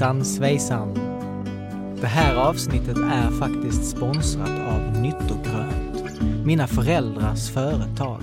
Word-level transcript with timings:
Hejsan 0.00 0.24
svejsan! 0.24 0.94
Det 2.00 2.06
här 2.06 2.34
avsnittet 2.34 2.96
är 2.96 3.30
faktiskt 3.30 3.90
sponsrat 3.90 4.60
av 4.60 5.00
Nyttogrönt, 5.00 6.20
mina 6.44 6.66
föräldrars 6.66 7.50
företag. 7.50 8.22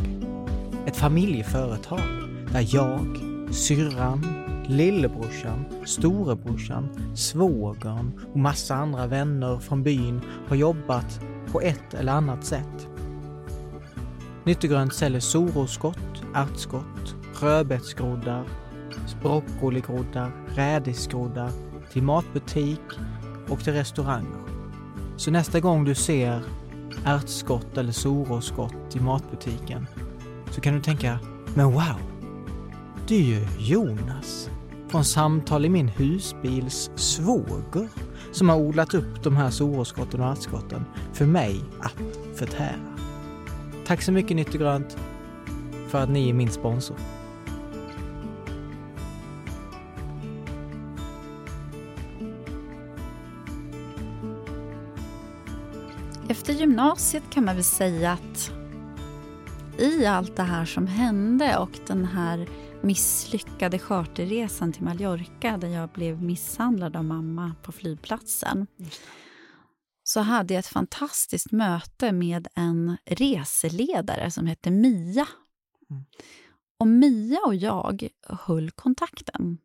Ett 0.87 0.97
familjeföretag 0.97 2.29
där 2.51 2.65
jag, 2.75 3.17
syrran, 3.51 4.27
lillebrorsan, 4.67 5.65
storebrorsan, 5.85 6.89
svågern 7.15 8.11
och 8.33 8.39
massa 8.39 8.75
andra 8.75 9.07
vänner 9.07 9.59
från 9.59 9.83
byn 9.83 10.21
har 10.47 10.55
jobbat 10.55 11.21
på 11.51 11.61
ett 11.61 11.93
eller 11.93 12.11
annat 12.11 12.45
sätt. 12.45 12.87
Nyttogrönt 14.43 14.93
säljer 14.93 15.21
soroskott, 15.21 16.23
ärtskott, 16.35 17.15
rödbetsgroddar, 17.41 18.43
broccoligroddar, 19.21 20.31
rädisgroddar 20.55 21.66
till 21.97 22.03
matbutik 22.03 22.81
och 23.49 23.59
till 23.59 23.73
restauranger. 23.73 24.41
Så 25.15 25.31
nästa 25.31 25.59
gång 25.59 25.85
du 25.85 25.95
ser 25.95 26.41
ärtskott 27.05 27.77
eller 27.77 27.91
soroskott 27.91 28.95
i 28.95 28.99
matbutiken 28.99 29.87
så 30.51 30.61
kan 30.61 30.73
du 30.73 30.81
tänka, 30.81 31.19
men 31.55 31.65
wow, 31.65 32.01
det 33.07 33.15
är 33.15 33.23
ju 33.23 33.47
Jonas 33.59 34.49
från 34.87 35.05
Samtal 35.05 35.65
i 35.65 35.69
min 35.69 35.87
husbils 35.87 36.91
svåger 36.95 37.89
som 38.31 38.49
har 38.49 38.57
odlat 38.57 38.93
upp 38.93 39.23
de 39.23 39.35
här 39.35 39.49
soroskotten 39.49 40.21
och 40.21 40.31
ärtskotten 40.31 40.85
för 41.13 41.25
mig 41.25 41.61
att 41.79 42.17
förtära. 42.35 42.97
Tack 43.85 44.01
så 44.01 44.11
mycket 44.11 44.35
Nytt 44.37 44.53
och 44.53 44.59
grönt, 44.59 44.97
för 45.87 46.03
att 46.03 46.09
ni 46.09 46.29
är 46.29 46.33
min 46.33 46.51
sponsor. 46.51 46.97
Efter 56.37 56.53
gymnasiet 56.53 57.23
kan 57.29 57.45
man 57.45 57.55
väl 57.55 57.63
säga 57.63 58.11
att 58.11 58.51
i 59.79 60.05
allt 60.05 60.35
det 60.35 60.43
här 60.43 60.65
som 60.65 60.87
hände 60.87 61.57
och 61.57 61.79
den 61.87 62.05
här 62.05 62.49
misslyckade 62.81 63.79
charterresan 63.79 64.73
till 64.73 64.83
Mallorca 64.83 65.57
där 65.57 65.67
jag 65.67 65.89
blev 65.89 66.23
misshandlad 66.23 66.95
av 66.95 67.03
mamma 67.05 67.55
på 67.63 67.71
flygplatsen 67.71 68.67
så 70.03 70.19
hade 70.19 70.53
jag 70.53 70.59
ett 70.59 70.67
fantastiskt 70.67 71.51
möte 71.51 72.11
med 72.11 72.47
en 72.55 72.97
reseledare 73.05 74.31
som 74.31 74.47
hette 74.47 74.71
Mia. 74.71 75.27
Mm. 75.89 76.03
Och 76.79 76.87
Mia 76.87 77.39
och 77.45 77.55
jag 77.55 78.09
höll 78.23 78.71
kontakten. 78.71 79.57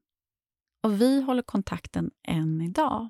Och 0.83 1.01
vi 1.01 1.23
håller 1.23 1.43
kontakten 1.43 2.11
än 2.29 2.61
idag. 2.61 3.09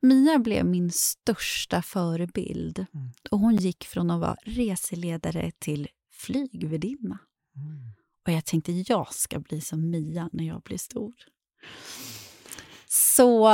Mia 0.00 0.38
blev 0.38 0.66
min 0.66 0.90
största 0.90 1.82
förebild. 1.82 2.78
Mm. 2.78 3.10
Och 3.30 3.38
Hon 3.38 3.56
gick 3.56 3.84
från 3.84 4.10
att 4.10 4.20
vara 4.20 4.36
reseledare 4.42 5.50
till 5.58 5.88
flygvärdinna. 6.12 7.18
Mm. 7.56 7.92
Och 8.26 8.32
jag 8.32 8.44
tänkte 8.44 8.72
jag 8.72 9.14
ska 9.14 9.38
bli 9.38 9.60
som 9.60 9.90
Mia 9.90 10.28
när 10.32 10.44
jag 10.44 10.62
blir 10.62 10.78
stor. 10.78 11.14
Så 12.88 13.50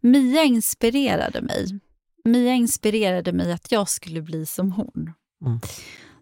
Mia 0.00 0.44
inspirerade 0.44 1.42
mig. 1.42 1.80
Mia 2.24 2.54
inspirerade 2.54 3.32
mig 3.32 3.52
att 3.52 3.72
jag 3.72 3.88
skulle 3.88 4.22
bli 4.22 4.46
som 4.46 4.72
hon. 4.72 5.12
Mm. 5.46 5.60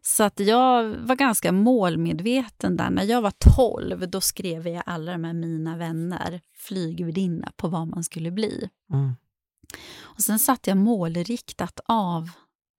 Så 0.06 0.24
att 0.24 0.40
jag 0.40 0.84
var 0.84 1.16
ganska 1.16 1.52
målmedveten 1.52 2.76
där. 2.76 2.90
När 2.90 3.04
jag 3.04 3.22
var 3.22 3.32
12 3.56 4.10
då 4.10 4.20
skrev 4.20 4.68
jag 4.68 4.82
alla 4.86 5.18
med 5.18 5.36
mina 5.36 5.76
vänner, 5.76 6.40
flygvärdinna, 6.54 7.52
på 7.56 7.68
vad 7.68 7.88
man 7.88 8.04
skulle 8.04 8.30
bli. 8.30 8.70
Mm. 8.92 9.14
Och 10.02 10.20
Sen 10.20 10.38
satte 10.38 10.70
jag 10.70 10.76
målriktat 10.76 11.80
av 11.84 12.30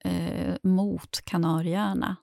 eh, 0.03 0.55
mot 0.63 1.21
Kanarieöarna. 1.25 2.15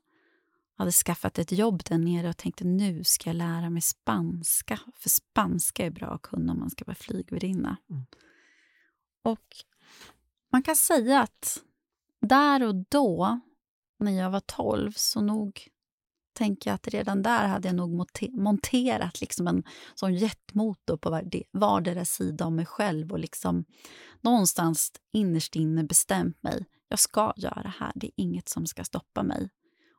Hade 0.76 0.92
skaffat 0.92 1.38
ett 1.38 1.52
jobb 1.52 1.82
där 1.84 1.98
nere 1.98 2.28
och 2.28 2.36
tänkte 2.36 2.64
nu 2.64 3.04
ska 3.04 3.30
jag 3.30 3.36
lära 3.36 3.70
mig 3.70 3.82
spanska. 3.82 4.80
För 4.96 5.08
spanska 5.08 5.86
är 5.86 5.90
bra 5.90 6.06
att 6.06 6.22
kunna 6.22 6.52
om 6.52 6.58
man 6.58 6.70
ska 6.70 6.84
vara 6.84 6.94
flygvärdinna. 6.94 7.76
Mm. 7.90 8.04
Och 9.22 9.46
man 10.52 10.62
kan 10.62 10.76
säga 10.76 11.20
att 11.20 11.62
där 12.20 12.62
och 12.62 12.74
då 12.74 13.40
när 13.98 14.12
jag 14.12 14.30
var 14.30 14.40
12 14.40 14.92
så 14.92 15.20
nog 15.20 15.68
tänker 16.34 16.70
jag 16.70 16.74
att 16.74 16.88
redan 16.88 17.22
där 17.22 17.48
hade 17.48 17.68
jag 17.68 17.74
nog 17.74 18.06
monterat 18.32 19.20
liksom 19.20 19.46
en 19.46 19.62
sån 19.94 20.14
jetmotor 20.14 20.96
på 20.96 21.20
vardera 21.52 22.04
sida 22.04 22.46
om 22.46 22.56
mig 22.56 22.66
själv 22.66 23.12
och 23.12 23.18
liksom 23.18 23.64
någonstans 24.20 24.92
innerst 25.12 25.56
inne 25.56 25.84
bestämt 25.84 26.42
mig. 26.42 26.66
Jag 26.88 26.98
ska 26.98 27.32
göra 27.36 27.62
det 27.62 27.74
här, 27.78 27.92
det 27.94 28.06
är 28.06 28.12
inget 28.16 28.48
som 28.48 28.66
ska 28.66 28.84
stoppa 28.84 29.22
mig. 29.22 29.50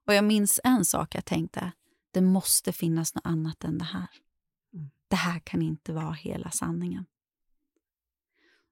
Och 0.08 0.14
jag 0.14 0.24
minns 0.24 0.60
en 0.64 0.86
sak 0.86 1.16
jag 1.16 1.26
tänkte, 1.26 1.72
det 2.12 2.22
måste 2.22 2.74
finnas 2.74 3.16
något 3.16 3.26
annat 3.26 3.64
än 3.64 3.78
det 3.78 3.86
här. 3.86 4.08
Mm. 4.74 4.90
Det 5.08 5.16
här 5.16 5.40
kan 5.40 5.62
inte 5.62 5.94
vara 5.94 6.14
hela 6.14 6.52
sanningen. 6.52 7.06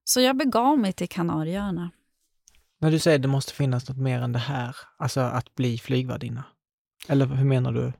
Så 0.04 0.22
jag 0.22 0.38
begav 0.38 0.80
mig 0.80 0.94
till 0.94 1.10
Kanarieöarna 1.10 1.92
när 2.84 2.92
du 2.92 3.00
säger 3.00 3.20
det 3.20 3.28
måste 3.28 3.54
finnas 3.54 3.90
något 3.90 3.98
mer 3.98 4.22
än 4.22 4.32
det 4.32 4.40
här, 4.40 4.76
alltså 4.98 5.22
att 5.22 5.56
bli 5.56 5.78
flygvärdinna. 5.78 6.44
Eller 7.08 7.26
hur 7.26 7.46
menar 7.46 7.72
du? 7.72 7.94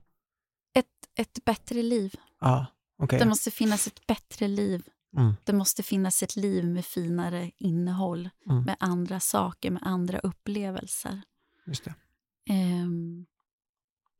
Ett, 0.74 0.86
ett 1.18 1.44
bättre 1.44 1.82
liv. 1.82 2.14
Ja, 2.40 2.66
okay. 2.98 3.18
Det 3.18 3.26
måste 3.26 3.50
finnas 3.50 3.86
ett 3.86 4.06
bättre 4.06 4.48
liv. 4.48 4.88
Mm. 5.16 5.34
Det 5.44 5.52
måste 5.52 5.82
finnas 5.82 6.22
ett 6.22 6.36
liv 6.36 6.64
med 6.64 6.84
finare 6.84 7.50
innehåll, 7.56 8.30
mm. 8.50 8.62
med 8.62 8.76
andra 8.80 9.20
saker, 9.20 9.70
med 9.70 9.82
andra 9.84 10.18
upplevelser. 10.18 11.22
Just 11.66 11.84
det. 11.84 11.94
Um, 12.50 13.26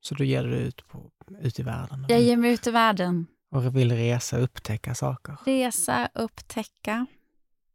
Så 0.01 0.15
du 0.15 0.27
ger 0.27 0.45
dig 0.45 0.63
ut, 0.63 0.89
på, 0.89 1.11
ut 1.41 1.59
i 1.59 1.63
världen? 1.63 2.07
Jag 2.09 2.21
ger 2.21 2.37
mig 2.37 2.53
ut 2.53 2.67
i 2.67 2.71
världen. 2.71 3.27
Och 3.51 3.77
vill 3.77 3.93
resa, 3.93 4.39
upptäcka 4.39 4.95
saker? 4.95 5.37
Resa, 5.45 6.09
upptäcka. 6.15 7.07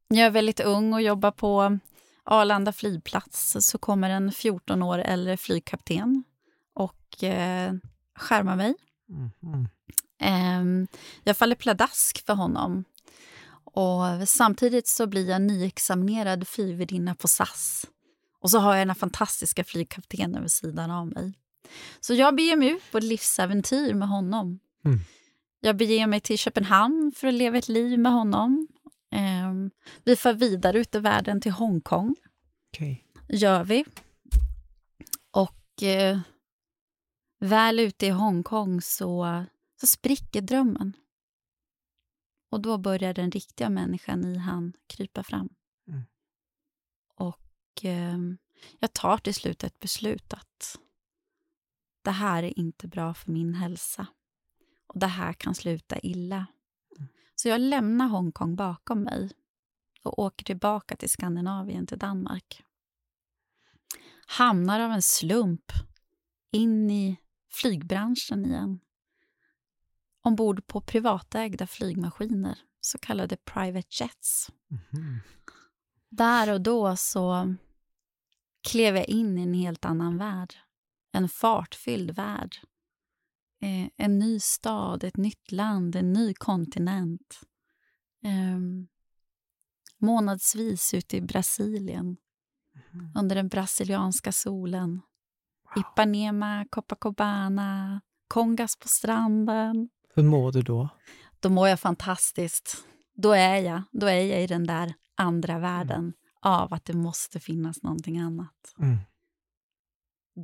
Jag 0.08 0.26
är 0.26 0.32
väldigt 0.32 0.60
ung 0.60 0.94
och 0.94 1.02
jobbar 1.02 1.32
på 1.32 1.80
Arlanda 2.32 2.74
flygplats 2.74 3.58
så 3.60 3.78
kommer 3.78 4.10
en 4.10 4.32
14 4.32 4.84
år 4.84 5.00
äldre 5.00 5.38
flygkapten 5.38 6.24
och 6.74 7.24
eh, 7.24 7.74
skärmar 8.16 8.56
mig. 8.56 8.76
Mm. 9.42 9.68
Eh, 10.22 10.88
jag 11.24 11.38
faller 11.38 11.56
pladask 11.56 12.26
för 12.26 12.34
honom. 12.34 12.84
Och 13.64 14.28
samtidigt 14.28 14.88
så 14.88 15.08
blir 15.08 15.30
jag 15.30 15.42
nyexaminerad 15.42 16.48
flygvärdinna 16.48 17.16
på 17.16 17.28
SAS. 17.28 17.86
Och 18.40 18.52
så 18.52 18.60
har 18.60 18.76
jag 18.76 18.88
den 18.88 18.96
fantastiska 18.96 19.64
flygkaptenen 19.64 20.42
vid 20.42 20.52
sidan 20.52 20.92
av 20.92 21.08
mig. 21.08 21.34
Så 22.00 22.14
jag 22.14 22.36
beger 22.36 22.58
mig 22.58 22.70
ut 22.70 22.92
på 22.92 22.98
ett 22.98 23.04
livsäventyr 23.04 23.94
med 23.94 24.08
honom. 24.08 24.60
Mm. 24.86 25.00
Jag 25.62 25.78
beger 25.78 26.08
mig 26.08 26.20
till 26.20 26.38
Köpenhamn 26.38 27.12
för 27.16 27.28
att 27.28 27.34
leva 27.34 27.58
ett 27.58 27.70
liv 27.70 28.00
med 28.00 28.12
honom. 28.12 28.68
Um, 29.12 29.72
vi 30.04 30.16
far 30.16 30.34
vidare 30.34 30.80
ut 30.80 30.96
i 30.96 31.00
världen 31.00 31.42
till 31.42 31.52
Hongkong. 31.52 32.16
Okay. 32.74 32.98
gör 33.28 33.64
vi. 33.64 33.86
Och 35.32 35.84
eh, 35.84 36.20
väl 37.40 37.80
ute 37.80 38.06
i 38.06 38.10
Hongkong 38.10 38.82
så, 38.82 39.44
så 39.82 39.88
spricker 39.88 40.42
drömmen. 40.42 40.94
Och 42.52 42.62
då 42.62 42.78
börjar 42.78 43.14
den 43.14 43.32
riktiga 43.32 43.70
människan 43.70 44.26
i 44.26 44.38
han 44.38 44.74
krypa 44.88 45.24
fram. 45.24 45.50
Mm. 45.88 46.04
Och 47.16 47.86
eh, 47.86 48.18
jag 48.80 48.94
tar 48.94 49.18
till 49.18 49.36
slut 49.36 49.64
ett 49.64 49.80
beslut 49.80 50.34
att 50.34 50.80
det 52.02 52.12
här 52.12 52.44
är 52.44 52.60
inte 52.60 52.88
bra 52.88 53.14
för 53.14 53.32
min 53.32 53.54
hälsa. 53.54 54.08
Och 54.88 55.00
det 55.00 55.08
här 55.08 55.34
kan 55.34 55.56
sluta 55.56 56.00
illa. 56.00 56.46
Så 57.42 57.48
jag 57.50 57.62
lämnar 57.62 58.08
Hongkong 58.08 58.56
bakom 58.56 59.04
mig 59.04 59.32
och 60.04 60.20
åker 60.20 60.46
tillbaka 60.46 60.96
till 60.96 61.10
Skandinavien, 61.10 61.88
till 61.88 62.00
Danmark. 62.00 62.64
Hamnar 64.28 64.80
av 64.80 64.92
en 64.92 65.02
slump 65.02 65.72
in 66.52 66.92
i 66.92 67.18
flygbranschen 67.52 68.46
igen. 68.46 68.80
Ombord 70.22 70.68
på 70.68 70.82
privatägda 70.82 71.68
flygmaskiner, 71.68 72.60
så 72.82 72.98
kallade 72.98 73.38
private 73.38 73.88
jets. 73.92 74.52
Mm. 74.94 75.20
Där 76.10 76.54
och 76.54 76.62
då 76.62 76.96
så 76.96 77.56
klev 78.62 78.96
jag 78.96 79.10
in 79.10 79.38
i 79.38 79.42
en 79.42 79.54
helt 79.54 79.86
annan 79.86 80.18
värld. 80.18 80.54
En 81.12 81.30
fartfylld 81.30 82.12
värld 82.12 82.58
en 83.98 84.20
ny 84.20 84.40
stad, 84.40 85.04
ett 85.04 85.18
nytt 85.18 85.52
land, 85.52 85.96
en 85.96 86.14
ny 86.14 86.34
kontinent. 86.34 87.40
Eh, 88.24 88.60
månadsvis 89.98 90.94
ute 90.94 91.18
i 91.18 91.22
Brasilien, 91.22 92.18
mm. 92.94 93.12
under 93.16 93.36
den 93.36 93.48
brasilianska 93.48 94.32
solen. 94.32 95.02
Wow. 95.76 95.84
Ipanema, 95.84 96.66
Copacabana, 96.70 98.02
Kongas 98.28 98.76
på 98.76 98.88
stranden. 98.88 99.90
Hur 100.16 100.24
mår 100.24 100.52
du 100.52 100.62
då? 100.62 100.90
då 101.40 101.50
mår 101.50 101.68
jag 101.68 101.80
fantastiskt. 101.80 102.78
Då 103.14 103.32
är 103.32 103.58
jag, 103.58 103.82
då 103.92 104.08
är 104.08 104.22
jag 104.22 104.44
i 104.44 104.48
den 104.48 104.68
där 104.68 104.94
andra 105.16 105.60
världen 105.60 106.00
mm. 106.00 106.14
av 106.42 106.74
att 106.74 106.86
det 106.86 106.94
måste 106.94 107.40
finnas 107.40 107.84
någonting 107.84 108.20
annat. 108.20 108.76
Mm. 108.80 108.98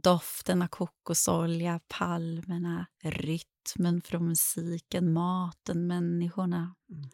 Doften 0.03 0.61
av 0.61 0.67
kokosolja, 0.67 1.79
palmerna, 1.87 2.87
rytmen 3.03 4.01
från 4.01 4.27
musiken, 4.27 5.13
maten, 5.13 5.87
människorna. 5.87 6.75
Mm. 6.89 7.09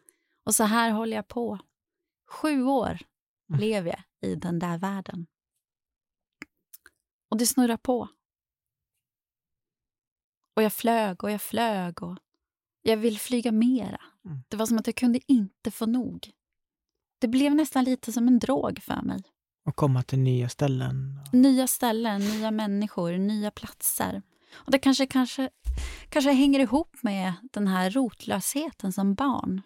Och 0.45 0.55
så 0.55 0.63
här 0.63 0.91
håller 0.91 1.15
jag 1.15 1.27
på. 1.27 1.59
Sju 2.29 2.63
år 2.63 2.99
mm. 3.49 3.61
lever 3.61 3.89
jag 3.89 4.29
i 4.31 4.35
den 4.35 4.59
där 4.59 4.77
världen. 4.77 5.27
Och 7.29 7.37
det 7.37 7.47
snurrar 7.47 7.77
på. 7.77 8.09
Och 10.55 10.63
jag 10.63 10.73
flög 10.73 11.23
och 11.23 11.31
jag 11.31 11.41
flög 11.41 12.03
och 12.03 12.17
jag 12.81 12.97
vill 12.97 13.19
flyga 13.19 13.51
mera. 13.51 14.01
Mm. 14.25 14.43
Det 14.47 14.57
var 14.57 14.65
som 14.65 14.77
att 14.77 14.87
jag 14.87 14.95
kunde 14.95 15.19
inte 15.27 15.71
få 15.71 15.85
nog. 15.85 16.31
Det 17.19 17.27
blev 17.27 17.55
nästan 17.55 17.83
lite 17.83 18.13
som 18.13 18.27
en 18.27 18.39
drog 18.39 18.79
för 18.83 19.01
mig. 19.01 19.23
Och 19.65 19.75
komma 19.75 20.03
till 20.03 20.19
nya 20.19 20.49
ställen? 20.49 21.19
Nya 21.31 21.67
ställen, 21.67 22.21
nya 22.21 22.51
människor, 22.51 23.17
nya 23.17 23.51
platser. 23.51 24.21
Och 24.53 24.71
Det 24.71 24.79
kanske, 24.79 25.05
kanske, 25.05 25.49
kanske 26.09 26.31
hänger 26.31 26.59
ihop 26.59 27.03
med 27.03 27.33
den 27.53 27.67
här 27.67 27.89
rotlösheten 27.89 28.93
som 28.93 29.13
barn. 29.13 29.61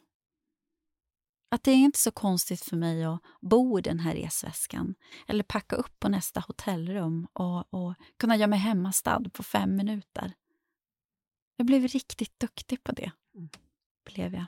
Att 1.52 1.64
det 1.64 1.72
är 1.72 1.76
inte 1.76 2.00
så 2.00 2.12
konstigt 2.12 2.62
för 2.62 2.78
mig 2.78 3.04
att 3.04 3.22
bo 3.42 3.80
i 3.80 3.82
den 3.82 4.00
här 4.00 4.16
resväskan 4.16 4.96
eller 5.28 5.44
packa 5.44 5.76
upp 5.76 6.00
på 6.00 6.10
nästa 6.10 6.40
hotellrum 6.40 7.28
och, 7.34 7.74
och 7.74 7.94
kunna 8.20 8.36
göra 8.36 8.48
mig 8.48 8.60
hemmastad 8.60 9.24
på 9.34 9.44
fem 9.44 9.76
minuter. 9.76 10.34
Jag 11.58 11.68
blev 11.68 11.88
riktigt 11.88 12.40
duktig 12.40 12.84
på 12.84 12.92
det. 12.92 13.12
Blev 14.14 14.34
jag. 14.34 14.46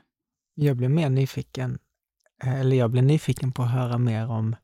Jag 0.54 0.76
blev 0.76 0.90
mer 0.90 1.10
nyfiken, 1.10 1.78
eller 2.42 2.76
jag 2.76 2.90
blev 2.90 3.04
nyfiken 3.04 3.52
på 3.52 3.62
att 3.62 3.70
höra 3.70 3.98
mer 3.98 4.30
om 4.30 4.56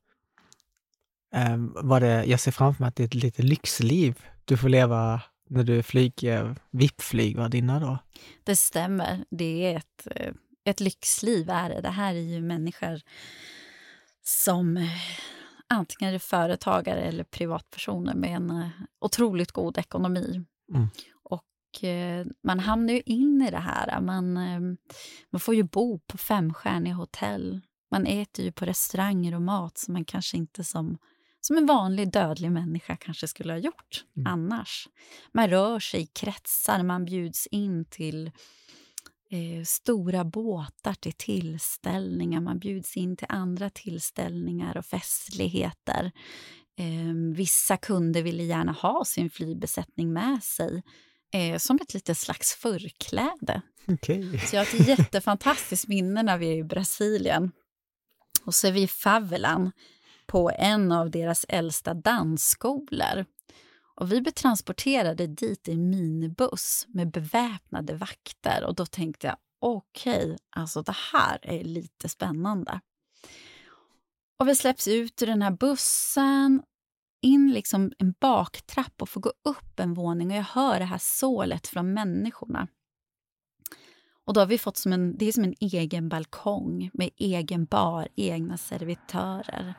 eh, 1.34 1.56
vad 1.74 2.02
det, 2.02 2.24
jag 2.24 2.40
ser 2.40 2.50
framför 2.50 2.82
mig 2.82 2.88
att 2.88 2.96
det 2.96 3.02
är 3.02 3.06
ett 3.06 3.14
lite 3.14 3.42
lyxliv 3.42 4.18
du 4.44 4.56
får 4.56 4.68
leva 4.68 5.20
när 5.48 5.64
du 5.64 5.82
flyger 5.82 6.56
VIP-flygvärdinna 6.70 7.80
då? 7.80 7.98
Det 8.44 8.56
stämmer. 8.56 9.24
Det 9.30 9.66
är 9.66 9.76
ett, 9.76 10.06
eh, 10.10 10.32
ett 10.64 10.80
lyxliv. 10.80 11.50
Är 11.50 11.68
det. 11.68 11.80
det 11.80 11.90
här 11.90 12.14
är 12.14 12.20
ju 12.20 12.42
människor 12.42 13.00
som 14.22 14.76
eh, 14.76 14.88
antingen 15.68 16.14
är 16.14 16.18
företagare 16.18 17.00
eller 17.00 17.24
privatpersoner 17.24 18.14
med 18.14 18.30
en 18.30 18.50
eh, 18.50 18.68
otroligt 19.00 19.52
god 19.52 19.78
ekonomi. 19.78 20.44
Mm. 20.74 20.88
Eh, 21.82 22.26
man 22.42 22.60
hamnar 22.60 22.94
ju 22.94 23.02
in 23.06 23.42
i 23.42 23.50
det 23.50 23.58
här. 23.58 24.00
Man, 24.00 24.32
man 25.30 25.40
får 25.40 25.54
ju 25.54 25.62
bo 25.62 25.98
på 25.98 26.18
femstjärniga 26.18 26.94
hotell. 26.94 27.60
Man 27.90 28.06
äter 28.06 28.44
ju 28.44 28.52
på 28.52 28.64
restauranger 28.64 29.34
och 29.34 29.42
mat 29.42 29.78
som 29.78 29.92
man 29.92 30.04
kanske 30.04 30.36
inte 30.36 30.64
som, 30.64 30.98
som 31.46 31.56
en 31.56 31.66
vanlig 31.66 32.12
dödlig 32.12 32.52
människa 32.52 32.96
kanske 32.96 33.28
skulle 33.28 33.52
ha 33.52 33.58
gjort 33.58 34.04
mm. 34.16 34.26
annars. 34.26 34.88
Man 35.32 35.50
rör 35.50 35.80
sig 35.80 36.00
i 36.00 36.06
kretsar, 36.06 36.82
man 36.82 37.04
bjuds 37.04 37.46
in 37.46 37.84
till 37.84 38.26
eh, 39.30 39.64
stora 39.64 40.24
båtar, 40.24 40.94
till 40.94 41.12
tillställningar. 41.12 42.40
Man 42.40 42.58
bjuds 42.58 42.96
in 42.96 43.16
till 43.16 43.26
andra 43.30 43.70
tillställningar 43.70 44.76
och 44.76 44.86
festligheter. 44.86 46.12
Eh, 46.78 47.34
vissa 47.34 47.76
kunder 47.76 48.22
ville 48.22 48.42
gärna 48.42 48.72
ha 48.72 49.04
sin 49.04 49.30
flygbesättning 49.30 50.12
med 50.12 50.42
sig 50.42 50.82
eh, 51.32 51.58
som 51.58 51.78
ett 51.82 51.94
litet 51.94 52.18
slags 52.18 52.54
förkläde. 52.54 53.62
Okay. 53.86 54.38
Så 54.38 54.56
jag 54.56 54.60
har 54.64 54.80
ett 54.80 54.88
jättefantastiskt 54.88 55.88
minne 55.88 56.22
när 56.22 56.38
vi 56.38 56.46
är 56.46 56.56
i 56.56 56.64
Brasilien. 56.64 57.52
Och 58.44 58.54
så 58.54 58.66
är 58.66 58.72
vi 58.72 58.82
i 58.82 58.88
favelan 58.88 59.72
på 60.26 60.50
en 60.58 60.92
av 60.92 61.10
deras 61.10 61.46
äldsta 61.48 61.94
dansskolor. 61.94 63.24
Och 63.96 64.12
vi 64.12 64.20
blev 64.20 64.32
transporterade 64.32 65.26
dit 65.26 65.68
i 65.68 65.76
minibuss 65.76 66.86
med 66.88 67.10
beväpnade 67.10 67.94
vakter. 67.94 68.64
Och 68.64 68.74
då 68.74 68.86
tänkte 68.86 69.26
jag, 69.26 69.36
okej, 69.60 70.24
okay, 70.24 70.36
alltså 70.50 70.82
det 70.82 70.96
här 71.12 71.38
är 71.42 71.64
lite 71.64 72.08
spännande. 72.08 72.80
Och 74.38 74.48
vi 74.48 74.54
släpps 74.54 74.88
ut 74.88 75.22
ur 75.22 75.26
den 75.26 75.42
här 75.42 75.50
bussen 75.50 76.62
in 77.22 77.52
liksom 77.52 77.92
en 77.98 78.14
baktrapp 78.20 79.02
och 79.02 79.08
får 79.08 79.20
gå 79.20 79.32
upp 79.44 79.80
en 79.80 79.94
våning 79.94 80.30
och 80.30 80.36
jag 80.36 80.42
hör 80.42 80.78
det 80.78 80.84
här 80.84 80.98
sålet 81.00 81.66
från 81.66 81.94
människorna. 81.94 82.68
Och 84.26 84.34
då 84.34 84.40
har 84.40 84.46
vi 84.46 84.58
fått 84.58 84.76
som 84.76 84.92
en, 84.92 85.16
det 85.16 85.26
är 85.26 85.32
som 85.32 85.44
en 85.44 85.54
egen 85.60 86.08
balkong 86.08 86.90
med 86.94 87.10
egen 87.16 87.64
bar, 87.64 88.08
egna 88.16 88.56
servitörer. 88.56 89.74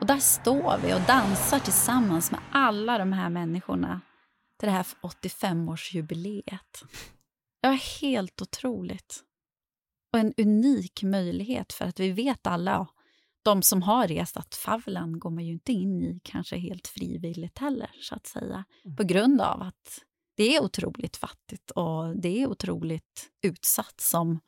Och 0.00 0.06
där 0.06 0.18
står 0.18 0.78
vi 0.78 0.94
och 0.94 1.00
dansar 1.06 1.58
tillsammans 1.58 2.30
med 2.30 2.40
alla 2.52 2.98
de 2.98 3.12
här 3.12 3.30
människorna 3.30 4.00
till 4.58 4.66
det 4.66 4.72
här 4.72 4.86
85-årsjubileet. 5.02 6.84
Det 7.62 7.68
var 7.68 8.00
helt 8.00 8.42
otroligt. 8.42 9.24
Och 10.12 10.18
en 10.18 10.34
unik 10.36 11.02
möjlighet 11.02 11.72
för 11.72 11.84
att 11.84 12.00
vi 12.00 12.10
vet 12.10 12.46
alla 12.46 12.86
de 13.44 13.62
som 13.62 13.82
har 13.82 14.08
rest 14.08 14.36
att 14.36 14.54
favelan 14.54 15.18
går 15.18 15.30
man 15.30 15.46
ju 15.46 15.52
inte 15.52 15.72
in 15.72 16.02
i 16.02 16.20
kanske 16.24 16.56
helt 16.56 16.88
frivilligt 16.88 17.58
heller, 17.58 17.90
så 18.00 18.14
att 18.14 18.26
säga. 18.26 18.64
Mm. 18.84 18.96
På 18.96 19.04
grund 19.04 19.40
av 19.40 19.62
att 19.62 20.00
det 20.36 20.56
är 20.56 20.62
otroligt 20.62 21.16
fattigt 21.16 21.70
och 21.70 22.20
det 22.20 22.42
är 22.42 22.46
otroligt 22.46 23.30
utsatt 23.42 24.00
som 24.00 24.40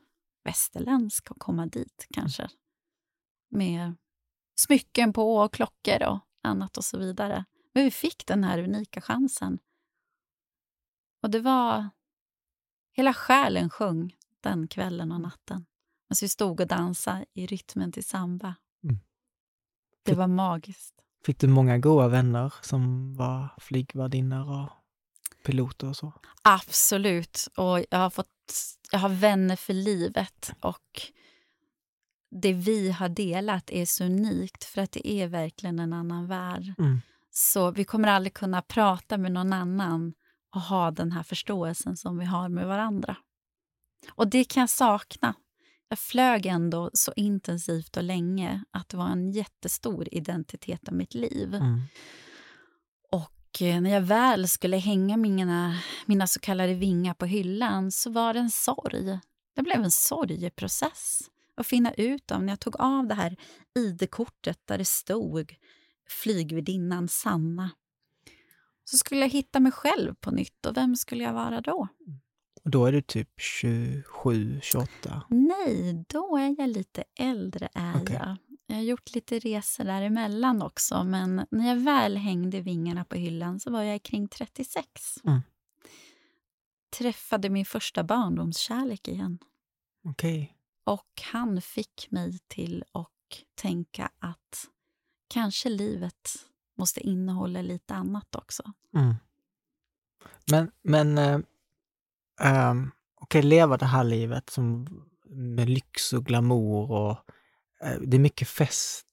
västerländsk 0.44 1.30
att 1.30 1.38
komma 1.38 1.66
dit 1.66 2.06
kanske. 2.10 2.48
Med 3.50 3.94
smycken 4.56 5.12
på 5.12 5.36
och 5.36 5.52
klockor 5.52 6.02
och 6.02 6.18
annat 6.42 6.76
och 6.76 6.84
så 6.84 6.98
vidare. 6.98 7.44
Men 7.74 7.84
vi 7.84 7.90
fick 7.90 8.26
den 8.26 8.44
här 8.44 8.58
unika 8.58 9.00
chansen. 9.00 9.58
Och 11.22 11.30
det 11.30 11.40
var... 11.40 11.88
Hela 12.92 13.14
själen 13.14 13.70
sjöng 13.70 14.16
den 14.40 14.68
kvällen 14.68 15.12
och 15.12 15.20
natten. 15.20 15.66
Alltså 16.10 16.24
vi 16.24 16.28
stod 16.28 16.60
och 16.60 16.66
dansade 16.66 17.24
i 17.34 17.46
rytmen 17.46 17.92
till 17.92 18.04
samba 18.04 18.54
det 20.06 20.14
var 20.14 20.26
magiskt. 20.26 20.94
Fick 21.24 21.38
du 21.38 21.46
många 21.48 21.78
goda 21.78 22.08
vänner 22.08 22.54
som 22.62 23.14
var 23.16 23.48
flygvärdinnor 23.58 24.50
och 24.50 24.70
piloter 25.44 25.88
och 25.88 25.96
så? 25.96 26.12
Absolut. 26.42 27.48
Och 27.56 27.84
jag 27.90 27.98
har, 27.98 28.10
fått, 28.10 28.28
jag 28.92 28.98
har 28.98 29.08
vänner 29.08 29.56
för 29.56 29.72
livet. 29.72 30.52
Och 30.60 31.02
det 32.30 32.52
vi 32.52 32.90
har 32.90 33.08
delat 33.08 33.70
är 33.70 33.86
så 33.86 34.04
unikt, 34.04 34.64
för 34.64 34.82
att 34.82 34.92
det 34.92 35.08
är 35.08 35.26
verkligen 35.26 35.78
en 35.78 35.92
annan 35.92 36.26
värld. 36.26 36.74
Mm. 36.78 37.00
Så 37.30 37.70
vi 37.70 37.84
kommer 37.84 38.08
aldrig 38.08 38.34
kunna 38.34 38.62
prata 38.62 39.18
med 39.18 39.32
någon 39.32 39.52
annan 39.52 40.12
och 40.54 40.60
ha 40.60 40.90
den 40.90 41.12
här 41.12 41.22
förståelsen 41.22 41.96
som 41.96 42.18
vi 42.18 42.24
har 42.24 42.48
med 42.48 42.66
varandra. 42.66 43.16
Och 44.14 44.28
det 44.28 44.44
kan 44.44 44.60
jag 44.60 44.70
sakna 44.70 45.34
jag 45.88 45.98
flög 45.98 46.46
ändå 46.46 46.90
så 46.92 47.12
intensivt 47.16 47.96
och 47.96 48.02
länge 48.02 48.64
att 48.70 48.88
det 48.88 48.96
var 48.96 49.08
en 49.08 49.30
jättestor 49.30 50.08
identitet 50.14 50.88
av 50.88 50.94
mitt 50.94 51.14
liv. 51.14 51.54
Mm. 51.54 51.82
Och 53.12 53.62
eh, 53.62 53.80
när 53.80 53.90
jag 53.90 54.00
väl 54.00 54.48
skulle 54.48 54.76
hänga 54.76 55.16
mina, 55.16 55.78
mina 56.06 56.26
så 56.26 56.40
kallade 56.40 56.74
vingar 56.74 57.14
på 57.14 57.26
hyllan 57.26 57.92
så 57.92 58.10
var 58.10 58.34
det 58.34 58.40
en 58.40 58.50
sorg. 58.50 59.18
Det 59.54 59.62
blev 59.62 59.84
en 59.84 59.90
sorgeprocess 59.90 61.20
att 61.56 61.66
finna 61.66 61.92
ut 61.94 62.30
om 62.30 62.46
när 62.46 62.52
jag 62.52 62.60
tog 62.60 62.80
av 62.80 63.06
det 63.06 63.14
här 63.14 63.36
id-kortet 63.78 64.60
där 64.64 64.78
det 64.78 64.84
stod 64.84 65.54
flygvärdinnan 66.08 67.08
Sanna. 67.08 67.70
Så 68.84 68.96
skulle 68.96 69.20
jag 69.20 69.28
hitta 69.28 69.60
mig 69.60 69.72
själv 69.72 70.14
på 70.14 70.30
nytt 70.30 70.66
och 70.66 70.76
vem 70.76 70.96
skulle 70.96 71.24
jag 71.24 71.32
vara 71.32 71.60
då? 71.60 71.88
Och 72.64 72.70
då 72.70 72.86
är 72.86 72.92
du 72.92 73.02
typ 73.02 73.40
27, 73.40 74.60
28? 74.62 75.22
Nej, 75.28 76.04
då 76.08 76.36
är 76.36 76.54
jag 76.58 76.68
lite 76.68 77.04
äldre. 77.18 77.68
Är 77.74 78.02
okay. 78.02 78.16
jag. 78.16 78.36
jag 78.66 78.76
har 78.76 78.82
gjort 78.82 79.14
lite 79.14 79.38
resor 79.38 79.84
däremellan 79.84 80.62
också, 80.62 81.04
men 81.04 81.46
när 81.50 81.68
jag 81.68 81.76
väl 81.76 82.16
hängde 82.16 82.60
vingarna 82.60 83.04
på 83.04 83.16
hyllan 83.16 83.60
så 83.60 83.70
var 83.70 83.82
jag 83.82 84.02
kring 84.02 84.28
36. 84.28 84.84
Mm. 85.24 85.40
Träffade 86.98 87.50
min 87.50 87.64
första 87.64 88.04
barndomskärlek 88.04 89.08
igen. 89.08 89.38
Okay. 90.04 90.48
Och 90.86 91.22
han 91.32 91.60
fick 91.60 92.08
mig 92.10 92.38
till 92.48 92.84
att 92.92 93.08
tänka 93.54 94.10
att 94.18 94.68
kanske 95.28 95.68
livet 95.68 96.30
måste 96.78 97.00
innehålla 97.00 97.62
lite 97.62 97.94
annat 97.94 98.34
också. 98.34 98.62
Mm. 98.94 99.14
Men, 100.50 100.70
men 100.82 101.18
eh, 101.18 101.34
um, 102.70 102.90
okej, 103.20 103.38
okay, 103.38 103.42
leva 103.42 103.76
det 103.76 103.86
här 103.86 104.04
livet 104.04 104.50
som, 104.50 104.86
med 105.28 105.68
lyx 105.68 106.12
och 106.12 106.24
glamour 106.24 106.90
och 106.90 107.10
uh, 107.84 108.00
det 108.00 108.16
är 108.16 108.20
mycket 108.20 108.48
fest, 108.48 109.06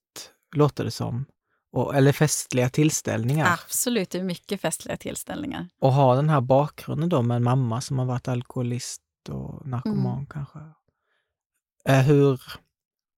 låter 0.55 0.83
det 0.83 0.91
som. 0.91 1.25
Och, 1.71 1.95
eller 1.95 2.11
festliga 2.11 2.69
tillställningar. 2.69 3.53
Absolut, 3.53 4.09
det 4.09 4.19
är 4.19 4.23
mycket 4.23 4.61
festliga 4.61 4.97
tillställningar. 4.97 5.69
Och 5.79 5.93
ha 5.93 6.15
den 6.15 6.29
här 6.29 6.41
bakgrunden 6.41 7.09
då 7.09 7.21
med 7.21 7.37
en 7.37 7.43
mamma 7.43 7.81
som 7.81 7.99
har 7.99 8.05
varit 8.05 8.27
alkoholist 8.27 9.01
och 9.29 9.67
narkoman 9.67 10.13
mm. 10.13 10.25
kanske. 10.25 10.59
Eh, 11.89 12.01
hur 12.05 12.41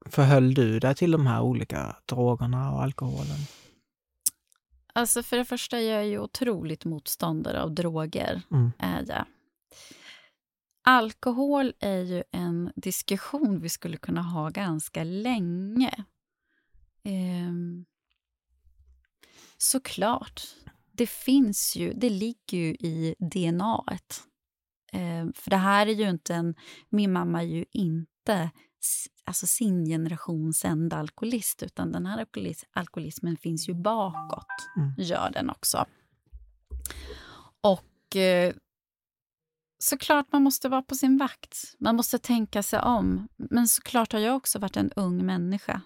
förhöll 0.05 0.53
du 0.53 0.79
dig 0.79 0.95
till 0.95 1.11
de 1.11 1.27
här 1.27 1.41
olika 1.41 1.95
drogerna 2.05 2.71
och 2.71 2.83
alkoholen? 2.83 3.39
Alltså 4.93 5.23
för 5.23 5.37
det 5.37 5.45
första, 5.45 5.81
jag 5.81 5.99
är 6.01 6.05
ju 6.05 6.19
otroligt 6.19 6.85
motståndare 6.85 7.61
av 7.61 7.71
droger. 7.71 8.41
Mm. 8.51 8.71
Är 8.79 9.05
jag. 9.07 9.25
Alkohol 10.87 11.73
är 11.79 11.99
ju 11.99 12.23
en 12.31 12.71
diskussion 12.75 13.61
vi 13.61 13.69
skulle 13.69 13.97
kunna 13.97 14.21
ha 14.21 14.49
ganska 14.49 15.03
länge. 15.03 16.05
Ehm, 17.03 17.85
såklart. 19.57 20.41
Det 20.91 21.09
finns 21.09 21.75
ju, 21.75 21.93
det 21.93 22.09
ligger 22.09 22.57
ju 22.57 22.73
i 22.73 23.15
DNA. 23.19 23.83
Ehm, 24.91 25.33
för 25.33 25.49
det 25.49 25.57
här 25.57 25.87
är 25.87 25.93
ju 25.93 26.09
inte 26.09 26.35
en... 26.35 26.55
Min 26.89 27.13
mamma 27.13 27.41
är 27.41 27.47
ju 27.47 27.65
inte 27.71 28.14
alltså 29.25 29.47
sin 29.47 29.85
generations 29.85 30.65
enda 30.65 30.97
alkoholist 30.97 31.63
utan 31.63 31.91
den 31.91 32.05
här 32.05 32.19
alkoholis 32.19 32.65
alkoholismen 32.73 33.37
finns 33.37 33.69
ju 33.69 33.73
bakåt, 33.73 34.47
mm. 34.77 34.93
gör 34.97 35.31
den 35.31 35.49
också. 35.49 35.85
Och 37.61 38.15
eh, 38.15 38.53
såklart 39.79 40.31
man 40.31 40.43
måste 40.43 40.69
vara 40.69 40.81
på 40.81 40.95
sin 40.95 41.17
vakt. 41.17 41.75
Man 41.79 41.95
måste 41.95 42.19
tänka 42.19 42.63
sig 42.63 42.79
om. 42.79 43.27
Men 43.35 43.67
såklart 43.67 44.13
har 44.13 44.19
jag 44.19 44.35
också 44.35 44.59
varit 44.59 44.77
en 44.77 44.91
ung 44.91 45.25
människa 45.25 45.81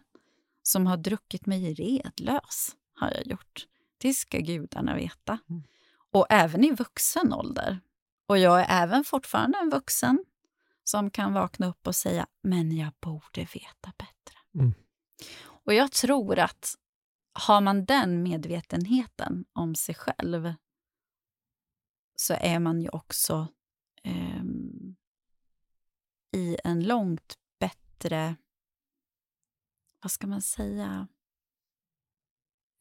som 0.64 0.88
har 0.88 0.98
druckit 0.98 1.46
mig 1.46 1.74
redlös. 1.74 2.76
har 2.94 3.12
jag 3.12 3.28
gjort. 3.28 3.66
Det 3.98 4.14
ska 4.14 4.40
gudarna 4.40 4.96
veta. 4.96 5.40
Mm. 5.50 5.64
Och 6.12 6.26
även 6.30 6.64
i 6.64 6.72
vuxen 6.72 7.34
ålder. 7.34 7.80
Och 8.28 8.38
jag 8.38 8.62
är 8.62 8.84
även 8.84 9.04
fortfarande 9.04 9.58
en 9.58 9.70
vuxen 9.70 10.26
som 10.90 11.12
kan 11.12 11.34
vakna 11.34 11.68
upp 11.68 11.88
och 11.88 11.96
säga 11.96 12.28
men 12.44 12.78
jag 12.78 12.94
borde 13.00 13.42
veta 13.42 13.94
bättre. 13.98 14.38
Mm. 14.56 14.74
Och 15.42 15.74
jag 15.74 15.92
tror 15.92 16.40
att 16.40 16.76
har 17.34 17.62
man 17.62 17.86
den 17.86 18.24
medvetenheten 18.24 19.46
om 19.54 19.76
sig 19.76 19.96
själv 19.96 20.54
så 22.16 22.34
är 22.34 22.60
man 22.60 22.82
ju 22.82 22.90
också 22.90 23.48
eh, 24.04 24.44
i 26.36 26.58
en 26.64 26.84
långt 26.84 27.38
bättre, 27.60 28.36
vad 30.02 30.12
ska 30.12 30.28
man 30.28 30.42
säga, 30.42 31.08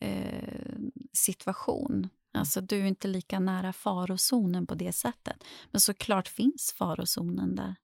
eh, 0.00 0.78
situation. 1.12 2.08
Alltså 2.32 2.60
du 2.60 2.80
är 2.80 2.86
inte 2.86 3.08
lika 3.08 3.40
nära 3.40 3.72
farozonen 3.72 4.66
på 4.66 4.74
det 4.74 4.92
sättet. 4.92 5.44
Men 5.70 5.80
såklart 5.80 6.28
finns 6.28 6.74
farozonen 6.78 7.56
där. 7.56 7.76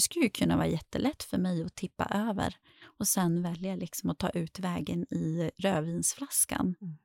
Det 0.00 0.04
skulle 0.04 0.24
ju 0.24 0.30
kunna 0.30 0.56
vara 0.56 0.66
jättelätt 0.66 1.22
för 1.22 1.38
mig 1.38 1.64
att 1.64 1.74
tippa 1.74 2.04
över 2.04 2.56
och 2.98 3.08
sen 3.08 3.42
välja 3.42 3.76
liksom 3.76 4.10
att 4.10 4.18
ta 4.18 4.28
ut 4.28 4.58
vägen 4.58 5.02
i 5.14 5.50
rödvinsflaskan. 5.58 6.74
Mm. 6.80 6.98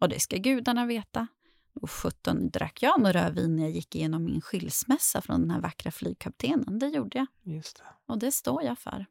Och 0.00 0.08
det 0.08 0.20
ska 0.20 0.36
gudarna 0.36 0.86
veta. 0.86 1.26
Och 1.80 1.90
17 1.90 2.50
drack 2.50 2.82
jag 2.82 3.00
några 3.00 3.24
rödvin 3.24 3.56
när 3.56 3.62
jag 3.62 3.72
gick 3.72 3.94
igenom 3.94 4.24
min 4.24 4.40
skilsmässa 4.40 5.20
från 5.20 5.40
den 5.40 5.50
här 5.50 5.60
vackra 5.60 5.90
flygkaptenen. 5.90 6.78
Det 6.78 6.86
gjorde 6.86 7.18
jag. 7.18 7.54
Just 7.54 7.76
det. 7.76 8.12
Och 8.12 8.18
det 8.18 8.32
står 8.32 8.62
jag 8.62 8.78
för. 8.78 9.06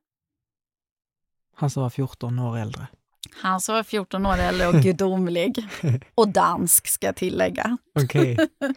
Han 1.55 1.69
som 1.69 1.83
var 1.83 1.89
14 1.89 2.39
år 2.39 2.57
äldre. 2.57 2.87
Han 3.41 3.61
som 3.61 3.75
var 3.75 3.83
14 3.83 4.25
år 4.25 4.37
äldre 4.37 4.67
och 4.67 4.73
gudomlig. 4.73 5.67
och 6.15 6.27
dansk, 6.27 6.87
ska 6.87 7.05
jag 7.05 7.15
tillägga. 7.15 7.77
Okej. 7.95 8.33
Okay. 8.33 8.47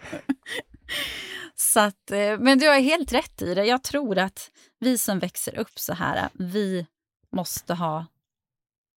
Så 1.59 1.81
att, 1.81 2.11
eh, 2.11 2.39
men 2.39 2.59
du 2.59 2.69
har 2.69 2.81
helt 2.81 3.13
rätt 3.13 3.43
i 3.43 3.55
det. 3.55 3.65
Jag 3.65 3.83
tror 3.83 4.19
att 4.19 4.51
vi 4.79 4.99
som 4.99 5.19
växer 5.19 5.59
upp 5.59 5.79
så 5.79 5.93
här, 5.93 6.29
vi 6.35 6.87
måste 7.31 7.75
ha... 7.75 7.99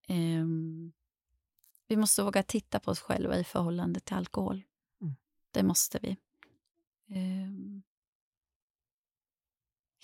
Eh, 0.07 0.45
vi 1.87 1.95
måste 1.95 2.23
våga 2.23 2.43
titta 2.43 2.79
på 2.79 2.91
oss 2.91 2.99
själva 2.99 3.37
i 3.37 3.43
förhållande 3.43 3.99
till 3.99 4.15
alkohol. 4.15 4.63
Mm. 5.01 5.15
Det 5.51 5.63
måste 5.63 5.99
vi. 6.01 6.09
Eh, 7.09 7.81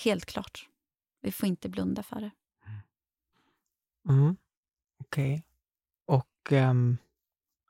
helt 0.04 0.26
klart. 0.26 0.70
Vi 1.22 1.32
får 1.32 1.50
inte 1.50 1.70
blunda 1.70 2.04
för 2.04 2.20
det. 2.22 2.32
Mm. 4.10 4.38
Okej. 5.00 5.34
Okay. 5.34 5.42
Och 6.06 6.52
um, 6.52 6.98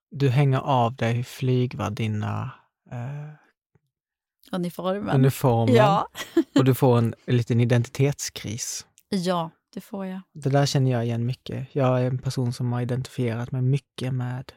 du 0.10 0.30
hänger 0.30 0.60
av 0.60 0.96
dig 0.96 1.24
flygvärdinna 1.24 2.52
uh, 2.92 3.45
Uniformen. 4.52 5.16
Uniformen. 5.16 5.76
Ja. 5.76 6.08
och 6.56 6.66
du 6.66 6.76
får 6.76 6.98
en, 6.98 7.16
en 7.26 7.38
liten 7.38 7.60
identitetskris. 7.60 8.86
Ja, 9.10 9.52
det 9.74 9.82
får 9.82 10.06
jag. 10.06 10.22
Det 10.34 10.50
där 10.50 10.66
känner 10.66 10.92
jag 10.92 11.06
igen 11.06 11.26
mycket. 11.26 11.68
Jag 11.72 12.02
är 12.02 12.08
en 12.08 12.20
person 12.20 12.54
som 12.54 12.74
har 12.74 12.82
identifierat 12.82 13.52
mig 13.52 13.62
mycket 13.62 14.14
med 14.14 14.52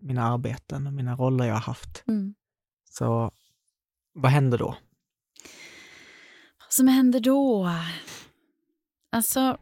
mina 0.00 0.22
arbeten 0.22 0.86
och 0.86 0.92
mina 0.92 1.16
roller 1.16 1.44
jag 1.44 1.54
har 1.54 1.60
haft. 1.60 2.04
Mm. 2.06 2.34
Så 2.90 3.30
vad 4.12 4.30
händer 4.30 4.58
då? 4.58 4.76
Vad 6.58 6.72
som 6.72 6.88
händer 6.88 7.20
då? 7.20 7.70
Alltså, 9.12 9.58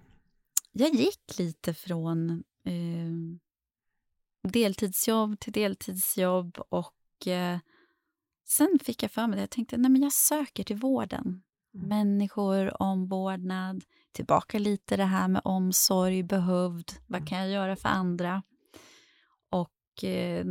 jag 0.72 0.94
gick 0.94 1.38
lite 1.38 1.74
från 1.74 2.30
eh, 2.64 4.50
deltidsjobb 4.50 5.40
till 5.40 5.52
deltidsjobb 5.52 6.58
och 6.68 7.26
eh, 7.26 7.58
Sen 8.48 8.78
fick 8.84 9.02
jag 9.02 9.10
för 9.10 9.26
mig 9.26 9.36
det. 9.36 9.42
Jag 9.42 9.50
tänkte 9.50 9.76
nej 9.76 9.90
men 9.90 10.02
jag 10.02 10.12
söker 10.12 10.64
till 10.64 10.76
vården. 10.76 11.42
Mm. 11.74 11.88
Människor, 11.88 12.82
omvårdnad, 12.82 13.84
tillbaka 14.12 14.58
lite 14.58 14.96
det 14.96 15.04
här 15.04 15.28
med 15.28 15.42
omsorg, 15.44 16.22
behövd. 16.22 16.92
Vad 17.06 17.18
mm. 17.18 17.26
kan 17.26 17.38
jag 17.38 17.48
göra 17.48 17.76
för 17.76 17.88
andra? 17.88 18.42
Och 19.50 20.04
eh, 20.04 20.44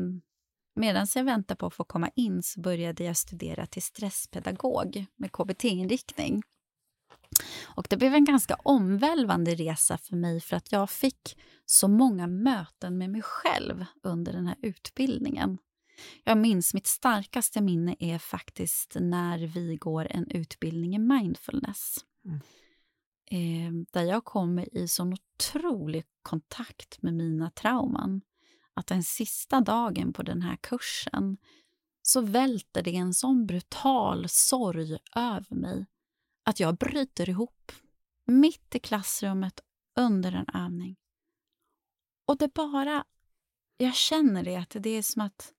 medan 0.75 1.07
jag 1.15 1.23
väntade 1.23 1.57
på 1.57 1.65
att 1.65 1.73
få 1.73 1.83
komma 1.83 2.09
in 2.15 2.43
så 2.43 2.61
började 2.61 3.03
jag 3.03 3.17
studera 3.17 3.65
till 3.65 3.81
stresspedagog 3.81 5.05
med 5.15 5.31
KBT-inriktning. 5.31 6.41
Och 7.65 7.87
det 7.89 7.97
blev 7.97 8.13
en 8.13 8.25
ganska 8.25 8.55
omvälvande 8.55 9.55
resa 9.55 9.97
för 9.97 10.15
mig 10.15 10.41
för 10.41 10.55
att 10.55 10.71
jag 10.71 10.89
fick 10.89 11.37
så 11.65 11.87
många 11.87 12.27
möten 12.27 12.97
med 12.97 13.09
mig 13.09 13.21
själv 13.21 13.85
under 14.03 14.33
den 14.33 14.47
här 14.47 14.55
utbildningen. 14.61 15.57
Jag 16.23 16.37
minns 16.37 16.73
mitt 16.73 16.87
starkaste 16.87 17.61
minne 17.61 17.95
är 17.99 18.19
faktiskt 18.19 18.97
när 18.99 19.37
vi 19.37 19.75
går 19.75 20.07
en 20.09 20.31
utbildning 20.31 20.95
i 20.95 20.99
mindfulness. 20.99 21.95
Mm. 22.25 22.39
Eh, 23.31 23.85
där 23.91 24.03
jag 24.03 24.25
kommer 24.25 24.77
i 24.77 24.87
sån 24.87 25.13
otrolig 25.13 26.05
kontakt 26.21 27.01
med 27.01 27.13
mina 27.13 27.49
trauman. 27.49 28.21
Att 28.73 28.87
den 28.87 29.03
sista 29.03 29.61
dagen 29.61 30.13
på 30.13 30.23
den 30.23 30.41
här 30.41 30.55
kursen 30.61 31.37
så 32.01 32.21
välter 32.21 32.83
det 32.83 32.95
en 32.95 33.13
sån 33.13 33.45
brutal 33.45 34.29
sorg 34.29 34.97
över 35.15 35.55
mig 35.55 35.85
att 36.47 36.59
jag 36.59 36.77
bryter 36.77 37.29
ihop 37.29 37.71
mitt 38.25 38.75
i 38.75 38.79
klassrummet 38.79 39.59
under 39.95 40.31
en 40.31 40.49
övning. 40.53 40.95
Och 42.25 42.37
det 42.37 42.53
bara... 42.53 43.05
Jag 43.77 43.95
känner 43.95 44.43
det, 44.43 44.55
att 44.55 44.75
det 44.79 44.89
är 44.89 45.01
som 45.01 45.21
att 45.21 45.53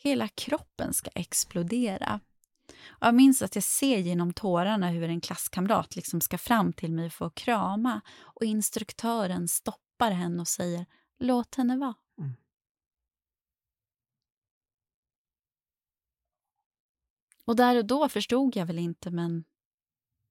Hela 0.00 0.28
kroppen 0.28 0.94
ska 0.94 1.10
explodera. 1.14 2.20
Och 2.88 3.06
jag 3.06 3.14
minns 3.14 3.42
att 3.42 3.54
jag 3.54 3.64
ser 3.64 3.98
genom 3.98 4.32
tårarna 4.32 4.90
hur 4.90 5.08
en 5.08 5.20
klasskamrat 5.20 5.96
liksom 5.96 6.20
ska 6.20 6.38
fram 6.38 6.72
till 6.72 6.92
mig 6.92 7.10
för 7.10 7.26
att 7.26 7.34
krama 7.34 8.00
och 8.20 8.44
instruktören 8.44 9.48
stoppar 9.48 10.10
henne 10.10 10.40
och 10.40 10.48
säger 10.48 10.86
låt 11.18 11.54
henne 11.54 11.76
vara. 11.76 11.94
Mm. 12.18 12.32
Och 17.44 17.56
där 17.56 17.76
och 17.76 17.86
då 17.86 18.08
förstod 18.08 18.56
jag 18.56 18.66
väl 18.66 18.78
inte, 18.78 19.10
men 19.10 19.44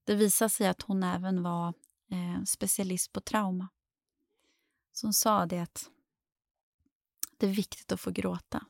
det 0.03 0.15
visade 0.15 0.49
sig 0.49 0.67
att 0.67 0.81
hon 0.81 1.03
även 1.03 1.43
var 1.43 1.73
eh, 2.11 2.43
specialist 2.43 3.11
på 3.11 3.21
trauma. 3.21 3.69
Så 4.93 5.07
hon 5.07 5.13
sa 5.13 5.45
det 5.45 5.59
att 5.59 5.89
det 7.37 7.47
är 7.47 7.53
viktigt 7.53 7.91
att 7.91 8.01
få 8.01 8.11
gråta 8.11 8.65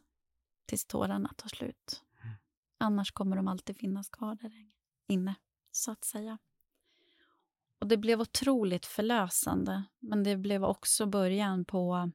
tills 0.68 0.86
tårarna 0.86 1.34
tar 1.38 1.50
slut. 1.50 2.04
Mm. 2.24 2.36
Annars 2.78 3.12
kommer 3.12 3.36
de 3.36 3.48
alltid 3.48 3.78
finnas 3.78 4.10
kvar 4.10 4.36
där 4.36 4.52
inne, 5.08 5.36
så 5.72 5.92
att 5.92 6.04
säga. 6.04 6.38
Och 7.80 7.88
Det 7.88 7.98
blev 7.98 8.22
otroligt 8.22 8.86
förlösande, 8.86 9.84
men 10.00 10.24
det 10.24 10.38
blev 10.38 10.64
också 10.64 11.06
början 11.06 11.66
på 11.66 12.12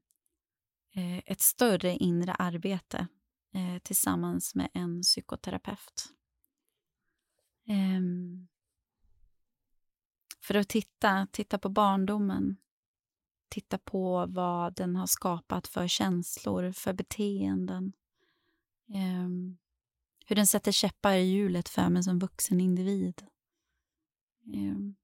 eh, 0.95 1.19
ett 1.19 1.41
större 1.41 1.97
inre 1.97 2.33
arbete 2.33 3.07
eh, 3.55 3.79
tillsammans 3.83 4.55
med 4.55 4.71
en 4.75 5.03
psykoterapeut. 5.03 6.09
Eh, 7.69 8.01
för 10.41 10.55
att 10.55 10.69
titta, 10.69 11.27
titta 11.33 11.59
på 11.59 11.69
barndomen, 11.69 12.57
titta 13.49 13.79
på 13.79 14.27
vad 14.29 14.75
den 14.75 14.97
har 14.97 15.07
skapat 15.07 15.67
för 15.67 15.89
känslor, 15.89 16.73
för 16.73 16.93
beteenden, 16.93 17.93
Um, 18.95 19.59
hur 20.27 20.37
den 20.37 20.47
sätter 20.47 20.73
käppar 20.73 21.13
i 21.13 21.23
hjulet 21.23 21.69
för 21.69 21.89
mig 21.89 22.03
som 22.03 22.19
vuxen 22.19 22.61
individ. 22.61 23.27
Um, 24.47 24.95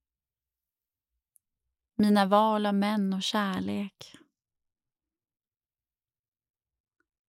mina 1.97 2.27
val 2.27 2.67
av 2.67 2.75
män 2.75 3.13
och 3.13 3.23
kärlek. 3.23 4.17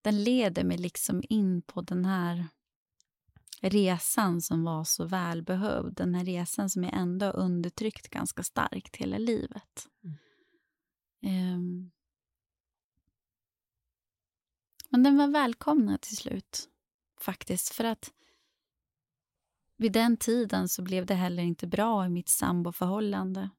Den 0.01 0.23
leder 0.23 0.63
mig 0.63 0.77
liksom 0.77 1.23
in 1.29 1.61
på 1.61 1.81
den 1.81 2.05
här 2.05 2.47
resan 3.61 4.41
som 4.41 4.63
var 4.63 4.83
så 4.83 5.05
välbehövd. 5.05 5.95
Den 5.95 6.15
här 6.15 6.25
resan 6.25 6.69
som 6.69 6.83
jag 6.83 6.93
ändå 6.93 7.25
har 7.25 7.35
undertryckt 7.35 8.07
ganska 8.09 8.43
starkt 8.43 8.95
hela 8.95 9.17
livet. 9.17 9.87
Mm. 11.23 11.55
Um, 11.55 11.91
men 14.89 15.03
den 15.03 15.17
var 15.17 15.27
välkomnad 15.27 16.01
till 16.01 16.17
slut, 16.17 16.69
faktiskt. 17.21 17.69
För 17.69 17.83
att 17.83 18.13
vid 19.77 19.91
den 19.91 20.17
tiden 20.17 20.69
så 20.69 20.81
blev 20.81 21.05
det 21.05 21.13
heller 21.13 21.43
inte 21.43 21.67
bra 21.67 22.05
i 22.05 22.09
mitt 22.09 22.29
samboförhållande. 22.29 23.49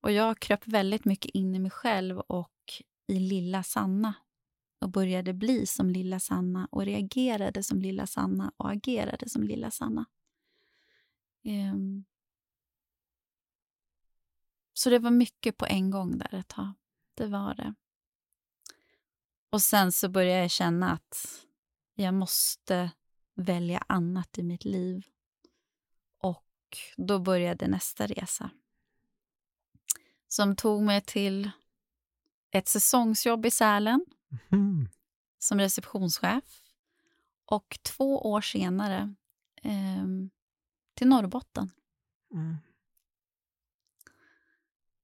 Och 0.00 0.12
jag 0.12 0.40
kröp 0.40 0.66
väldigt 0.66 1.04
mycket 1.04 1.30
in 1.30 1.54
i 1.54 1.58
mig 1.58 1.70
själv 1.70 2.18
och 2.18 2.82
i 3.06 3.18
lilla 3.18 3.62
Sanna 3.62 4.14
och 4.80 4.90
började 4.90 5.32
bli 5.32 5.66
som 5.66 5.90
lilla 5.90 6.20
Sanna 6.20 6.68
och 6.70 6.84
reagerade 6.84 7.62
som 7.62 7.82
lilla 7.82 8.06
Sanna 8.06 8.52
och 8.56 8.70
agerade 8.70 9.28
som 9.28 9.42
lilla 9.42 9.70
Sanna. 9.70 10.04
Um. 11.44 12.04
Så 14.72 14.90
det 14.90 14.98
var 14.98 15.10
mycket 15.10 15.56
på 15.56 15.66
en 15.66 15.90
gång 15.90 16.18
där 16.18 16.34
ett 16.34 16.48
tag. 16.48 16.72
Det 17.14 17.26
var 17.26 17.54
det. 17.54 17.74
Och 19.54 19.62
sen 19.62 19.92
så 19.92 20.08
började 20.08 20.40
jag 20.40 20.50
känna 20.50 20.92
att 20.92 21.46
jag 21.94 22.14
måste 22.14 22.90
välja 23.34 23.84
annat 23.88 24.38
i 24.38 24.42
mitt 24.42 24.64
liv. 24.64 25.06
Och 26.18 26.46
då 26.96 27.18
började 27.18 27.68
nästa 27.68 28.06
resa. 28.06 28.50
Som 30.28 30.56
tog 30.56 30.82
mig 30.82 31.00
till 31.00 31.50
ett 32.50 32.68
säsongsjobb 32.68 33.46
i 33.46 33.50
Sälen 33.50 34.04
mm. 34.52 34.88
som 35.38 35.58
receptionschef. 35.58 36.62
Och 37.44 37.78
två 37.82 38.30
år 38.30 38.40
senare 38.40 39.14
eh, 39.62 40.04
till 40.94 41.08
Norrbotten. 41.08 41.70
Mm. 42.32 42.56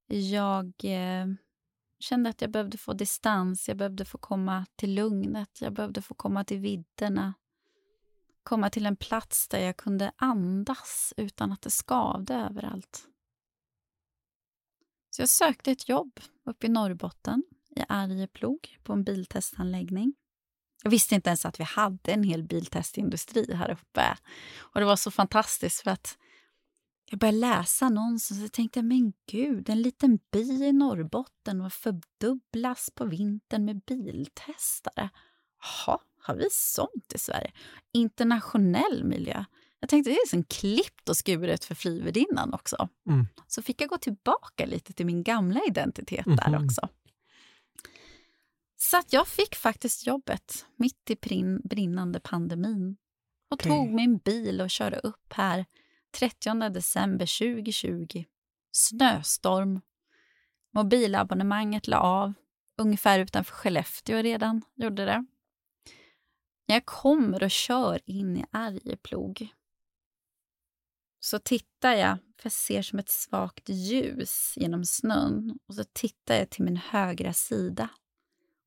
Jag 0.07 0.73
eh, 0.85 1.27
kände 2.01 2.31
att 2.31 2.41
jag 2.41 2.51
behövde 2.51 2.79
få 2.79 2.93
distans, 2.93 3.69
jag 3.69 3.77
behövde 3.77 4.05
få 4.05 4.19
komma 4.19 4.67
till 4.77 4.95
lugnet, 4.95 5.61
jag 5.61 5.73
behövde 5.73 6.03
få 6.03 6.15
komma 6.15 6.45
till 6.45 6.59
vidderna. 6.59 7.35
Komma 8.43 8.71
till 8.71 8.87
en 8.87 8.97
plats 8.97 9.49
där 9.49 9.61
jag 9.61 9.77
kunde 9.77 10.13
andas 10.17 11.15
utan 11.17 11.53
att 11.53 11.63
det 11.63 11.71
skavde 11.71 12.35
överallt. 12.35 13.07
Så 15.11 15.23
jag 15.23 15.29
sökte 15.29 15.71
ett 15.71 15.89
jobb 15.89 16.21
uppe 16.45 16.67
i 16.67 16.71
Norrbotten, 16.71 17.43
i 17.77 17.81
Arjeplog, 17.89 18.79
på 18.83 18.93
en 18.93 19.05
biltestanläggning. 19.05 20.15
Jag 20.83 20.91
visste 20.91 21.15
inte 21.15 21.31
ens 21.31 21.47
att 21.47 21.61
vi 21.61 21.65
hade 21.65 22.13
en 22.13 22.23
hel 22.23 22.43
biltestindustri 22.43 23.55
här 23.55 23.71
uppe. 23.71 24.17
Och 24.59 24.81
Det 24.81 24.87
var 24.87 24.97
så 24.97 25.11
fantastiskt 25.11 25.83
för 25.83 25.91
att 25.91 26.19
jag 27.11 27.19
började 27.19 27.39
läsa 27.39 27.87
annonsen 27.87 28.45
och 28.45 28.53
tänkte 28.53 28.83
men 28.83 29.13
gud, 29.27 29.69
en 29.69 29.83
liten 29.83 30.19
by 30.31 30.65
i 30.65 30.73
Norrbotten 30.73 31.61
och 31.61 31.73
fördubblas 31.73 32.91
på 32.95 33.05
vintern 33.05 33.65
med 33.65 33.81
biltestare. 33.81 35.11
Jaha, 35.61 35.99
har 36.19 36.35
vi 36.35 36.49
sånt 36.51 37.13
i 37.15 37.19
Sverige? 37.19 37.53
Internationell 37.93 39.05
miljö. 39.05 39.45
Jag 39.81 39.89
tänkte 39.91 40.11
det 40.11 40.17
är 40.17 40.29
som 40.29 40.45
klippt 40.45 41.09
och 41.09 41.17
skuret 41.17 41.65
för 41.65 41.75
frivärdinnan 41.75 42.55
också. 42.55 42.89
Mm. 43.09 43.27
Så 43.47 43.63
fick 43.63 43.81
jag 43.81 43.89
gå 43.89 43.99
tillbaka 43.99 44.67
lite 44.67 44.93
till 44.93 45.07
min 45.07 45.23
gamla 45.23 45.61
identitet 45.69 46.27
mm 46.27 46.39
-hmm. 46.39 46.51
där 46.51 46.65
också. 46.65 46.89
Så 48.77 48.99
att 48.99 49.13
jag 49.13 49.29
fick 49.29 49.55
faktiskt 49.55 50.07
jobbet 50.07 50.67
mitt 50.77 51.11
i 51.11 51.17
brinnande 51.65 52.21
pandemin 52.21 52.97
och 53.51 53.55
okay. 53.55 53.73
tog 53.73 53.95
min 53.95 54.19
bil 54.19 54.61
och 54.61 54.71
körde 54.71 54.99
upp 54.99 55.33
här 55.33 55.67
30 56.13 56.69
december 56.69 57.39
2020. 57.39 58.25
Snöstorm. 58.73 59.81
Mobilabonnemanget 60.73 61.89
la 61.89 62.01
av 62.01 62.33
ungefär 62.77 63.19
utanför 63.19 63.55
Skellefteå 63.55 64.23
redan. 64.23 64.63
Gjorde 64.75 65.05
det. 65.05 65.25
Jag 66.67 66.87
kommer 66.87 67.43
och 67.43 67.51
kör 67.51 68.01
in 68.07 68.37
i 68.37 68.45
Arjeplog 68.51 69.49
så 71.21 71.39
tittar 71.39 71.93
jag, 71.93 72.19
för 72.19 72.47
jag 72.47 72.53
ser 72.53 72.83
som 72.83 72.99
ett 72.99 73.09
svagt 73.09 73.69
ljus 73.69 74.55
genom 74.57 74.85
snön 74.85 75.59
och 75.67 75.75
så 75.75 75.85
tittar 75.93 76.35
jag 76.35 76.51
till 76.51 76.65
min 76.65 76.77
högra 76.77 77.33
sida 77.33 77.89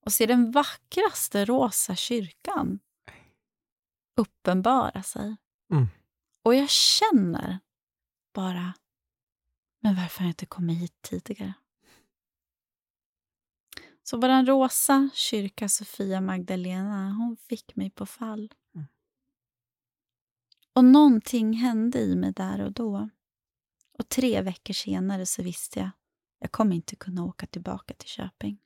och 0.05 0.13
ser 0.13 0.27
den 0.27 0.51
vackraste 0.51 1.45
rosa 1.45 1.95
kyrkan 1.95 2.79
uppenbara 4.17 5.03
sig. 5.03 5.35
Mm. 5.71 5.87
Och 6.43 6.55
jag 6.55 6.69
känner 6.69 7.59
bara, 8.33 8.73
men 9.79 9.95
varför 9.95 10.19
har 10.19 10.25
jag 10.25 10.31
inte 10.31 10.45
kommit 10.45 10.81
hit 10.81 11.01
tidigare? 11.01 11.53
Så 14.03 14.17
vår 14.17 14.45
rosa 14.45 15.09
kyrka 15.13 15.69
Sofia 15.69 16.21
Magdalena, 16.21 17.11
hon 17.13 17.37
fick 17.37 17.75
mig 17.75 17.89
på 17.89 18.05
fall. 18.05 18.53
Mm. 18.75 18.87
Och 20.73 20.85
någonting 20.85 21.53
hände 21.53 21.99
i 21.99 22.15
mig 22.15 22.31
där 22.31 22.61
och 22.61 22.71
då. 22.71 23.09
Och 23.97 24.09
tre 24.09 24.41
veckor 24.41 24.73
senare 24.73 25.25
så 25.25 25.43
visste 25.43 25.79
jag, 25.79 25.89
jag 26.39 26.51
kommer 26.51 26.75
inte 26.75 26.95
kunna 26.95 27.23
åka 27.23 27.47
tillbaka 27.47 27.93
till 27.93 28.09
Köping. 28.09 28.61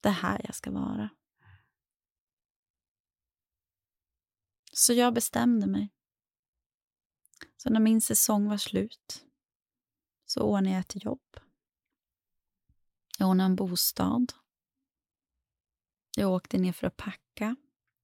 Det 0.00 0.08
är 0.08 0.12
här 0.12 0.40
jag 0.44 0.54
ska 0.54 0.70
vara. 0.70 1.10
Så 4.72 4.92
jag 4.92 5.14
bestämde 5.14 5.66
mig. 5.66 5.90
Så 7.62 7.70
när 7.70 7.80
min 7.80 8.00
säsong 8.00 8.48
var 8.48 8.56
slut 8.56 9.24
så 10.26 10.40
ordnade 10.42 10.70
jag 10.70 10.80
ett 10.80 11.04
jobb. 11.04 11.36
Jag 13.18 13.28
ordnade 13.28 13.46
en 13.46 13.56
bostad. 13.56 14.32
Jag 16.16 16.32
åkte 16.32 16.58
ner 16.58 16.72
för 16.72 16.86
att 16.86 16.96
packa. 16.96 17.56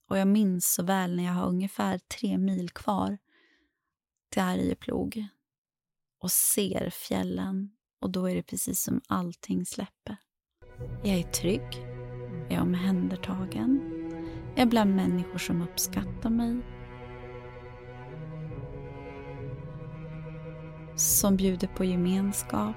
Och 0.09 0.19
jag 0.19 0.29
minns 0.29 0.75
så 0.75 0.83
väl 0.83 1.17
när 1.17 1.25
jag 1.25 1.33
har 1.33 1.49
ungefär 1.49 1.99
tre 1.99 2.39
mil 2.39 2.71
kvar 2.71 3.19
till 4.29 4.43
Arjeplog 4.43 5.27
och 6.19 6.33
ser 6.33 6.91
fjällen 6.91 7.77
och 8.01 8.11
då 8.11 8.31
är 8.31 8.35
det 8.35 8.43
precis 8.43 8.83
som 8.83 9.01
allting 9.09 9.67
släpper. 9.67 10.17
Jag 11.05 11.19
är 11.19 11.33
trygg, 11.33 11.75
jag 12.49 12.53
är 12.53 12.61
omhändertagen, 12.61 13.81
jag 14.57 14.63
är 14.63 14.67
bland 14.67 14.97
människor 14.97 15.39
som 15.39 15.63
uppskattar 15.63 16.31
mig 16.31 16.63
som 20.97 21.37
bjuder 21.37 21.67
på 21.67 21.85
gemenskap. 21.85 22.77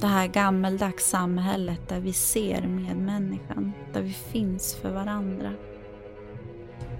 Det 0.00 0.06
här 0.06 0.26
gammeldags 0.26 1.10
samhället 1.10 1.88
där 1.88 2.00
vi 2.00 2.12
ser 2.12 2.66
medmänniskan, 2.66 3.72
där 3.92 4.02
vi 4.02 4.12
finns 4.12 4.74
för 4.74 4.90
varandra. 4.90 5.52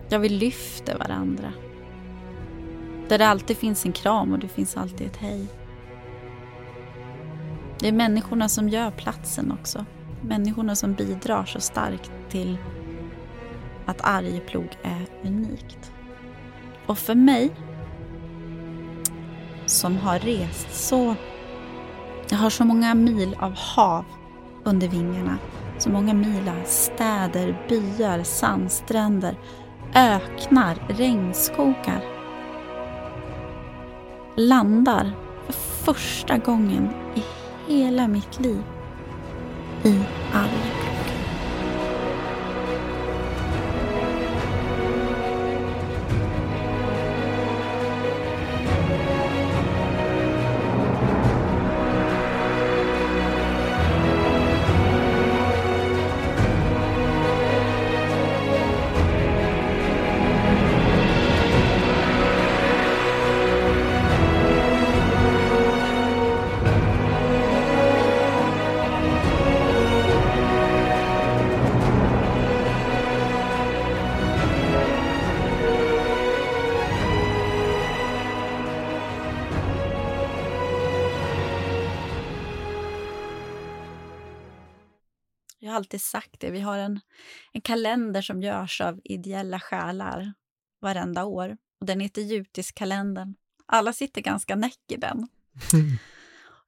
Där 0.09 0.19
vi 0.19 0.29
lyfter 0.29 0.99
varandra. 0.99 1.53
Där 3.09 3.19
det 3.19 3.27
alltid 3.27 3.57
finns 3.57 3.87
en 3.87 3.93
kram 3.93 4.33
och 4.33 4.39
det 4.39 4.49
finns 4.49 4.77
alltid 4.77 5.07
ett 5.07 5.17
hej. 5.17 5.47
Det 7.79 7.89
är 7.89 7.93
människorna 7.93 8.49
som 8.49 8.69
gör 8.69 8.91
platsen 8.91 9.53
också. 9.53 9.85
Människorna 10.23 10.75
som 10.77 10.95
bidrar 10.95 11.45
så 11.45 11.61
starkt 11.61 12.11
till 12.29 12.59
att 13.87 14.01
Arjeplog 14.05 14.69
är 14.83 15.07
unikt. 15.29 15.93
Och 16.87 16.99
för 16.99 17.15
mig 17.15 17.51
som 19.87 19.97
har 19.97 20.19
rest 20.19 20.89
så... 20.89 21.15
Jag 22.29 22.39
har 22.39 22.51
så 22.51 22.65
många 22.65 22.95
mil 22.95 23.37
av 23.39 23.55
hav 23.57 24.05
under 24.65 24.89
vingarna. 24.89 25.39
Så 25.79 25.91
många 25.91 26.15
mil 26.15 26.49
av 26.49 26.65
städer, 26.65 27.67
byar, 27.69 28.23
sandstränder, 28.23 29.39
öknar, 29.95 30.77
regnskogar. 30.89 32.05
Landar 34.37 35.13
för 35.47 35.53
första 35.93 36.39
gången 36.39 36.89
i 37.15 37.23
hela 37.73 38.09
mitt 38.09 38.41
liv 38.41 38.63
i 39.83 40.01
Arjeplog. 40.33 40.76
Alltid 85.77 86.03
sagt 86.03 86.41
det. 86.41 86.51
Vi 86.51 86.61
har 86.61 86.79
en, 86.79 87.01
en 87.53 87.61
kalender 87.61 88.23
som 88.23 88.43
görs 88.43 88.81
av 88.81 89.01
ideella 89.05 89.61
själar 89.61 90.35
varenda 90.81 91.25
år. 91.25 91.57
Och 91.81 91.87
den 91.87 92.01
heter 92.01 92.23
Jutiskalendern. 92.23 93.35
Alla 93.67 93.93
sitter 93.93 94.21
ganska 94.21 94.57
näck 94.57 94.81
i 94.89 94.97
den. 94.97 95.19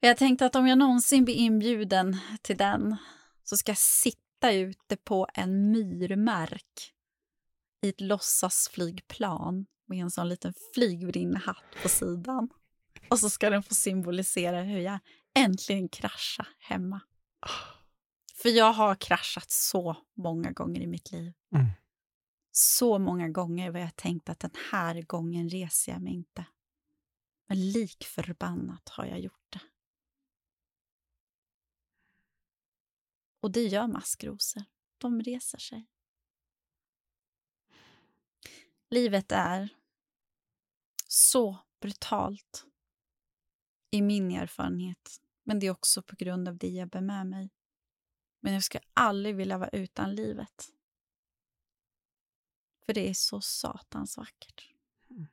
Och 0.01 0.05
jag 0.05 0.17
tänkte 0.17 0.47
att 0.47 0.57
om 0.57 0.67
jag 0.67 0.79
någonsin 0.79 1.25
blir 1.25 1.35
inbjuden 1.35 2.17
till 2.43 2.57
den 2.57 2.97
så 3.45 3.57
ska 3.57 3.71
jag 3.71 3.79
sitta 3.79 4.53
ute 4.53 4.97
på 4.97 5.29
en 5.35 5.71
myrmark 5.73 6.93
i 7.83 7.89
ett 7.89 8.01
låtsasflygplan 8.01 9.67
med 9.87 9.99
en 9.99 10.11
sån 10.11 10.29
liten 10.29 10.55
flygvärdinnehatt 10.75 11.65
på 11.83 11.89
sidan. 11.89 12.49
Och 13.11 13.19
så 13.19 13.31
ska 13.31 13.51
den 13.51 13.63
få 13.63 13.75
symbolisera 13.75 14.63
hur 14.63 14.79
jag 14.79 14.99
äntligen 15.35 15.89
kraschar 15.89 16.49
hemma. 16.59 17.01
För 18.43 18.49
jag 18.49 18.73
har 18.73 18.95
kraschat 18.95 19.51
så 19.51 19.97
många 20.15 20.53
gånger 20.53 20.81
i 20.81 20.87
mitt 20.87 21.13
liv. 21.13 21.33
Mm. 21.55 21.67
Så 22.51 22.99
många 22.99 23.29
gånger 23.29 23.71
var 23.71 23.81
jag 23.81 23.97
tänkt 23.97 24.29
att 24.29 24.41
den 24.41 24.55
här 24.71 25.03
gången 25.03 25.49
reser 25.49 25.93
jag 25.93 26.03
mig 26.03 26.13
inte. 26.13 26.47
Men 27.47 27.71
lik 27.71 28.05
förbannat 28.05 28.89
har 28.89 29.05
jag 29.05 29.21
gjort 29.21 29.53
det. 29.53 29.61
Och 33.41 33.51
det 33.51 33.63
gör 33.63 33.87
maskrosor. 33.87 34.65
De 34.99 35.23
reser 35.23 35.59
sig. 35.59 35.87
Livet 38.91 39.33
är 39.33 39.69
så 41.07 41.59
brutalt 41.81 42.67
i 43.91 44.03
min 44.03 44.31
erfarenhet. 44.31 45.21
Men 45.43 45.59
det 45.59 45.67
är 45.67 45.71
också 45.71 46.03
på 46.03 46.17
grund 46.17 46.49
av 46.49 46.57
det 46.57 46.69
jag 46.69 46.89
bär 46.89 47.01
med 47.01 47.27
mig. 47.27 47.51
Men 48.41 48.53
jag 48.53 48.63
skulle 48.63 48.85
aldrig 48.95 49.37
vilja 49.37 49.59
vara 49.59 49.69
utan 49.69 50.15
livet. 50.15 50.69
För 52.87 52.95
det 52.95 53.09
är 53.09 53.15
så 53.15 53.41
satans 53.41 54.17
vackert. 54.17 54.75
Mm. 55.11 55.27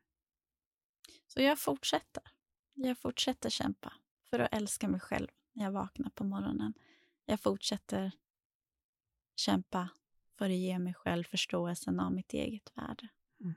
Så 1.27 1.41
jag 1.41 1.59
fortsätter. 1.59 2.23
Jag 2.73 2.97
fortsätter 2.97 3.49
kämpa 3.49 3.93
för 4.29 4.39
att 4.39 4.53
älska 4.53 4.87
mig 4.87 4.99
själv 4.99 5.27
när 5.51 5.63
jag 5.63 5.71
vaknar 5.71 6.09
på 6.09 6.23
morgonen. 6.23 6.73
Jag 7.25 7.39
fortsätter 7.39 8.11
kämpa 9.35 9.89
för 10.33 10.45
att 10.45 10.55
ge 10.55 10.79
mig 10.79 10.93
själv 10.93 11.23
förståelsen 11.23 11.99
av 11.99 12.13
mitt 12.13 12.33
eget 12.33 12.77
värde. 12.77 13.09
Mm. 13.39 13.55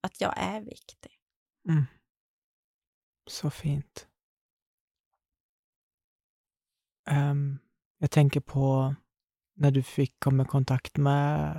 Att 0.00 0.20
jag 0.20 0.34
är 0.36 0.60
viktig. 0.60 1.20
Mm. 1.68 1.84
Så 3.26 3.50
fint. 3.50 4.08
Um, 7.10 7.58
jag 8.04 8.10
tänker 8.10 8.40
på 8.40 8.94
när 9.56 9.70
du 9.70 9.82
fick 9.82 10.20
komma 10.20 10.42
i 10.42 10.46
kontakt 10.46 10.96
med, 10.96 11.56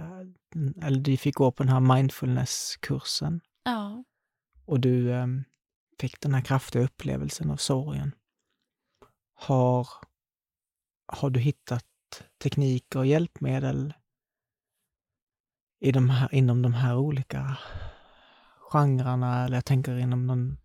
eller 0.82 1.00
du 1.00 1.18
fick 1.18 1.36
gå 1.36 1.52
på 1.52 1.64
den 1.64 1.72
här 1.72 1.80
mindfulness-kursen. 1.80 3.42
Ja. 3.64 4.04
Och 4.66 4.80
du 4.80 5.12
um, 5.12 5.44
fick 6.00 6.22
den 6.22 6.34
här 6.34 6.42
kraftiga 6.42 6.84
upplevelsen 6.84 7.52
av 7.52 7.58
sorgen. 7.58 8.16
Har, 9.34 9.88
har 11.08 11.30
du 11.30 11.40
hittat 11.40 11.86
tekniker 12.44 13.00
och 13.00 13.06
hjälpmedel 13.06 13.94
i 15.80 15.92
de 15.92 16.10
här, 16.10 16.34
inom 16.34 16.62
de 16.62 16.74
här 16.74 16.98
olika 16.98 17.58
genrerna? 18.72 19.46
Eller 19.46 19.58
jag 19.58 19.66
tänker 19.66 19.98
inom 19.98 20.28
någon... 20.28 20.58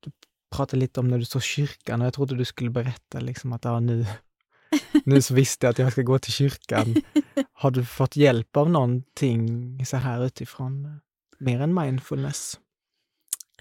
Du 0.00 0.10
pratade 0.56 0.80
lite 0.80 1.00
om 1.00 1.08
när 1.08 1.18
du 1.18 1.24
såg 1.24 1.42
kyrkan 1.42 2.00
och 2.00 2.06
jag 2.06 2.14
trodde 2.14 2.36
du 2.36 2.44
skulle 2.44 2.70
berätta 2.70 3.20
liksom 3.20 3.52
att 3.52 3.64
ja, 3.64 3.80
nu, 3.80 4.06
nu 5.06 5.22
så 5.22 5.34
visste 5.34 5.66
jag 5.66 5.70
att 5.70 5.78
jag 5.78 5.92
ska 5.92 6.02
gå 6.02 6.18
till 6.18 6.32
kyrkan. 6.32 6.94
Har 7.52 7.70
du 7.70 7.84
fått 7.84 8.16
hjälp 8.16 8.56
av 8.56 8.70
någonting 8.70 9.86
så 9.86 9.96
här 9.96 10.26
utifrån, 10.26 11.00
mer 11.38 11.60
än 11.60 11.74
mindfulness? 11.74 12.60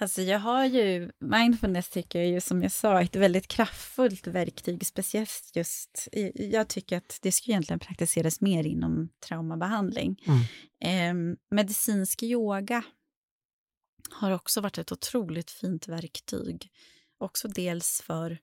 Alltså 0.01 0.21
jag 0.21 0.39
har 0.39 0.65
ju, 0.65 1.11
mindfulness 1.19 1.89
tycker 1.89 2.19
jag 2.19 2.27
ju 2.27 2.41
som 2.41 2.63
jag 2.63 2.71
sa, 2.71 3.01
ett 3.01 3.15
väldigt 3.15 3.47
kraftfullt 3.47 4.27
verktyg, 4.27 4.85
speciellt 4.85 5.51
just, 5.53 6.07
jag 6.33 6.67
tycker 6.67 6.97
att 6.97 7.19
det 7.21 7.31
ska 7.31 7.51
egentligen 7.51 7.79
praktiseras 7.79 8.41
mer 8.41 8.63
inom 8.63 9.09
traumabehandling. 9.27 10.21
Mm. 10.27 11.31
Eh, 11.33 11.37
medicinsk 11.51 12.23
yoga 12.23 12.83
har 14.09 14.31
också 14.31 14.61
varit 14.61 14.77
ett 14.77 14.91
otroligt 14.91 15.51
fint 15.51 15.87
verktyg. 15.87 16.69
Också 17.17 17.47
dels 17.47 18.01
för 18.01 18.37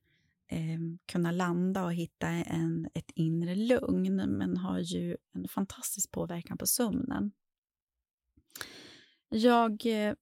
eh, 0.52 0.78
kunna 1.06 1.30
landa 1.30 1.84
och 1.84 1.94
hitta 1.94 2.28
en, 2.28 2.88
ett 2.94 3.10
inre 3.14 3.54
lugn, 3.54 4.16
men 4.16 4.56
har 4.56 4.78
ju 4.78 5.16
en 5.34 5.48
fantastisk 5.48 6.10
påverkan 6.10 6.58
på 6.58 6.66
sömnen. 6.66 7.32
Jag 9.28 9.86
eh, 9.86 10.14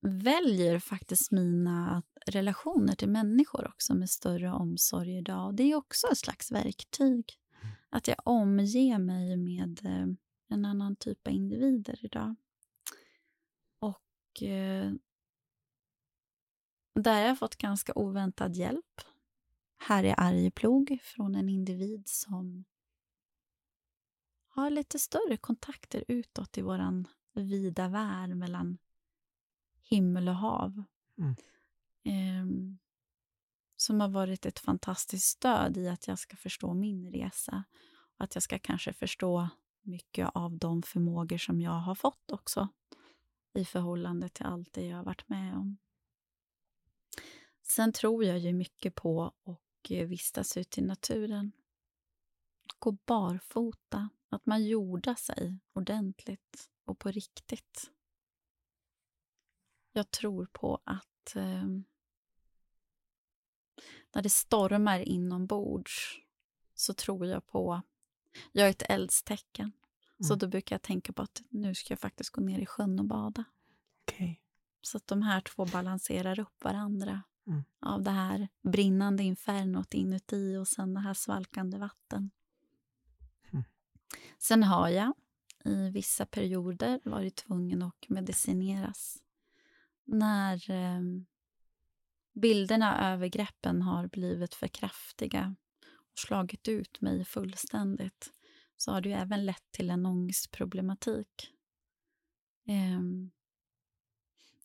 väljer 0.00 0.78
faktiskt 0.78 1.32
mina 1.32 2.02
relationer 2.26 2.94
till 2.94 3.08
människor 3.08 3.66
också 3.68 3.94
med 3.94 4.10
större 4.10 4.52
omsorg 4.52 5.18
idag. 5.18 5.56
Det 5.56 5.62
är 5.62 5.74
också 5.74 6.06
ett 6.12 6.18
slags 6.18 6.52
verktyg. 6.52 7.24
Att 7.90 8.08
jag 8.08 8.16
omger 8.24 8.98
mig 8.98 9.36
med 9.36 9.80
eh, 9.84 10.06
en 10.48 10.64
annan 10.64 10.96
typ 10.96 11.26
av 11.26 11.32
individer 11.32 12.04
idag. 12.04 12.34
Och 13.78 14.42
eh, 14.42 14.92
där 16.94 17.20
har 17.20 17.28
jag 17.28 17.38
fått 17.38 17.56
ganska 17.56 17.92
oväntad 17.94 18.56
hjälp. 18.56 19.00
Här 19.88 20.04
i 20.04 20.14
Arjeplog 20.16 20.98
från 21.02 21.34
en 21.34 21.48
individ 21.48 22.08
som 22.08 22.64
har 24.48 24.70
lite 24.70 24.98
större 24.98 25.36
kontakter 25.36 26.04
utåt 26.08 26.58
i 26.58 26.62
våran 26.62 27.08
vida 27.34 27.88
värld 27.88 28.36
mellan 28.36 28.78
himmel 29.82 30.28
och 30.28 30.34
hav. 30.34 30.82
Mm. 31.18 31.36
Eh, 32.04 32.76
som 33.76 34.00
har 34.00 34.08
varit 34.08 34.46
ett 34.46 34.58
fantastiskt 34.58 35.26
stöd 35.26 35.76
i 35.76 35.88
att 35.88 36.08
jag 36.08 36.18
ska 36.18 36.36
förstå 36.36 36.74
min 36.74 37.12
resa. 37.12 37.64
Och 38.18 38.24
att 38.24 38.34
jag 38.34 38.42
ska 38.42 38.58
kanske 38.58 38.92
förstå 38.92 39.48
mycket 39.82 40.28
av 40.34 40.58
de 40.58 40.82
förmågor 40.82 41.38
som 41.38 41.60
jag 41.60 41.80
har 41.80 41.94
fått 41.94 42.32
också 42.32 42.68
i 43.54 43.64
förhållande 43.64 44.28
till 44.28 44.46
allt 44.46 44.72
det 44.72 44.86
jag 44.86 44.96
har 44.96 45.04
varit 45.04 45.28
med 45.28 45.56
om. 45.56 45.76
Sen 47.62 47.92
tror 47.92 48.24
jag 48.24 48.38
ju 48.38 48.52
mycket 48.52 48.94
på 48.94 49.32
eh, 49.46 49.56
vistas 49.90 50.56
ute 50.56 50.80
i 50.80 50.84
naturen. 50.84 51.52
Gå 52.78 52.92
barfota, 52.92 54.08
att 54.28 54.46
man 54.46 54.64
jordar 54.64 55.14
sig 55.14 55.58
ordentligt 55.72 56.70
och 56.84 56.98
på 56.98 57.10
riktigt. 57.10 57.90
Jag 59.92 60.10
tror 60.10 60.46
på 60.52 60.80
att 60.84 61.36
eh, 61.36 61.66
när 64.12 64.22
det 64.22 64.30
stormar 64.30 65.00
inombords 65.00 66.20
så 66.74 66.94
tror 66.94 67.26
jag 67.26 67.46
på... 67.46 67.82
Jag 68.52 68.66
är 68.66 68.70
ett 68.70 68.90
eldstecken. 68.90 69.72
Mm. 70.18 70.28
Så 70.28 70.34
då 70.34 70.48
brukar 70.48 70.74
jag 70.74 70.82
tänka 70.82 71.12
på 71.12 71.22
att 71.22 71.42
nu 71.48 71.74
ska 71.74 71.92
jag 71.92 72.00
faktiskt 72.00 72.30
gå 72.30 72.40
ner 72.40 72.58
i 72.58 72.66
sjön 72.66 72.98
och 72.98 73.04
bada. 73.04 73.44
Okay. 74.02 74.36
Så 74.82 74.96
att 74.96 75.06
de 75.06 75.22
här 75.22 75.40
två 75.40 75.64
balanserar 75.64 76.40
upp 76.40 76.64
varandra. 76.64 77.22
Mm. 77.46 77.64
Av 77.80 78.02
det 78.02 78.10
här 78.10 78.48
brinnande 78.62 79.22
infernot 79.22 79.94
inuti 79.94 80.56
och 80.56 80.68
sen 80.68 80.94
det 80.94 81.00
här 81.00 81.14
svalkande 81.14 81.78
vatten. 81.78 82.30
Mm. 83.52 83.64
Sen 84.38 84.62
har 84.62 84.88
jag 84.88 85.12
i 85.64 85.90
vissa 85.90 86.26
perioder 86.26 87.00
varit 87.04 87.36
tvungen 87.36 87.82
att 87.82 88.08
medicineras 88.08 89.22
när 90.04 90.70
eh, 90.70 91.00
bilderna 92.34 92.94
av 92.94 93.12
övergreppen 93.12 93.82
har 93.82 94.08
blivit 94.08 94.54
för 94.54 94.68
kraftiga 94.68 95.56
och 96.12 96.18
slagit 96.18 96.68
ut 96.68 97.00
mig 97.00 97.24
fullständigt 97.24 98.32
så 98.76 98.92
har 98.92 99.00
det 99.00 99.12
även 99.12 99.46
lett 99.46 99.70
till 99.70 99.90
en 99.90 100.06
ångestproblematik. 100.06 101.52
Eh, 102.66 103.00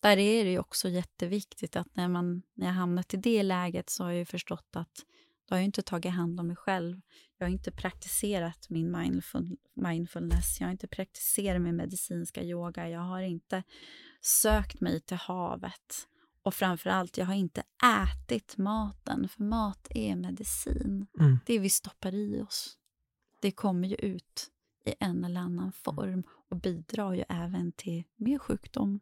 där 0.02 0.18
är 0.18 0.46
det 0.46 0.60
också 0.60 0.90
jätteviktigt 0.90 1.76
att 1.76 1.96
när, 1.96 2.08
man, 2.08 2.42
när 2.54 2.66
jag 2.68 2.74
hamnat 2.74 3.14
i 3.14 3.18
det 3.18 3.44
läget 3.44 3.90
så 3.90 4.04
har 4.04 4.12
jag 4.12 4.28
förstått 4.28 4.76
att 4.76 5.06
då 5.46 5.56
har 5.56 5.60
jag 5.60 5.66
inte 5.66 5.82
tagit 5.82 6.12
hand 6.12 6.40
om 6.40 6.48
mig 6.48 6.56
själv. 6.56 7.02
Jag 7.38 7.46
har 7.46 7.52
inte 7.52 7.72
praktiserat 7.72 8.70
min 8.70 8.92
mindful, 8.92 9.58
mindfulness, 9.74 10.60
jag 10.60 10.68
har 10.68 10.72
inte 10.72 10.88
praktiserat 10.88 11.62
min 11.62 11.76
medicinska 11.76 12.44
yoga, 12.44 12.90
jag 12.90 13.02
har 13.02 13.22
inte 13.22 13.64
sökt 14.22 14.82
mig 14.82 15.02
till 15.02 15.18
havet. 15.18 16.08
Och 16.44 16.54
framför 16.54 16.90
allt, 16.90 17.18
jag 17.18 17.26
har 17.26 17.34
inte 17.34 17.64
ätit 17.84 18.58
maten, 18.58 19.30
för 19.30 19.44
mat 19.44 19.88
är 19.90 20.16
medicin. 20.16 21.08
Mm. 21.20 21.40
Det 21.46 21.60
vi 21.60 21.70
stoppar 21.70 22.14
i 22.14 22.42
oss, 22.42 22.78
det 23.42 23.52
kommer 23.52 23.88
ju 23.88 23.96
ut 23.96 24.48
i 24.86 24.94
en 25.00 25.24
eller 25.24 25.42
annan 25.42 25.72
form 25.72 26.24
och 26.50 26.58
bidrar 26.58 27.14
ju 27.14 27.24
även 27.30 27.72
till 27.72 28.04
mer 28.16 28.40
sjukdom. 28.40 29.00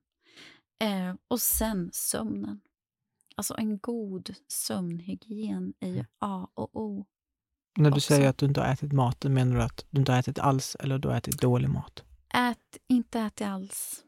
Eh, 0.79 1.15
och 1.27 1.41
sen 1.41 1.89
sömnen. 1.93 2.61
Alltså 3.35 3.55
en 3.57 3.77
god 3.77 4.35
sömnhygien 4.47 5.73
är 5.79 5.89
ju. 5.89 6.05
A 6.19 6.47
och 6.53 6.69
O. 6.73 7.05
När 7.77 7.89
du 7.89 7.95
också. 7.95 8.13
säger 8.13 8.29
att 8.29 8.37
du 8.37 8.45
inte 8.45 8.61
har 8.61 8.67
ätit 8.67 8.91
mat, 8.93 9.23
menar 9.23 9.55
du 9.55 9.61
att 9.61 9.85
du 9.89 9.99
inte 9.99 10.11
har 10.11 10.19
ätit 10.19 10.39
alls 10.39 10.75
eller 10.79 10.99
du 10.99 11.07
har 11.07 11.15
ätit 11.15 11.41
dålig 11.41 11.69
mat? 11.69 12.03
Ät, 12.33 12.77
inte 12.87 13.19
ätit 13.19 13.47
alls. 13.47 14.03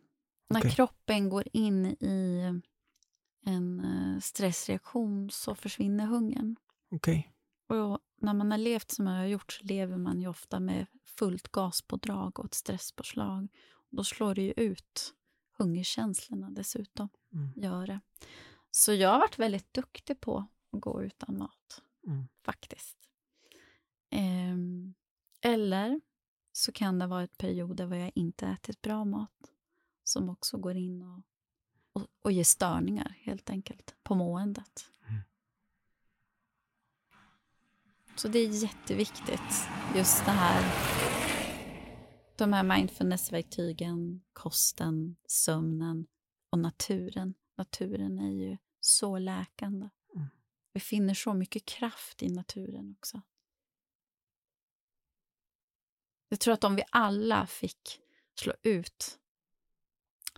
När 0.49 0.69
kroppen 0.69 1.29
går 1.29 1.43
in 1.53 1.85
i 1.85 2.43
en 3.45 3.79
eh, 3.79 4.19
stressreaktion 4.19 5.29
så 5.29 5.55
försvinner 5.55 6.05
hungern. 6.05 6.55
Okej. 6.91 7.33
Och 7.69 7.99
när 8.21 8.33
man 8.33 8.51
har 8.51 8.57
levt 8.57 8.91
som 8.91 9.07
jag 9.07 9.13
har 9.13 9.25
gjort 9.25 9.51
så 9.51 9.63
lever 9.63 9.97
man 9.97 10.21
ju 10.21 10.27
ofta 10.27 10.59
med 10.59 10.85
fullt 11.17 11.51
gaspådrag 11.51 12.39
och 12.39 12.45
ett 12.45 12.53
stresspåslag. 12.53 13.47
Då 13.89 14.03
slår 14.03 14.35
det 14.35 14.41
ju 14.41 14.53
ut 14.55 15.13
hungerkänslorna 15.63 16.49
dessutom. 16.49 17.09
Mm. 17.33 17.53
Gör 17.55 17.87
det. 17.87 17.99
Så 18.71 18.93
jag 18.93 19.09
har 19.09 19.19
varit 19.19 19.39
väldigt 19.39 19.73
duktig 19.73 20.21
på 20.21 20.37
att 20.71 20.81
gå 20.81 21.03
utan 21.03 21.37
mat, 21.37 21.81
Mm. 22.07 22.27
faktiskt. 22.45 22.97
Ehm, 24.09 24.93
eller 25.41 26.01
så 26.51 26.71
kan 26.71 26.99
det 26.99 27.07
vara 27.07 27.23
ett 27.23 27.37
perioder 27.37 27.87
där 27.87 27.97
jag 27.97 28.11
inte 28.15 28.47
ätit 28.47 28.81
bra 28.81 29.05
mat 29.05 29.51
som 30.03 30.29
också 30.29 30.57
går 30.57 30.77
in 30.77 31.01
och, 31.01 31.23
och, 31.93 32.07
och 32.21 32.31
ger 32.31 32.43
störningar, 32.43 33.15
helt 33.19 33.49
enkelt, 33.49 33.95
på 34.03 34.15
måendet. 34.15 34.85
Mm. 35.09 35.21
Så 38.15 38.27
det 38.27 38.39
är 38.39 38.63
jätteviktigt, 38.63 39.67
just 39.95 40.25
det 40.25 40.31
här 40.31 40.61
de 42.41 42.53
här 42.53 42.63
mindfulnessverktygen, 42.63 44.21
kosten, 44.33 45.15
sömnen 45.27 46.07
och 46.49 46.59
naturen. 46.59 47.33
Naturen 47.57 48.19
är 48.19 48.31
ju 48.31 48.57
så 48.79 49.17
läkande. 49.17 49.89
Mm. 50.15 50.27
Vi 50.73 50.79
finner 50.79 51.13
så 51.13 51.33
mycket 51.33 51.65
kraft 51.65 52.23
i 52.23 52.29
naturen 52.29 52.95
också. 52.97 53.21
Jag 56.29 56.39
tror 56.39 56.53
att 56.53 56.63
om 56.63 56.75
vi 56.75 56.83
alla 56.91 57.47
fick 57.47 57.99
slå 58.35 58.53
ut, 58.63 59.19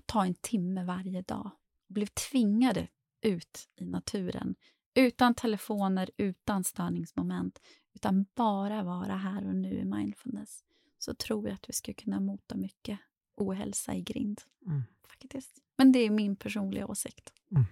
ta 0.05 0.25
en 0.25 0.35
timme 0.35 0.83
varje 0.83 1.21
dag, 1.21 1.51
blev 1.87 2.07
tvingade 2.07 2.87
ut 3.21 3.69
i 3.75 3.85
naturen, 3.85 4.55
utan 4.93 5.35
telefoner, 5.35 6.11
utan 6.17 6.63
störningsmoment, 6.63 7.59
utan 7.93 8.25
bara 8.35 8.83
vara 8.83 9.15
här 9.15 9.47
och 9.47 9.55
nu 9.55 9.79
i 9.79 9.85
mindfulness, 9.85 10.63
så 11.03 11.13
tror 11.13 11.47
jag 11.47 11.55
att 11.55 11.69
vi 11.69 11.73
ska 11.73 11.93
kunna 11.93 12.19
mota 12.19 12.55
mycket 12.55 12.99
ohälsa 13.35 13.95
i 13.95 14.01
grind. 14.01 14.41
Mm. 14.65 14.83
Faktiskt. 15.07 15.59
Men 15.77 15.91
det 15.91 15.99
är 15.99 16.09
min 16.09 16.35
personliga 16.35 16.87
åsikt. 16.87 17.33
Mm. 17.51 17.65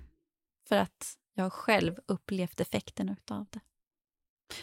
För 0.68 0.76
att 0.76 1.18
jag 1.34 1.44
har 1.44 1.50
själv 1.50 2.00
upplevt 2.06 2.60
effekten 2.60 3.16
av 3.32 3.48
det. 3.50 3.60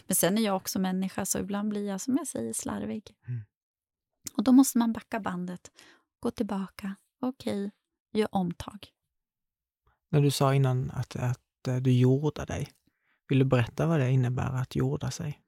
Men 0.06 0.14
sen 0.14 0.38
är 0.38 0.42
jag 0.42 0.56
också 0.56 0.78
människa, 0.78 1.26
så 1.26 1.38
ibland 1.38 1.68
blir 1.68 1.86
jag, 1.86 2.00
som 2.00 2.16
jag 2.16 2.26
säger, 2.26 2.52
slarvig. 2.52 3.16
Mm. 3.28 3.40
Och 4.36 4.44
då 4.44 4.52
måste 4.52 4.78
man 4.78 4.92
backa 4.92 5.20
bandet, 5.20 5.70
gå 6.20 6.30
tillbaka, 6.30 6.96
okej, 7.20 7.70
gör 8.12 8.28
omtag. 8.32 8.92
När 10.08 10.20
du 10.20 10.30
sa 10.30 10.54
innan 10.54 10.90
att, 10.90 11.16
att 11.16 11.68
eh, 11.68 11.76
du 11.76 11.92
jordar 11.92 12.46
dig, 12.46 12.72
vill 13.28 13.38
du 13.38 13.44
berätta 13.44 13.86
vad 13.86 14.00
det 14.00 14.10
innebär 14.10 14.52
att 14.52 14.76
jorda 14.76 15.10
sig? 15.10 15.42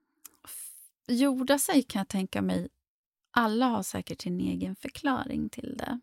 Jorda 1.09 1.59
sig 1.59 1.83
kan 1.83 2.00
jag 2.00 2.09
tänka 2.09 2.42
mig, 2.42 2.68
alla 3.31 3.66
har 3.66 3.83
säkert 3.83 4.23
sin 4.23 4.40
egen 4.40 4.77
förklaring 4.77 5.49
till 5.49 5.77
det. 5.77 6.01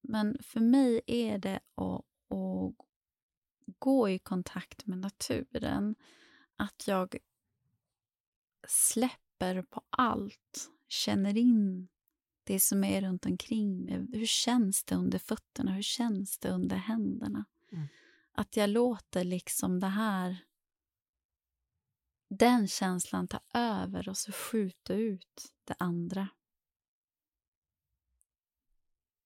Men 0.00 0.36
för 0.42 0.60
mig 0.60 1.00
är 1.06 1.38
det 1.38 1.60
att, 1.74 2.04
att 2.36 2.86
gå 3.78 4.08
i 4.08 4.18
kontakt 4.18 4.86
med 4.86 4.98
naturen. 4.98 5.94
Att 6.56 6.88
jag 6.88 7.16
släpper 8.68 9.62
på 9.62 9.82
allt, 9.90 10.70
känner 10.88 11.36
in 11.36 11.88
det 12.44 12.60
som 12.60 12.84
är 12.84 13.00
runt 13.00 13.26
omkring 13.26 13.84
mig. 13.84 14.06
Hur 14.12 14.26
känns 14.26 14.84
det 14.84 14.94
under 14.94 15.18
fötterna? 15.18 15.72
Hur 15.72 15.82
känns 15.82 16.38
det 16.38 16.50
under 16.50 16.76
händerna? 16.76 17.44
Mm. 17.72 17.86
Att 18.32 18.56
jag 18.56 18.70
låter 18.70 19.24
liksom 19.24 19.80
det 19.80 19.86
här 19.86 20.36
den 22.28 22.68
känslan 22.68 23.28
ta 23.28 23.40
över 23.54 24.08
och 24.08 24.16
så 24.16 24.32
skjuta 24.32 24.94
ut 24.94 25.52
det 25.64 25.74
andra. 25.78 26.28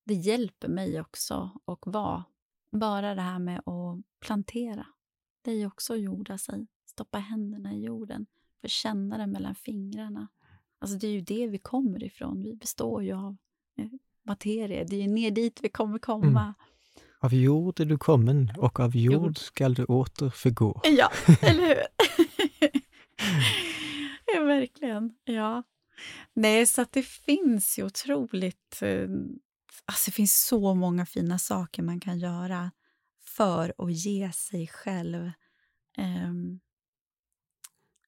Det 0.05 0.15
hjälper 0.15 0.69
mig 0.69 1.01
också 1.01 1.51
att 1.65 1.79
vara. 1.87 2.25
Bara 2.71 3.15
det 3.15 3.21
här 3.23 3.39
med 3.39 3.59
att 3.59 4.21
plantera. 4.21 4.87
Det 5.43 5.51
är 5.51 5.55
ju 5.55 5.67
också 5.67 5.93
att 5.93 6.01
jorda 6.01 6.39
sig. 6.39 6.67
Stoppa 6.87 7.19
händerna 7.19 7.75
i 7.75 7.85
jorden. 7.85 8.27
För 8.61 8.69
känna 8.69 9.19
det 9.19 9.27
mellan 9.27 9.55
fingrarna. 9.55 10.29
Alltså 10.79 10.99
det 10.99 11.07
är 11.07 11.11
ju 11.13 11.21
det 11.21 11.47
vi 11.47 11.59
kommer 11.59 12.05
ifrån. 12.05 12.43
Vi 12.43 12.55
består 12.55 13.03
ju 13.03 13.13
av 13.13 13.37
eh, 13.79 13.87
materia. 14.23 14.85
Det 14.85 14.97
är 14.97 15.01
ju 15.03 15.09
ner 15.09 15.31
dit 15.31 15.61
vi 15.63 15.69
kommer 15.69 15.99
komma. 15.99 16.55
Av 17.21 17.35
jord 17.35 17.81
är 17.81 17.85
du 17.85 17.99
kommen 17.99 18.53
och 18.59 18.81
av 18.81 18.97
jord, 18.97 19.13
Jord. 19.15 19.39
skall 19.39 19.75
du 19.75 19.85
åter 19.85 20.31
förgå. 20.31 20.81
Ja, 20.85 21.11
eller 21.43 21.67
hur? 21.67 21.83
ja, 24.35 24.43
verkligen. 24.45 25.15
Ja. 25.25 25.63
Nej, 26.35 26.67
så 26.67 26.83
att 26.83 26.93
det 26.93 27.03
finns 27.03 27.79
ju 27.79 27.85
otroligt... 27.85 28.83
eh, 29.75 29.83
Alltså 29.85 30.11
det 30.11 30.15
finns 30.15 30.47
så 30.47 30.75
många 30.75 31.07
fina 31.07 31.39
saker 31.39 31.83
man 31.83 32.01
kan 32.01 32.19
göra 32.19 32.73
för 33.21 33.75
att 33.79 33.93
ge 33.93 34.33
sig 34.33 34.67
själv 34.69 35.31
ehm, 35.97 36.61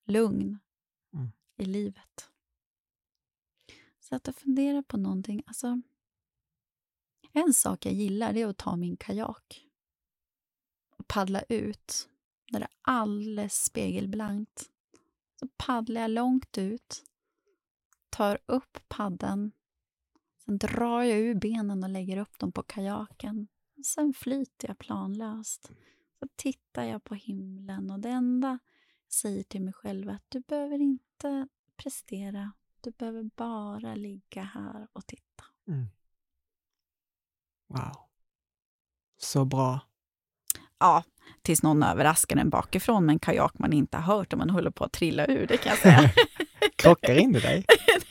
lugn 0.04 0.58
Mm. 1.12 1.32
i 1.56 1.64
livet. 1.64 2.30
Så 4.00 4.16
att 4.16 4.26
jag 4.26 4.36
funderar 4.36 4.82
på 4.82 4.96
någonting. 4.96 5.42
Alltså, 5.46 5.82
en 7.32 7.54
sak 7.54 7.86
jag 7.86 7.94
gillar 7.94 8.36
är 8.36 8.46
att 8.46 8.56
ta 8.58 8.76
min 8.76 8.96
kajak 8.96 9.66
och 10.96 11.08
paddla 11.08 11.42
ut 11.48 12.08
när 12.52 12.60
det 12.60 12.64
är 12.66 12.72
alldeles 12.82 13.64
spegelblankt. 13.64 14.70
Så 15.40 15.48
paddlar 15.56 16.00
jag 16.00 16.10
långt 16.10 16.58
ut, 16.58 17.04
tar 18.10 18.38
upp 18.46 18.78
paddeln, 18.88 19.52
sen 20.46 20.58
drar 20.58 21.02
jag 21.02 21.18
ur 21.18 21.34
benen 21.34 21.84
och 21.84 21.90
lägger 21.90 22.16
upp 22.16 22.38
dem 22.38 22.52
på 22.52 22.62
kajaken. 22.62 23.48
Sen 23.84 24.12
flyter 24.14 24.68
jag 24.68 24.78
planlöst. 24.78 25.70
Så 26.18 26.28
tittar 26.36 26.84
jag 26.84 27.04
på 27.04 27.14
himlen 27.14 27.90
och 27.90 28.00
det 28.00 28.08
enda 28.08 28.48
jag 29.04 29.12
säger 29.12 29.42
till 29.42 29.62
mig 29.62 29.72
själv 29.72 30.08
är 30.08 30.14
att 30.14 30.24
du 30.28 30.40
behöver 30.40 30.80
inte 30.80 31.48
prestera. 31.76 32.52
Du 32.80 32.90
behöver 32.90 33.22
bara 33.22 33.94
ligga 33.94 34.42
här 34.42 34.88
och 34.92 35.06
titta. 35.06 35.44
Mm. 35.68 35.86
Wow. 37.68 37.96
Så 39.18 39.44
bra. 39.44 39.80
Ja, 40.78 41.04
tills 41.42 41.62
någon 41.62 41.82
överraskar 41.82 42.36
en 42.36 42.50
bakifrån 42.50 43.06
med 43.06 43.12
en 43.12 43.18
kajak 43.18 43.58
man 43.58 43.72
inte 43.72 43.96
har 43.96 44.16
hört 44.16 44.32
och 44.32 44.38
man 44.38 44.50
håller 44.50 44.70
på 44.70 44.84
att 44.84 44.92
trilla 44.92 45.26
ur, 45.26 45.46
det 45.46 45.56
kan 45.56 45.70
jag 45.70 45.78
säga. 45.78 46.10
Krockar 46.76 47.16
inte 47.16 47.40
dig? 47.40 47.64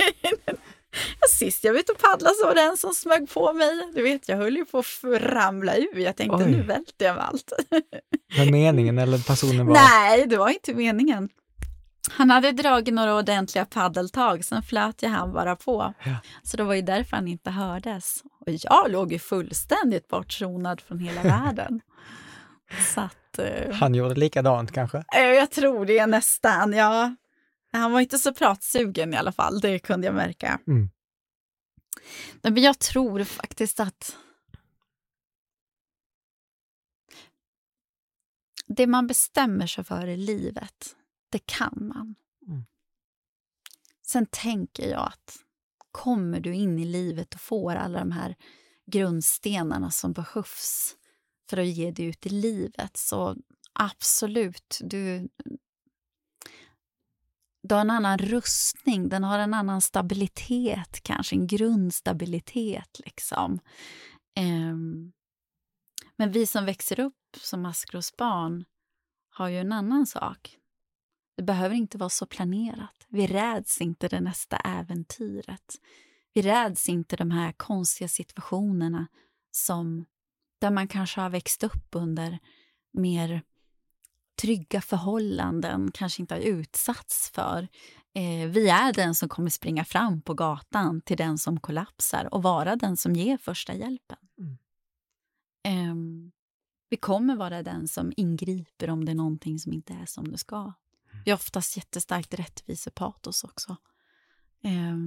Sist 1.30 1.64
jag 1.64 1.74
var 1.74 1.80
ute 1.80 1.92
och 1.92 1.98
paddlade 1.98 2.36
så 2.36 2.46
var 2.48 2.56
det 2.56 2.62
en 2.62 2.78
som 2.78 2.94
smög 2.94 3.30
på 3.34 3.54
mig. 3.54 3.92
Du 3.96 4.02
vet, 4.04 4.30
jag 4.30 4.38
höll 4.38 4.56
ju 4.56 4.66
på 4.66 4.80
att 4.80 5.04
ramla 5.22 5.76
ur. 5.78 5.98
Jag 6.00 6.16
tänkte, 6.16 6.38
Oj. 6.38 6.52
nu 6.52 6.62
välter 6.62 7.06
jag 7.06 7.16
med 7.16 7.26
allt. 7.28 7.54
Var 8.38 8.52
meningen 8.52 9.00
eller 9.00 9.18
personen 9.28 9.66
var... 9.66 9.74
Nej, 9.74 10.26
det 10.28 10.38
var 10.38 10.50
inte 10.50 10.74
meningen. 10.74 11.30
Han 12.12 12.30
hade 12.32 12.52
dragit 12.52 12.94
några 12.94 13.16
ordentliga 13.16 13.66
paddeltag, 13.66 14.46
sen 14.46 14.64
flöt 14.64 15.02
jag 15.04 15.10
han 15.10 15.34
bara 15.34 15.56
på. 15.56 15.94
Ja. 16.04 16.16
Så 16.44 16.58
det 16.58 16.64
var 16.64 16.74
ju 16.74 16.82
därför 16.82 17.16
han 17.18 17.28
inte 17.28 17.50
hördes. 17.50 18.24
Och 18.40 18.48
jag 18.48 18.92
låg 18.92 19.12
ju 19.14 19.20
fullständigt 19.20 20.08
bortzonad 20.08 20.82
från 20.82 21.00
hela 21.00 21.22
världen. 21.24 21.82
Att... 22.96 23.40
eh, 23.40 23.74
Han 23.76 23.96
gjorde 23.96 24.16
likadant 24.16 24.72
kanske? 24.72 24.98
Eh, 25.16 25.22
Jag 25.22 25.52
tror 25.52 25.86
det 25.86 26.06
nästan, 26.06 26.74
ja. 26.74 27.16
Han 27.78 27.92
var 27.92 28.02
inte 28.02 28.18
så 28.18 28.34
pratsugen 28.34 29.14
i 29.14 29.18
alla 29.18 29.32
fall, 29.32 29.60
det 29.60 29.80
kunde 29.80 30.08
jag 30.08 30.16
märka. 30.16 30.60
Mm. 30.68 30.90
Men 32.42 32.58
jag 32.58 32.80
tror 32.80 33.24
faktiskt 33.24 33.80
att 33.80 34.16
det 38.68 38.88
man 38.88 39.08
bestämmer 39.08 39.68
sig 39.68 39.84
för 39.84 40.08
i 40.08 40.18
livet, 40.18 40.96
det 41.30 41.46
kan 41.46 41.88
man. 41.94 42.16
Mm. 42.48 42.66
Sen 44.02 44.26
tänker 44.26 44.90
jag 44.90 45.08
att 45.08 45.38
kommer 45.92 46.40
du 46.40 46.56
in 46.56 46.80
i 46.80 46.86
livet 46.86 47.34
och 47.34 47.42
får 47.42 47.76
alla 47.76 48.00
de 48.00 48.12
här 48.12 48.36
grundstenarna 48.86 49.92
som 49.92 50.14
behövs 50.14 50.96
för 51.50 51.58
att 51.58 51.68
ge 51.68 51.92
dig 51.92 52.06
ut 52.06 52.26
i 52.26 52.30
livet, 52.30 52.98
så 52.98 53.36
absolut, 53.74 54.80
du, 54.82 55.30
du 57.68 57.76
har 57.76 57.82
en 57.82 57.90
annan 57.90 58.18
rustning, 58.18 59.10
den 59.10 59.24
har 59.24 59.40
en 59.40 59.54
annan 59.54 59.82
stabilitet, 59.82 61.00
kanske 61.04 61.36
en 61.36 61.48
grundstabilitet. 61.48 63.02
liksom. 63.06 63.60
Ehm, 64.36 65.12
men 66.18 66.32
vi 66.32 66.46
som 66.46 66.66
växer 66.66 67.00
upp 67.00 67.38
som 67.42 67.62
maskrosbarn 67.62 68.66
har 69.30 69.50
ju 69.50 69.60
en 69.60 69.72
annan 69.72 70.08
sak. 70.08 70.58
Det 71.38 71.44
behöver 71.44 71.76
inte 71.76 71.98
vara 71.98 72.10
så 72.10 72.26
planerat. 72.26 73.06
Vi 73.08 73.28
räds 73.28 73.82
inte 73.82 74.08
det 74.08 74.20
nästa 74.20 74.58
äventyret. 74.58 75.76
Vi 76.34 76.42
räds 76.42 76.90
inte 76.90 77.16
de 77.16 77.32
här 77.32 77.52
konstiga 77.52 78.08
situationerna 78.08 79.08
som 79.52 80.06
där 80.62 80.72
man 80.72 80.88
kanske 80.88 81.22
har 81.22 81.30
växt 81.30 81.64
upp 81.64 81.88
under 81.92 82.40
mer 82.94 83.42
trygga 84.36 84.82
förhållanden, 84.82 85.92
kanske 85.94 86.22
inte 86.22 86.34
har 86.34 86.42
utsatts 86.42 87.30
för. 87.30 87.68
Eh, 88.14 88.50
vi 88.50 88.70
är 88.70 88.94
den 88.94 89.16
som 89.16 89.30
kommer 89.30 89.50
springa 89.50 89.86
fram 89.86 90.22
på 90.22 90.34
gatan 90.34 91.02
till 91.02 91.18
den 91.18 91.38
som 91.38 91.60
kollapsar 91.60 92.34
och 92.34 92.44
vara 92.44 92.76
den 92.76 92.98
som 92.98 93.14
ger 93.14 93.38
första 93.38 93.74
hjälpen. 93.74 94.18
Mm. 94.40 94.58
Eh, 95.64 95.96
vi 96.90 96.98
kommer 96.98 97.36
vara 97.36 97.64
den 97.64 97.88
som 97.88 98.14
ingriper 98.18 98.90
om 98.90 99.06
det 99.06 99.12
är 99.12 99.16
någonting 99.16 99.60
som 99.60 99.74
inte 99.74 99.94
är 99.94 100.06
som 100.06 100.32
det 100.32 100.38
ska. 100.38 100.62
Mm. 100.62 101.24
Vi 101.26 101.32
har 101.32 101.36
oftast 101.36 101.78
jättestarkt 101.78 102.34
rättvisepatos 102.34 103.44
också. 103.44 103.78
Eh, 104.64 104.98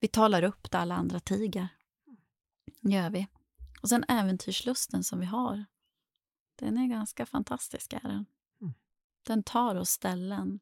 vi 0.00 0.08
talar 0.08 0.42
upp 0.42 0.70
där 0.70 0.78
alla 0.78 0.94
andra 0.94 1.20
tiger. 1.20 1.68
gör 2.80 3.10
vi. 3.10 3.26
Och 3.82 3.88
sen 3.88 4.04
äventyrslusten 4.08 5.04
som 5.04 5.20
vi 5.20 5.26
har. 5.26 5.64
Den 6.56 6.78
är 6.78 6.86
ganska 6.86 7.26
fantastisk. 7.26 7.92
Är 7.92 8.00
den. 8.00 8.26
Mm. 8.60 8.74
den 9.26 9.42
tar 9.42 9.74
oss 9.74 9.90
ställen, 9.90 10.60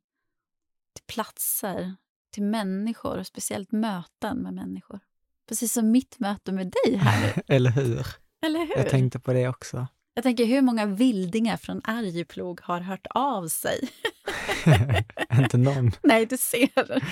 till 0.92 1.04
platser, 1.04 1.94
till 2.30 2.42
människor, 2.42 3.18
och 3.18 3.26
speciellt 3.26 3.72
möten 3.72 4.38
med 4.38 4.54
människor. 4.54 5.00
Precis 5.48 5.72
som 5.72 5.90
mitt 5.90 6.18
möte 6.18 6.52
med 6.52 6.72
dig 6.85 6.96
här 6.96 7.42
Eller 7.48 7.70
hur? 7.70 8.07
Eller 8.42 8.61
hur? 8.61 8.76
Jag 8.76 8.88
tänkte 8.88 9.20
på 9.20 9.33
det 9.33 9.48
också. 9.48 9.87
Jag 10.14 10.22
tänker 10.22 10.44
hur 10.44 10.62
många 10.62 10.87
vildingar 10.87 11.57
från 11.57 11.80
Arjeplog 11.85 12.61
har 12.61 12.80
hört 12.80 13.07
av 13.11 13.48
sig? 13.48 13.88
Inte 15.33 15.57
någon. 15.57 15.90
Nej, 16.02 16.26
du 16.26 16.37
ser. 16.37 17.04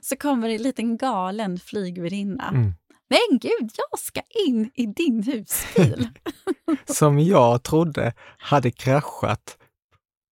Så 0.00 0.16
kommer 0.16 0.48
det 0.48 0.54
en 0.54 0.62
liten 0.62 0.96
galen 0.96 1.58
flygvärdinna. 1.58 2.48
Mm. 2.48 2.74
Men 3.08 3.38
gud, 3.38 3.70
jag 3.76 3.98
ska 3.98 4.20
in 4.48 4.70
i 4.74 4.86
din 4.86 5.22
husbil. 5.22 6.08
Som 6.84 7.18
jag 7.18 7.62
trodde 7.62 8.12
hade 8.38 8.70
kraschat 8.70 9.58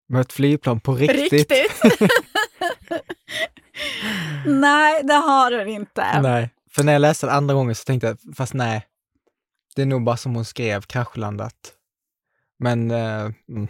med 0.08 0.20
ett 0.20 0.32
flygplan 0.32 0.80
på 0.80 0.94
riktigt. 0.94 1.32
Riktigt? 1.32 1.82
nej, 4.46 5.02
det 5.02 5.14
har 5.14 5.50
den 5.50 5.68
inte. 5.68 6.20
Nej, 6.20 6.50
för 6.70 6.84
när 6.84 6.92
jag 6.92 7.00
läste 7.00 7.26
det 7.26 7.32
andra 7.32 7.54
gången 7.54 7.74
så 7.74 7.84
tänkte 7.84 8.06
jag, 8.06 8.36
fast 8.36 8.54
nej, 8.54 8.86
det 9.76 9.82
är 9.82 9.86
nog 9.86 10.04
bara 10.04 10.16
som 10.16 10.34
hon 10.34 10.44
skrev, 10.44 10.82
kraschlandat. 10.82 11.72
Men... 12.58 12.90
Eh, 12.90 13.30
mm. 13.48 13.68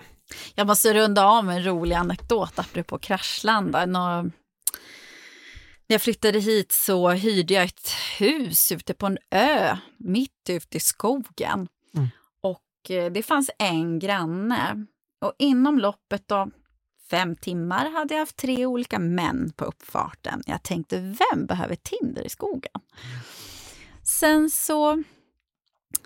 Jag 0.55 0.67
måste 0.67 0.95
runda 0.95 1.25
av 1.25 1.45
med 1.45 1.57
en 1.57 1.65
rolig 1.65 1.97
anekdot 1.97 2.59
apropå 2.59 2.99
kraschlanda. 2.99 3.87
Nå, 3.87 4.31
jag 5.93 6.03
flyttade 6.03 6.39
hit 6.39 6.73
så 6.73 7.11
hyrde 7.11 7.55
jag 7.55 7.65
ett 7.65 7.91
hus 8.19 8.73
ute 8.73 8.95
på 8.95 9.07
en 9.07 9.19
ö 9.31 9.77
mitt 9.97 10.51
ute 10.51 10.77
i 10.77 10.81
skogen. 10.81 11.69
Mm. 11.95 12.09
Och 12.41 12.91
eh, 12.91 13.13
det 13.13 13.23
fanns 13.23 13.51
en 13.59 13.99
granne. 13.99 14.87
Och 15.21 15.35
inom 15.39 15.79
loppet 15.79 16.33
av 16.33 16.51
fem 17.11 17.37
timmar 17.37 17.91
hade 17.91 18.15
jag 18.15 18.19
haft 18.19 18.37
tre 18.37 18.67
olika 18.67 18.99
män 18.99 19.53
på 19.57 19.65
uppfarten. 19.65 20.43
Jag 20.47 20.63
tänkte, 20.63 20.99
vem 20.99 21.47
behöver 21.47 21.77
Tinder 21.77 22.27
i 22.27 22.29
skogen? 22.29 22.81
Sen 24.05 24.51
så 24.51 25.03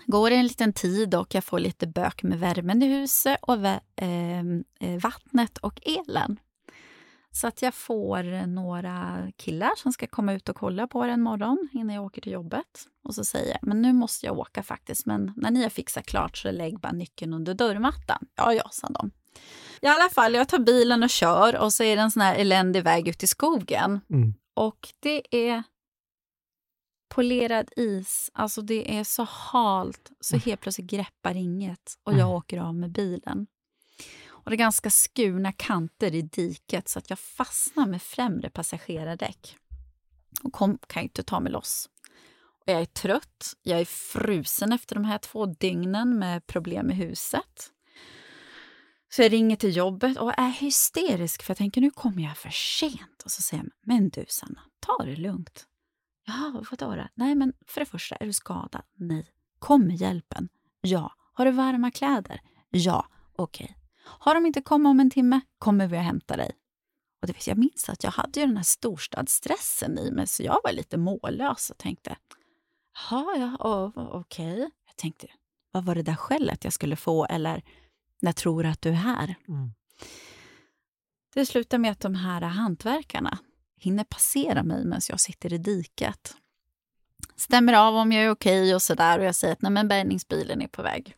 går 0.05 0.29
det 0.29 0.35
en 0.35 0.47
liten 0.47 0.73
tid 0.73 1.15
och 1.15 1.35
jag 1.35 1.43
får 1.43 1.59
lite 1.59 1.87
bök 1.87 2.23
med 2.23 2.39
värmen 2.39 2.83
i 2.83 2.87
huset 2.87 3.37
och 3.41 3.65
eh, 3.65 3.79
eh, 4.79 4.99
vattnet 5.01 5.57
och 5.57 5.79
elen. 5.85 6.39
Så 7.37 7.47
att 7.47 7.61
jag 7.61 7.73
får 7.73 8.47
några 8.47 9.27
killar 9.35 9.71
som 9.75 9.93
ska 9.93 10.07
komma 10.07 10.33
ut 10.33 10.49
och 10.49 10.55
kolla 10.55 10.87
på 10.87 11.05
det 11.05 11.11
en 11.11 11.21
morgon 11.21 11.69
innan 11.73 11.95
jag 11.95 12.05
åker 12.05 12.21
till 12.21 12.31
jobbet. 12.31 12.87
Och 13.03 13.15
så 13.15 13.25
säger 13.25 13.51
jag, 13.51 13.59
men 13.61 13.81
nu 13.81 13.93
måste 13.93 14.25
jag 14.25 14.39
åka 14.39 14.63
faktiskt, 14.63 15.05
men 15.05 15.33
när 15.35 15.51
ni 15.51 15.63
har 15.63 15.69
fixat 15.69 16.05
klart 16.05 16.37
så 16.37 16.51
lägg 16.51 16.79
bara 16.79 16.91
nyckeln 16.91 17.33
under 17.33 17.53
dörrmattan. 17.53 18.25
Ja, 18.35 18.53
ja, 18.53 18.69
sa 18.71 18.87
de. 18.87 19.11
I 19.81 19.87
alla 19.87 20.09
fall, 20.09 20.33
jag 20.33 20.49
tar 20.49 20.59
bilen 20.59 21.03
och 21.03 21.09
kör 21.09 21.57
och 21.57 21.73
så 21.73 21.83
är 21.83 21.95
det 21.95 22.01
en 22.01 22.11
sån 22.11 22.21
här 22.21 22.35
eländig 22.35 22.83
väg 22.83 23.07
ut 23.07 23.23
i 23.23 23.27
skogen. 23.27 23.99
Mm. 24.09 24.33
Och 24.53 24.87
det 24.99 25.47
är 25.47 25.63
polerad 27.09 27.69
is, 27.75 28.31
alltså 28.33 28.61
det 28.61 28.97
är 28.97 29.03
så 29.03 29.23
halt 29.23 30.11
så 30.19 30.35
mm. 30.35 30.41
helt 30.45 30.61
plötsligt 30.61 30.89
greppar 30.89 31.35
inget 31.35 31.97
och 32.03 32.11
jag 32.11 32.19
mm. 32.19 32.31
åker 32.31 32.57
av 32.57 32.75
med 32.75 32.91
bilen. 32.91 33.47
Och 34.47 34.51
det 34.51 34.55
är 34.55 34.57
ganska 34.57 34.89
skurna 34.89 35.51
kanter 35.51 36.15
i 36.15 36.21
diket 36.21 36.89
så 36.89 36.99
att 36.99 37.09
jag 37.09 37.19
fastnar 37.19 37.87
med 37.87 38.01
främre 38.01 38.49
passagerardäck. 38.49 39.57
Och 40.43 40.53
kom, 40.53 40.77
kan 40.87 41.03
inte 41.03 41.23
ta 41.23 41.39
mig 41.39 41.51
loss. 41.51 41.89
Och 42.61 42.71
jag 42.71 42.81
är 42.81 42.85
trött, 42.85 43.53
jag 43.63 43.79
är 43.79 43.85
frusen 43.85 44.71
efter 44.71 44.95
de 44.95 45.05
här 45.05 45.17
två 45.17 45.45
dygnen 45.45 46.19
med 46.19 46.47
problem 46.47 46.91
i 46.91 46.93
huset. 46.93 47.71
Så 49.09 49.21
jag 49.21 49.31
ringer 49.31 49.55
till 49.55 49.77
jobbet 49.77 50.17
och 50.17 50.39
är 50.39 50.51
hysterisk 50.51 51.43
för 51.43 51.51
jag 51.51 51.57
tänker 51.57 51.81
nu 51.81 51.91
kommer 51.91 52.23
jag 52.23 52.37
för 52.37 52.49
sent. 52.49 53.21
Och 53.25 53.31
så 53.31 53.41
säger 53.41 53.63
jag, 53.63 53.71
men 53.81 54.09
du 54.09 54.25
Sanna, 54.27 54.61
ta 54.79 55.05
det 55.05 55.15
lugnt. 55.15 55.67
Jaha, 56.25 56.65
vadå 56.71 56.95
då? 56.95 57.07
Nej, 57.13 57.35
men 57.35 57.53
för 57.67 57.81
det 57.81 57.85
första, 57.85 58.15
är 58.15 58.25
du 58.25 58.33
skadad? 58.33 58.83
Nej. 58.95 59.31
Kommer 59.59 59.93
hjälpen? 59.93 60.49
Ja. 60.81 61.13
Har 61.33 61.45
du 61.45 61.51
varma 61.51 61.91
kläder? 61.91 62.41
Ja. 62.69 63.07
Okej. 63.35 63.77
Har 64.07 64.35
de 64.35 64.45
inte 64.45 64.61
kommit 64.61 64.89
om 64.89 64.99
en 64.99 65.09
timme 65.09 65.41
kommer 65.59 65.87
vi 65.87 65.97
att 65.97 66.03
hämta 66.03 66.37
dig. 66.37 66.51
Och 67.21 67.27
det, 67.27 67.47
jag 67.47 67.57
minns 67.57 67.89
att 67.89 68.03
jag 68.03 68.11
hade 68.11 68.39
ju 68.39 68.45
den 68.45 68.57
här 68.57 68.63
storstadsstressen 68.63 69.97
i 69.97 70.11
mig 70.11 70.27
så 70.27 70.43
jag 70.43 70.59
var 70.63 70.71
lite 70.71 70.97
mållös 70.97 71.69
och 71.69 71.77
tänkte, 71.77 72.17
ja, 73.09 73.35
ja, 73.37 73.91
okej. 73.95 74.53
Okay. 74.53 74.59
Jag 74.59 74.95
tänkte, 74.95 75.27
vad 75.71 75.85
var 75.85 75.95
det 75.95 76.01
där 76.01 76.15
skället 76.15 76.63
jag 76.63 76.73
skulle 76.73 76.95
få 76.95 77.25
eller 77.25 77.63
när 78.21 78.31
tror 78.31 78.63
du 78.63 78.69
att 78.69 78.81
du 78.81 78.89
är 78.89 78.93
här? 78.93 79.35
Mm. 79.47 79.71
Det 81.33 81.45
slutar 81.45 81.77
med 81.77 81.91
att 81.91 81.99
de 81.99 82.15
här 82.15 82.41
hantverkarna 82.41 83.37
hinner 83.79 84.03
passera 84.03 84.63
mig 84.63 84.85
medan 84.85 85.01
jag 85.09 85.19
sitter 85.19 85.53
i 85.53 85.57
diket. 85.57 86.35
Stämmer 87.35 87.73
av 87.73 87.95
om 87.95 88.11
jag 88.11 88.23
är 88.23 88.29
okej 88.29 88.61
okay 88.61 88.73
och 88.73 88.81
sådär 88.81 89.19
och 89.19 89.25
jag 89.25 89.35
säger 89.35 89.53
att 89.53 89.61
nej, 89.61 89.71
men 89.71 89.87
bärgningsbilen 89.87 90.61
är 90.61 90.67
på 90.67 90.81
väg. 90.81 91.16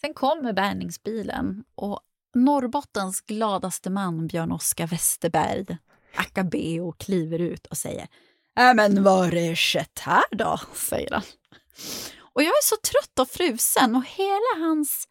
Sen 0.00 0.14
kommer 0.14 0.52
bärgningsbilen 0.52 1.64
och 1.74 2.00
Norrbottens 2.34 3.20
gladaste 3.20 3.90
man, 3.90 4.26
Björn-Oskar 4.26 4.86
Westerberg, 4.86 5.78
Akabeo, 6.14 6.92
kliver 6.92 7.38
ut 7.38 7.66
och 7.66 7.76
säger 7.76 8.08
äh, 8.58 8.74
men 8.74 9.02
vad 9.02 9.18
har 9.18 9.30
det 9.30 9.56
skett 9.56 9.98
här 9.98 10.24
då? 10.30 10.60
säger 10.74 11.10
han. 11.10 11.22
Och 12.18 12.42
jag 12.42 12.48
är 12.48 12.62
så 12.62 12.76
trött 12.76 13.18
och 13.18 13.28
frusen 13.28 13.96
och 13.96 14.04
hela 14.04 14.66
hans 14.66 15.08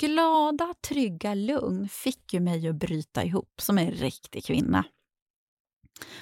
glada, 0.00 0.74
trygga 0.88 1.34
lugn 1.34 1.88
fick 1.88 2.34
ju 2.34 2.40
mig 2.40 2.68
att 2.68 2.74
bryta 2.74 3.24
ihop 3.24 3.60
som 3.60 3.78
en 3.78 3.90
riktig 3.90 4.44
kvinna. 4.44 4.84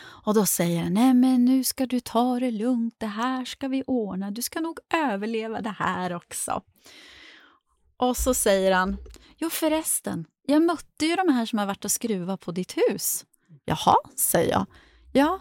Och 0.00 0.34
då 0.34 0.46
säger 0.46 0.82
han, 0.82 0.94
nej 0.94 1.14
men 1.14 1.44
nu 1.44 1.64
ska 1.64 1.86
du 1.86 2.00
ta 2.00 2.40
det 2.40 2.50
lugnt, 2.50 2.94
det 2.98 3.06
här 3.06 3.44
ska 3.44 3.68
vi 3.68 3.82
ordna, 3.86 4.30
du 4.30 4.42
ska 4.42 4.61
nog 4.61 4.78
överleva 4.94 5.61
det 5.61 5.74
här 5.78 6.14
också. 6.14 6.62
Och 7.99 8.16
så 8.16 8.34
säger 8.34 8.72
han, 8.72 8.96
jo 9.36 9.51
förresten, 9.51 10.24
jag 10.46 10.62
mötte 10.62 11.07
ju 11.07 11.16
de 11.16 11.28
här 11.28 11.46
som 11.46 11.59
har 11.59 11.66
varit 11.66 11.84
och 11.84 11.92
skruvat 11.92 12.40
på 12.40 12.53
ditt 12.53 12.76
hus. 12.76 13.24
Jaha, 13.64 13.96
säger 14.16 14.53
jag. 14.53 14.66
Ja, 15.12 15.40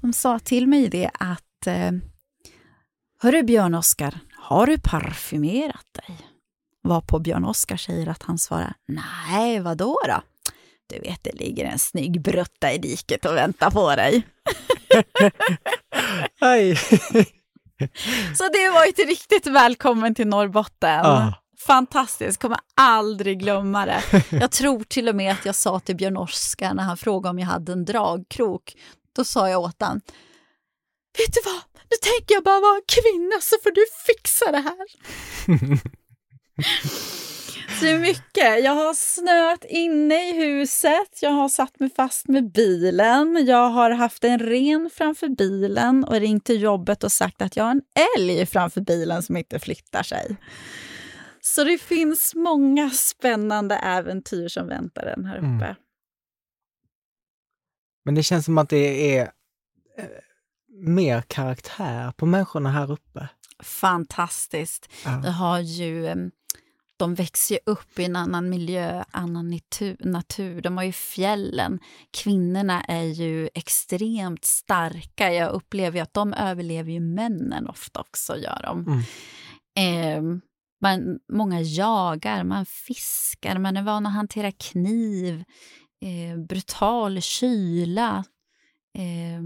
de 0.00 0.12
sa 0.12 0.38
till 0.38 0.66
mig 0.66 0.88
det 0.88 1.10
att, 1.14 1.66
eh, 1.66 1.90
hörru 3.20 3.42
Björn-Oskar, 3.42 4.18
har 4.36 4.66
du 4.66 4.78
parfymerat 4.78 5.86
dig? 5.92 6.18
Varpå 6.82 7.18
Björn-Oskar 7.18 7.76
säger 7.76 8.08
att 8.08 8.22
han 8.22 8.38
svarar, 8.38 8.74
nej, 8.86 9.60
vadå 9.60 9.98
då? 10.06 10.22
Du 10.86 10.98
vet, 10.98 11.24
det 11.24 11.32
ligger 11.32 11.64
en 11.64 11.78
snygg 11.78 12.20
brutta 12.20 12.72
i 12.72 12.78
diket 12.78 13.24
och 13.24 13.36
väntar 13.36 13.70
på 13.70 13.96
dig. 13.96 14.26
Så 18.36 18.48
det 18.48 18.70
var 18.70 18.88
ett 18.88 18.98
riktigt 18.98 19.46
välkommen 19.46 20.14
till 20.14 20.26
Norrbotten. 20.26 21.06
Ah. 21.06 21.43
Fantastiskt, 21.66 22.40
kommer 22.40 22.58
aldrig 22.74 23.38
glömma 23.38 23.86
det. 23.86 24.02
Jag 24.30 24.50
tror 24.50 24.84
till 24.84 25.08
och 25.08 25.16
med 25.16 25.32
att 25.32 25.44
jag 25.44 25.54
sa 25.54 25.80
till 25.80 25.96
Björn 25.96 26.16
Oskar 26.16 26.74
när 26.74 26.82
han 26.82 26.96
frågade 26.96 27.30
om 27.30 27.38
jag 27.38 27.46
hade 27.46 27.72
en 27.72 27.84
dragkrok. 27.84 28.74
Då 29.16 29.24
sa 29.24 29.48
jag 29.48 29.60
åt 29.60 29.82
honom, 29.82 30.00
vet 31.18 31.34
du 31.34 31.40
vad, 31.44 31.62
nu 31.90 31.96
tänker 32.02 32.34
jag 32.34 32.44
bara 32.44 32.60
vara 32.60 32.76
en 32.76 32.82
kvinna 32.86 33.40
så 33.40 33.56
får 33.62 33.70
du 33.70 33.84
fixa 34.06 34.52
det 34.52 34.58
här. 34.58 34.86
så 37.78 37.84
det 37.84 37.90
är 37.90 37.98
mycket. 37.98 38.64
Jag 38.64 38.74
har 38.74 38.94
snöat 38.94 39.64
inne 39.68 40.28
i 40.30 40.32
huset, 40.32 41.18
jag 41.20 41.30
har 41.30 41.48
satt 41.48 41.80
mig 41.80 41.90
fast 41.96 42.28
med 42.28 42.52
bilen, 42.52 43.46
jag 43.46 43.70
har 43.70 43.90
haft 43.90 44.24
en 44.24 44.38
ren 44.38 44.90
framför 44.94 45.28
bilen 45.28 46.04
och 46.04 46.14
ringt 46.14 46.44
till 46.44 46.62
jobbet 46.62 47.04
och 47.04 47.12
sagt 47.12 47.42
att 47.42 47.56
jag 47.56 47.64
har 47.64 47.70
en 47.70 47.82
älg 48.18 48.46
framför 48.46 48.80
bilen 48.80 49.22
som 49.22 49.36
inte 49.36 49.58
flyttar 49.58 50.02
sig. 50.02 50.36
Så 51.46 51.64
det 51.64 51.78
finns 51.78 52.34
många 52.34 52.90
spännande 52.90 53.76
äventyr 53.76 54.48
som 54.48 54.68
väntar 54.68 55.06
en 55.06 55.24
här 55.24 55.36
uppe. 55.36 55.46
Mm. 55.46 55.74
Men 58.04 58.14
det 58.14 58.22
känns 58.22 58.44
som 58.44 58.58
att 58.58 58.68
det 58.68 59.16
är 59.16 59.22
eh, 59.98 60.04
mer 60.68 61.20
karaktär 61.20 62.12
på 62.16 62.26
människorna 62.26 62.70
här 62.70 62.92
uppe. 62.92 63.28
Fantastiskt. 63.62 64.88
Ja. 65.04 65.20
Vi 65.24 65.30
har 65.30 65.58
ju, 65.58 66.06
eh, 66.06 66.16
de 66.96 67.14
växer 67.14 67.54
ju 67.54 67.60
upp 67.66 67.98
i 67.98 68.04
en 68.04 68.16
annan 68.16 68.50
miljö, 68.50 69.04
annan 69.10 69.50
natur, 69.50 69.96
natur. 70.00 70.62
De 70.62 70.76
har 70.76 70.84
ju 70.84 70.92
fjällen. 70.92 71.80
Kvinnorna 72.10 72.82
är 72.82 73.04
ju 73.04 73.48
extremt 73.54 74.44
starka. 74.44 75.32
Jag 75.32 75.52
upplever 75.52 76.02
att 76.02 76.14
de 76.14 76.34
överlever 76.34 76.92
ju 76.92 77.00
männen 77.00 77.68
ofta 77.68 78.00
också, 78.00 78.36
gör 78.36 78.60
de. 78.62 78.86
Mm. 78.86 79.02
Eh, 79.76 80.40
man, 80.84 81.20
många 81.28 81.60
jagar, 81.60 82.44
man 82.44 82.66
fiskar, 82.66 83.58
man 83.58 83.76
är 83.76 83.82
van 83.82 84.06
att 84.06 84.12
hantera 84.12 84.52
kniv, 84.52 85.44
eh, 86.00 86.38
brutal 86.38 87.20
kyla. 87.20 88.24
Eh, 88.94 89.42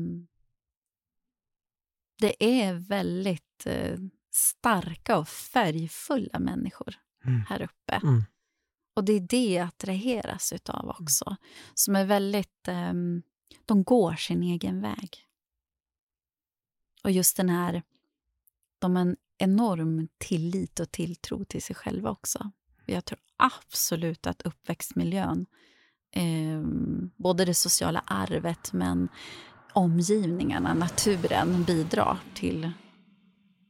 det 2.20 2.45
är 2.45 2.74
väldigt 2.74 3.66
eh, 3.66 3.99
starka 4.30 5.18
och 5.18 5.28
färgfulla 5.28 6.39
människor 6.39 6.95
Mm. 7.24 7.41
här 7.49 7.62
uppe. 7.62 7.95
Mm. 7.95 8.22
Och 8.95 9.05
det 9.05 9.12
är 9.12 9.20
det 9.20 9.53
jag 9.53 9.66
attraheras 9.68 10.53
utav 10.53 10.89
också. 11.01 11.36
Som 11.74 11.97
är 11.97 12.05
väldigt... 12.05 12.68
ehm, 12.68 13.22
de 13.66 13.84
går 13.84 14.14
sin 14.14 14.43
egen 14.43 14.80
väg. 14.80 15.26
Och 17.05 17.11
just 17.11 17.36
den 17.36 17.49
här... 17.49 17.82
De 18.78 18.97
har 18.97 19.03
en 19.03 19.16
enorm 19.39 20.09
tillit 20.18 20.80
och 20.80 20.91
tilltro 20.93 21.45
till 21.45 21.62
sig 21.62 21.76
själva 21.76 22.11
också. 22.11 22.51
Jag 22.86 23.05
tror 23.05 23.18
absolut 23.36 24.26
att 24.26 24.43
uppväxtmiljön, 24.43 25.47
ehm, 26.12 27.11
både 27.16 27.45
det 27.45 27.55
sociala 27.55 28.03
arvet 28.07 28.72
men 28.72 29.09
omgivningarna, 29.72 30.74
naturen, 30.74 31.64
bidrar 31.64 32.18
till, 32.34 32.70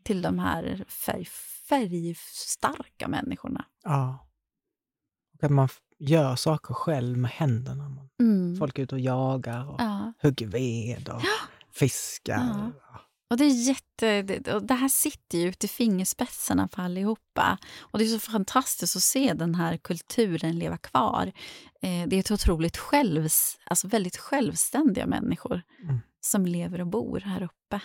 till 0.04 0.22
de 0.22 0.38
här 0.38 0.84
färg, 0.88 1.24
färgstarka 1.68 3.08
människorna. 3.08 3.64
Ja. 3.84 4.28
Och 5.34 5.44
att 5.44 5.50
man 5.50 5.68
gör 5.98 6.36
saker 6.36 6.74
själv 6.74 7.18
med 7.18 7.30
händerna. 7.30 7.88
Man- 7.88 8.04
Mm. 8.20 8.56
Folk 8.56 8.78
är 8.78 8.82
ute 8.82 8.94
och 8.94 9.00
jagar 9.00 9.68
och 9.70 9.80
Ja. 9.80 10.12
hugger 10.22 10.46
ved 10.46 11.08
och 11.08 11.22
fiskar. 11.72 12.72
Och 13.30 13.36
det, 13.36 13.44
är 13.44 13.68
jätte, 13.68 14.22
det, 14.22 14.54
och 14.54 14.62
det 14.62 14.74
här 14.74 14.88
sitter 14.88 15.38
ju 15.38 15.48
ute 15.48 15.66
i 15.66 15.68
fingerspetsarna 15.68 16.68
på 16.68 16.82
allihopa. 16.82 17.58
Och 17.80 17.98
det 17.98 18.04
är 18.04 18.18
så 18.18 18.30
fantastiskt 18.30 18.96
att 18.96 19.02
se 19.02 19.32
den 19.34 19.54
här 19.54 19.76
kulturen 19.76 20.58
leva 20.58 20.76
kvar. 20.78 21.32
Eh, 21.82 22.08
det 22.08 22.16
är 22.16 22.20
ett 22.20 22.30
otroligt 22.30 22.76
självs, 22.76 23.58
alltså 23.64 23.88
väldigt 23.88 24.16
självständiga 24.16 25.06
människor 25.06 25.62
Mm. 25.82 25.98
som 26.20 26.46
lever 26.46 26.80
och 26.80 26.86
bor 26.86 27.20
här 27.20 27.42
uppe. 27.42 27.80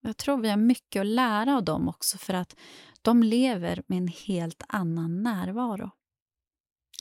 Jag 0.00 0.16
tror 0.16 0.38
vi 0.40 0.48
har 0.50 0.56
mycket 0.56 1.00
att 1.00 1.06
lära 1.06 1.56
av 1.56 1.64
dem 1.64 1.88
också 1.88 2.18
för 2.18 2.34
att 2.34 2.56
de 3.02 3.22
lever 3.22 3.82
med 3.86 3.98
en 3.98 4.08
helt 4.08 4.62
annan 4.68 5.22
närvaro. 5.22 5.90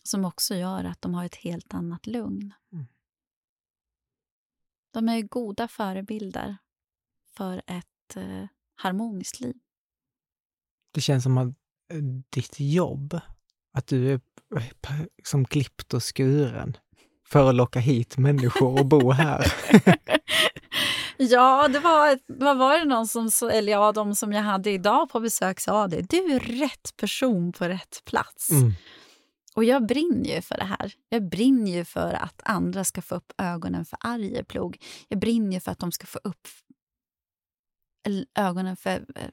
Som 0.03 0.25
också 0.25 0.55
gör 0.55 0.83
att 0.83 1.01
de 1.01 1.13
har 1.13 1.25
ett 1.25 1.35
helt 1.35 1.73
annat 1.73 2.07
lugn. 2.07 2.53
Mm. 2.71 2.85
De 4.91 5.09
är 5.09 5.21
goda 5.21 5.67
förebilder 5.67 6.57
för 7.37 7.57
ett 7.57 8.15
eh, 8.15 8.47
harmoniskt 8.75 9.39
liv. 9.39 9.55
Det 10.93 11.01
känns 11.01 11.23
som 11.23 11.37
att 11.37 11.47
eh, 11.93 11.97
ditt 12.29 12.59
jobb, 12.59 13.19
att 13.73 13.87
du 13.87 14.11
är 14.11 14.21
eh, 14.55 15.01
som 15.23 15.45
klippt 15.45 15.93
och 15.93 16.15
skuren 16.15 16.77
för 17.27 17.49
att 17.49 17.55
locka 17.55 17.79
hit 17.79 18.17
människor 18.17 18.79
och 18.79 18.85
bo 18.85 19.11
här. 19.11 19.53
ja, 21.17 21.67
det 21.67 21.79
var, 21.79 22.19
vad 22.27 22.57
var 22.57 22.79
det 22.79 22.85
någon 22.85 23.07
som, 23.07 23.49
eller 23.51 23.71
ja, 23.71 23.91
de 23.91 24.15
som 24.15 24.33
jag 24.33 24.43
hade 24.43 24.71
idag 24.71 25.09
på 25.09 25.19
besök 25.19 25.59
sa 25.59 25.87
det. 25.87 26.01
Du 26.01 26.17
är 26.17 26.39
rätt 26.39 26.97
person 26.97 27.51
på 27.51 27.65
rätt 27.65 28.01
plats. 28.05 28.51
Mm. 28.51 28.73
Och 29.55 29.63
jag 29.63 29.85
brinner 29.85 30.35
ju 30.35 30.41
för 30.41 30.57
det 30.57 30.63
här. 30.63 30.93
Jag 31.09 31.29
brinner 31.29 31.71
ju 31.71 31.85
för 31.85 32.13
att 32.13 32.41
andra 32.43 32.83
ska 32.83 33.01
få 33.01 33.15
upp 33.15 33.33
ögonen 33.37 33.85
för 33.85 33.97
Arjeplog. 34.01 34.77
Jag 35.07 35.19
brinner 35.19 35.53
ju 35.53 35.59
för 35.59 35.71
att 35.71 35.79
de 35.79 35.91
ska 35.91 36.07
få 36.07 36.19
upp 36.23 36.47
ögonen 38.35 38.77
för 38.77 39.05
eh, 39.15 39.29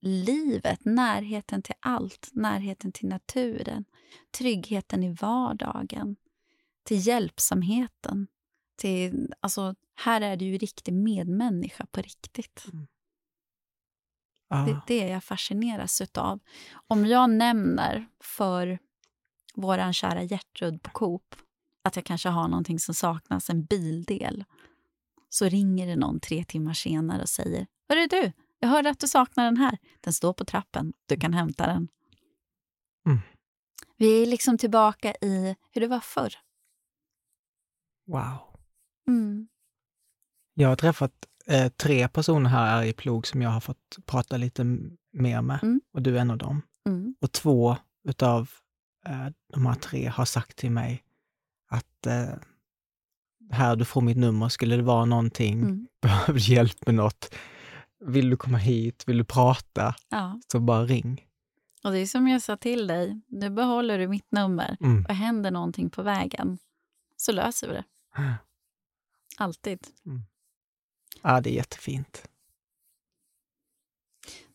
livet, 0.00 0.84
närheten 0.84 1.62
till 1.62 1.74
allt, 1.80 2.28
närheten 2.32 2.92
till 2.92 3.08
naturen, 3.08 3.84
tryggheten 4.38 5.02
i 5.02 5.12
vardagen, 5.20 6.16
till 6.84 7.06
hjälpsamheten. 7.06 8.26
Till, 8.76 9.34
alltså, 9.40 9.74
här 9.94 10.20
är 10.20 10.36
det 10.36 10.44
ju 10.44 10.58
riktig 10.58 10.94
medmänniska 10.94 11.86
på 11.86 12.00
riktigt. 12.00 12.64
Ja. 14.48 14.56
Det, 14.56 14.80
det 14.86 15.02
är 15.02 15.12
jag 15.12 15.24
fascineras 15.24 16.00
utav. 16.00 16.40
Om 16.86 17.06
jag 17.06 17.30
nämner 17.30 18.08
för 18.20 18.78
vår 19.54 19.92
kära 19.92 20.22
Gertrud 20.22 20.82
på 20.82 20.90
Coop 20.90 21.34
att 21.82 21.96
jag 21.96 22.04
kanske 22.04 22.28
har 22.28 22.48
någonting 22.48 22.78
som 22.78 22.94
saknas, 22.94 23.50
en 23.50 23.64
bildel, 23.64 24.44
så 25.28 25.48
ringer 25.48 25.86
det 25.86 25.96
någon 25.96 26.20
tre 26.20 26.44
timmar 26.44 26.74
senare 26.74 27.22
och 27.22 27.28
säger 27.28 27.66
Hörru 27.88 28.06
du, 28.06 28.32
jag 28.58 28.68
hörde 28.68 28.90
att 28.90 29.00
du 29.00 29.08
saknar 29.08 29.44
den 29.44 29.56
här. 29.56 29.78
Den 30.00 30.12
står 30.12 30.32
på 30.32 30.44
trappen, 30.44 30.92
du 31.06 31.16
kan 31.16 31.32
hämta 31.34 31.66
den. 31.66 31.88
Mm. 33.06 33.18
Vi 33.96 34.22
är 34.22 34.26
liksom 34.26 34.58
tillbaka 34.58 35.14
i 35.20 35.56
hur 35.72 35.80
det 35.80 35.86
var 35.88 36.00
förr. 36.00 36.34
Wow. 38.06 38.38
Mm. 39.08 39.48
Jag 40.54 40.68
har 40.68 40.76
träffat 40.76 41.12
eh, 41.46 41.68
tre 41.68 42.08
personer 42.08 42.50
här 42.50 42.82
i 42.84 42.92
Plog 42.92 43.26
som 43.26 43.42
jag 43.42 43.50
har 43.50 43.60
fått 43.60 43.96
prata 44.06 44.36
lite 44.36 44.64
mer 45.12 45.42
med 45.42 45.58
Mm. 45.62 45.80
och 45.92 46.02
du 46.02 46.16
är 46.16 46.20
en 46.20 46.30
av 46.30 46.38
dem. 46.38 46.62
Mm. 46.88 47.14
Och 47.20 47.32
två 47.32 47.76
utav 48.08 48.50
eh, 49.06 49.26
de 49.52 49.66
här 49.66 49.74
tre 49.74 50.06
har 50.06 50.24
sagt 50.24 50.56
till 50.56 50.70
mig 50.70 51.04
att 51.70 52.06
eh, 52.06 52.34
här, 53.50 53.76
du 53.76 53.84
får 53.84 54.00
mitt 54.00 54.16
nummer, 54.16 54.48
skulle 54.48 54.76
det 54.76 54.82
vara 54.82 55.04
någonting, 55.04 55.62
Mm. 55.62 55.86
behöver 56.02 56.50
hjälp 56.50 56.86
med 56.86 56.94
något, 56.94 57.34
vill 58.06 58.30
du 58.30 58.36
komma 58.36 58.58
hit, 58.58 59.04
vill 59.08 59.18
du 59.18 59.24
prata, 59.24 59.94
Ja. 60.08 60.40
så 60.52 60.60
bara 60.60 60.84
ring. 60.84 61.26
Och 61.84 61.92
det 61.92 61.98
är 61.98 62.06
som 62.06 62.28
jag 62.28 62.42
sa 62.42 62.56
till 62.56 62.86
dig, 62.86 63.20
nu 63.26 63.50
behåller 63.50 63.98
du 63.98 64.08
mitt 64.08 64.32
nummer. 64.32 64.76
Mm. 64.80 65.04
Och 65.08 65.14
händer 65.14 65.50
någonting 65.50 65.90
på 65.90 66.02
vägen 66.02 66.58
så 67.16 67.32
löser 67.32 67.68
vi 67.68 67.74
det. 67.74 67.84
Alltid. 69.36 69.86
Ja, 71.22 71.40
det 71.40 71.50
är 71.50 71.54
jättefint. 71.54 72.28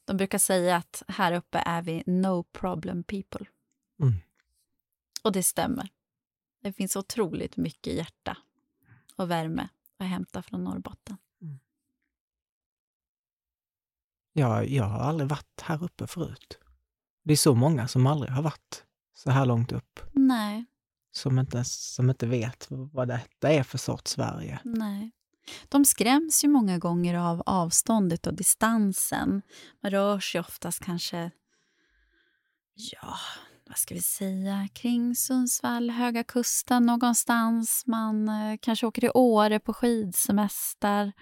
De 0.06 0.18
brukar 0.18 0.38
säga 0.38 0.76
att 0.76 1.04
här 1.08 1.32
uppe 1.32 1.64
är 1.66 1.82
vi 1.82 2.04
no 2.06 2.43
problem 2.43 3.04
people. 3.04 3.45
Mm. 4.02 4.14
Och 5.24 5.32
det 5.32 5.43
stämmer. 5.43 5.89
Det 6.62 6.74
finns 6.74 6.95
otroligt 6.95 7.58
mycket 7.58 7.93
hjärta 7.93 8.38
och 9.16 9.32
värme 9.32 9.70
att 9.98 10.08
hämta 10.08 10.41
från 10.41 10.64
Norrbotten. 10.64 11.18
Jag, 14.38 14.70
jag 14.70 14.84
har 14.84 15.00
aldrig 15.00 15.30
varit 15.30 15.62
här 15.62 15.84
uppe 15.84 16.08
förut. 16.08 16.58
Det 17.24 17.34
är 17.34 17.38
så 17.38 17.56
många 17.56 17.88
som 17.88 18.08
aldrig 18.08 18.32
har 18.32 18.42
varit 18.42 18.84
så 19.16 19.32
här 19.32 19.46
långt 19.46 19.72
upp, 19.72 20.00
Nej, 20.14 20.66
som 21.12 21.40
inte, 21.40 21.64
som 21.66 22.10
inte 22.10 22.26
vet 22.28 22.68
vad 22.70 23.08
detta 23.08 23.50
är 23.52 23.64
för 23.64 23.78
sorts 23.78 24.12
Sverige. 24.12 24.60
nej. 24.64 25.12
De 25.70 25.86
skräms 25.86 26.44
ju 26.44 26.48
många 26.48 26.78
gånger 26.78 27.16
av 27.16 27.44
avståndet 27.46 28.28
och 28.28 28.34
distansen. 28.34 29.42
Man 29.84 29.92
rör 29.92 30.20
sig 30.20 30.42
oftast 30.42 30.84
kanske, 30.84 31.32
ja, 32.76 33.18
vad 33.68 33.78
ska 33.78 33.96
vi 33.96 34.02
säga, 34.02 34.68
kring 34.74 35.16
Sundsvall, 35.16 35.90
Höga 35.90 36.24
Kusten 36.24 36.86
någonstans. 36.86 37.84
Man 37.88 38.30
eh, 38.30 38.58
kanske 38.62 38.86
åker 38.86 39.02
till 39.02 39.12
Åre 39.14 39.60
på 39.60 39.74
skidsemester. 39.74 41.14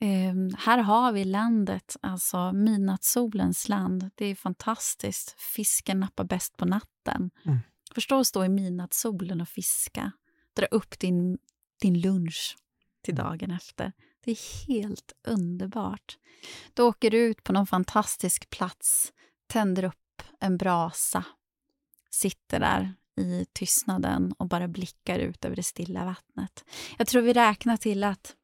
Eh, 0.00 0.58
här 0.58 0.78
har 0.78 1.12
vi 1.12 1.24
landet, 1.24 1.96
alltså 2.00 2.52
midnattssolens 2.52 3.68
land. 3.68 4.10
Det 4.14 4.26
är 4.26 4.34
fantastiskt. 4.34 5.34
Fisken 5.38 6.00
nappar 6.00 6.24
bäst 6.24 6.56
på 6.56 6.64
natten. 6.64 7.30
Mm. 7.44 7.58
Förstå 7.94 8.20
att 8.20 8.26
stå 8.26 8.44
i 8.44 8.48
midnattssolen 8.48 9.40
och 9.40 9.48
fiska. 9.48 10.12
Dra 10.56 10.66
upp 10.66 10.98
din, 10.98 11.38
din 11.80 12.00
lunch 12.00 12.56
till 13.02 13.14
dagen 13.14 13.50
efter. 13.50 13.92
Det 14.24 14.30
är 14.30 14.68
helt 14.68 15.12
underbart. 15.28 16.18
Du 16.74 16.82
åker 16.82 17.14
ut 17.14 17.42
på 17.42 17.52
någon 17.52 17.66
fantastisk 17.66 18.50
plats, 18.50 19.12
tänder 19.46 19.84
upp 19.84 20.22
en 20.40 20.56
brasa, 20.56 21.24
sitter 22.10 22.60
där 22.60 22.94
i 23.16 23.46
tystnaden 23.52 24.32
och 24.32 24.48
bara 24.48 24.68
blickar 24.68 25.18
ut 25.18 25.44
över 25.44 25.56
det 25.56 25.62
stilla 25.62 26.04
vattnet. 26.04 26.64
Jag 26.98 27.06
tror 27.06 27.22
vi 27.22 27.32
räknar 27.32 27.76
till 27.76 28.04
att 28.04 28.34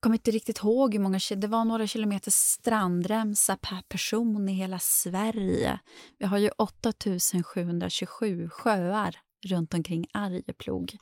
kommer 0.00 0.16
inte 0.16 0.30
riktigt 0.30 0.58
ihåg 0.58 0.94
hur 0.94 1.00
många 1.00 1.20
Det 1.36 1.46
var 1.46 1.64
några 1.64 1.86
kilometer 1.86 2.30
strandremsa 2.30 3.56
per 3.56 3.82
person 3.88 4.48
i 4.48 4.52
hela 4.52 4.78
Sverige. 4.78 5.80
Vi 6.18 6.26
har 6.26 6.38
ju 6.38 6.48
8727 6.48 8.48
sjöar 8.48 9.16
runt 9.46 9.74
omkring 9.74 10.06
Arjeplog. 10.12 10.96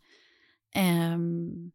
Um, 1.14 1.72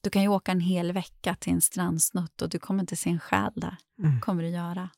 du 0.00 0.10
kan 0.10 0.22
ju 0.22 0.28
åka 0.28 0.52
en 0.52 0.60
hel 0.60 0.92
vecka 0.92 1.34
till 1.34 1.52
en 1.52 1.60
strandsnutt 1.60 2.42
och 2.42 2.48
du 2.48 2.58
kommer 2.58 2.80
inte 2.80 2.96
se 2.96 3.10
en 3.10 3.20
själ 3.20 3.52
där. 3.54 3.76
Mm. 3.98 4.20
kommer 4.20 4.42
du 4.42 4.48
göra. 4.48 4.90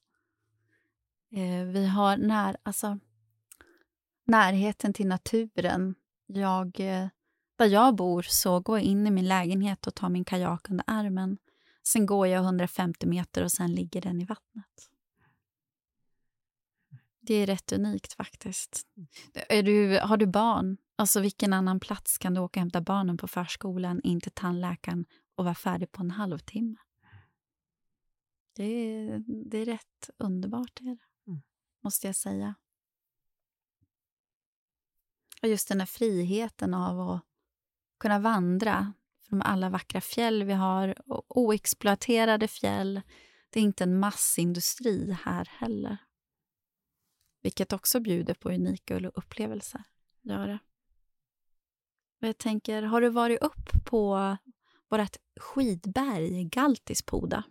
Uh, 1.36 1.64
vi 1.64 1.86
har 1.86 2.16
när, 2.16 2.56
alltså, 2.62 2.98
närheten 4.26 4.92
till 4.92 5.06
naturen. 5.06 5.94
Jag, 6.26 6.66
uh, 6.66 7.08
där 7.56 7.66
jag 7.66 7.96
bor 7.96 8.22
så 8.22 8.60
går 8.60 8.78
jag 8.78 8.84
in 8.84 9.06
i 9.06 9.10
min 9.10 9.28
lägenhet 9.28 9.86
och 9.86 9.94
tar 9.94 10.08
min 10.08 10.24
kajak 10.24 10.70
under 10.70 10.84
armen. 10.86 11.38
Sen 11.88 12.06
går 12.06 12.26
jag 12.26 12.44
150 12.44 13.06
meter 13.06 13.44
och 13.44 13.52
sen 13.52 13.74
ligger 13.74 14.00
den 14.00 14.20
i 14.20 14.24
vattnet. 14.24 14.90
Det 17.20 17.34
är 17.34 17.46
rätt 17.46 17.72
unikt 17.72 18.12
faktiskt. 18.12 18.86
Är 19.34 19.62
du, 19.62 19.98
har 19.98 20.16
du 20.16 20.26
barn, 20.26 20.76
alltså 20.96 21.20
vilken 21.20 21.52
annan 21.52 21.80
plats 21.80 22.18
kan 22.18 22.34
du 22.34 22.40
åka 22.40 22.60
och 22.60 22.62
hämta 22.62 22.80
barnen 22.80 23.16
på 23.16 23.28
förskolan, 23.28 24.00
in 24.02 24.20
till 24.20 24.32
tandläkaren 24.32 25.04
och 25.34 25.44
vara 25.44 25.54
färdig 25.54 25.92
på 25.92 26.02
en 26.02 26.10
halvtimme? 26.10 26.76
Det 28.52 28.64
är, 28.64 29.24
det 29.26 29.58
är 29.58 29.64
rätt 29.64 30.10
underbart, 30.18 30.70
det 30.74 30.84
är 30.84 30.96
det. 30.96 31.30
Mm. 31.30 31.42
måste 31.84 32.06
jag 32.06 32.16
säga. 32.16 32.54
Och 35.42 35.48
just 35.48 35.68
den 35.68 35.80
här 35.80 35.86
friheten 35.86 36.74
av 36.74 37.00
att 37.00 37.22
kunna 37.98 38.18
vandra 38.18 38.92
från 39.28 39.42
alla 39.42 39.70
vackra 39.70 40.00
fjäll 40.00 40.44
vi 40.44 40.52
har, 40.52 40.94
och 41.06 41.38
oexploaterade 41.38 42.48
fjäll. 42.48 43.00
Det 43.50 43.60
är 43.60 43.64
inte 43.64 43.84
en 43.84 43.98
massindustri 43.98 45.16
här 45.24 45.48
heller. 45.50 45.96
Vilket 47.42 47.72
också 47.72 48.00
bjuder 48.00 48.34
på 48.34 48.50
unika 48.50 48.98
upplevelser. 49.14 49.82
Gör 50.22 50.46
det. 50.46 50.58
Jag 52.20 52.38
tänker, 52.38 52.82
har 52.82 53.00
du 53.00 53.08
varit 53.08 53.42
upp 53.42 53.84
på 53.84 54.36
vårt 54.90 55.16
skidberg 55.40 56.44
Galtispoda? 56.44 57.44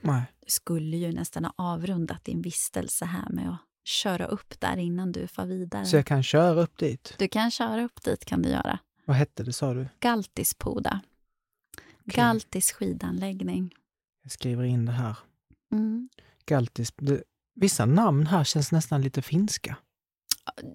Nej. 0.00 0.22
Du 0.40 0.46
skulle 0.46 0.96
ju 0.96 1.12
nästan 1.12 1.44
ha 1.44 1.52
avrundat 1.56 2.24
din 2.24 2.42
vistelse 2.42 3.04
här 3.04 3.28
med 3.30 3.50
att 3.50 3.60
köra 3.84 4.26
upp 4.26 4.60
där 4.60 4.76
innan 4.76 5.12
du 5.12 5.26
far 5.26 5.46
vidare. 5.46 5.86
Så 5.86 5.96
jag 5.96 6.06
kan 6.06 6.22
köra 6.22 6.60
upp 6.60 6.78
dit? 6.78 7.14
Du 7.18 7.28
kan 7.28 7.50
köra 7.50 7.84
upp 7.84 8.02
dit, 8.02 8.24
kan 8.24 8.42
du 8.42 8.48
göra. 8.48 8.78
Vad 9.04 9.16
hette 9.16 9.42
det, 9.42 9.52
sa 9.52 9.74
du? 9.74 9.88
Galtispoda. 10.00 11.00
Okay. 12.06 12.24
Galtis 12.24 12.72
skidanläggning. 12.72 13.74
Jag 14.22 14.32
skriver 14.32 14.64
in 14.64 14.86
det 14.86 14.92
här. 14.92 15.16
Mm. 15.72 16.08
Galtis. 16.46 16.92
Det, 16.96 17.22
Vissa 17.54 17.86
namn 17.86 18.26
här 18.26 18.44
känns 18.44 18.72
nästan 18.72 19.02
lite 19.02 19.22
finska. 19.22 19.76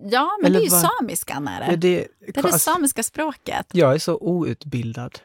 Ja, 0.04 0.38
men 0.42 0.46
Eller 0.46 0.60
det 0.60 0.64
är 0.64 0.70
ju 0.70 0.70
var... 0.70 0.90
samiskan. 1.00 1.48
Är 1.48 1.60
det. 1.60 1.76
Det, 1.76 1.76
det, 1.76 2.32
det 2.34 2.40
är 2.40 2.44
det 2.44 2.60
samiska 2.60 3.04
språket. 3.04 3.68
Jag 3.74 3.94
är 3.94 4.00
så 4.00 4.18
outbildad. 4.18 5.20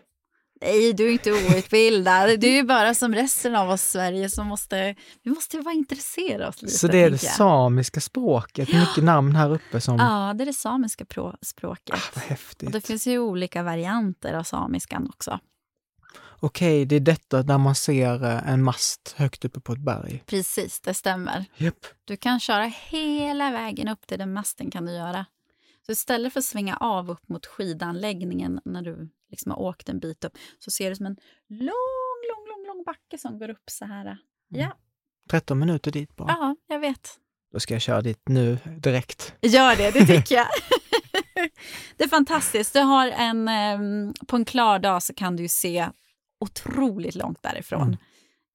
Nej, 0.65 0.93
du 0.93 1.09
är 1.09 1.13
inte 1.13 1.33
outbildad. 1.33 2.41
Du 2.41 2.49
är 2.49 2.63
bara 2.63 2.95
som 2.95 3.15
resten 3.15 3.57
av 3.57 3.71
oss 3.71 3.85
i 3.85 3.87
Sverige 3.87 4.31
som 4.31 4.47
måste, 4.47 4.95
vi 5.23 5.31
måste 5.31 5.59
vara 5.59 5.75
intresserade 5.75 6.49
oss 6.49 6.63
lite. 6.63 6.75
Så 6.75 6.87
det 6.87 6.99
är 6.99 7.11
det 7.11 7.19
samiska 7.19 8.01
språket, 8.01 8.73
mycket 8.73 9.05
namn 9.05 9.37
här 9.37 9.53
uppe 9.53 9.81
som... 9.81 9.97
Ja, 9.99 10.35
det 10.35 10.45
är 10.45 10.47
det 10.47 10.53
samiska 10.53 11.05
språket. 11.43 11.95
Ah, 11.95 12.11
vad 12.15 12.25
häftigt. 12.25 12.67
Och 12.67 12.73
det 12.73 12.81
finns 12.81 13.07
ju 13.07 13.19
olika 13.19 13.63
varianter 13.63 14.35
av 14.35 14.43
samiskan 14.43 15.09
också 15.09 15.41
okej, 16.45 16.85
det 16.85 16.97
är 16.97 17.01
detta 17.01 17.43
där 17.43 17.59
man 17.59 17.75
ser 17.75 18.25
eh, 18.25 18.49
en 18.49 18.63
mast 18.63 19.15
högt 19.17 19.45
uppe 19.45 19.61
på 19.61 19.73
ett 19.73 19.79
berg. 19.79 20.23
Precis, 20.27 20.81
det 20.81 20.95
stämmer. 20.95 21.45
Yep. 21.59 21.75
Du 22.05 22.17
kan 22.17 22.41
köra 22.41 22.65
hela 22.65 23.51
vägen 23.51 23.89
upp 23.89 24.07
till 24.07 24.19
den 24.19 24.33
masten 24.33 24.71
kan 24.71 24.87
du 24.87 24.93
göra. 24.93 25.27
Så 25.87 25.93
istället 25.93 26.33
för 26.33 26.41
att 26.41 26.45
svänga 26.45 26.77
av 26.77 27.11
upp 27.11 27.29
mot 27.29 27.47
skidanläggningen 27.47 28.61
när 28.65 28.83
du 28.83 29.09
liksom 29.35 29.53
har 29.53 29.61
åkt 29.61 29.89
en 29.89 29.99
bit 29.99 30.25
upp 30.25 30.39
så 30.59 30.71
ser 30.71 30.91
du 30.91 30.97
som 30.97 31.07
en 31.07 31.17
lång, 31.49 32.21
lång, 32.31 32.49
lång, 32.49 32.67
lång 32.67 32.85
backe 32.85 33.19
som 33.19 33.39
går 33.39 33.51
upp 33.51 33.71
så 33.71 33.85
här. 33.85 34.07
Mm. 34.07 34.19
Ja. 34.49 34.79
13 35.31 35.59
minuter 35.59 35.91
dit 35.91 36.17
bara. 36.17 36.29
Ja, 36.29 36.57
jag 36.67 36.79
vet. 36.79 37.19
Då 37.53 37.61
ska 37.61 37.75
jag 37.75 37.83
köra 37.83 38.01
dit 38.01 38.29
nu 38.29 38.59
direkt. 38.79 39.35
Gör 39.43 39.77
det, 39.77 39.91
det 39.91 40.07
tycker 40.07 40.35
jag. 40.35 40.47
det 41.97 42.05
är 42.05 42.09
fantastiskt. 42.09 42.73
Du 42.73 42.81
har 42.81 43.09
en, 43.09 43.49
ehm, 43.49 44.15
på 44.27 44.37
en 44.37 44.45
klar 44.45 44.79
dag 44.79 45.03
så 45.03 45.15
kan 45.15 45.37
du 45.37 45.49
se 45.49 45.89
otroligt 46.41 47.15
långt 47.15 47.43
därifrån. 47.43 47.97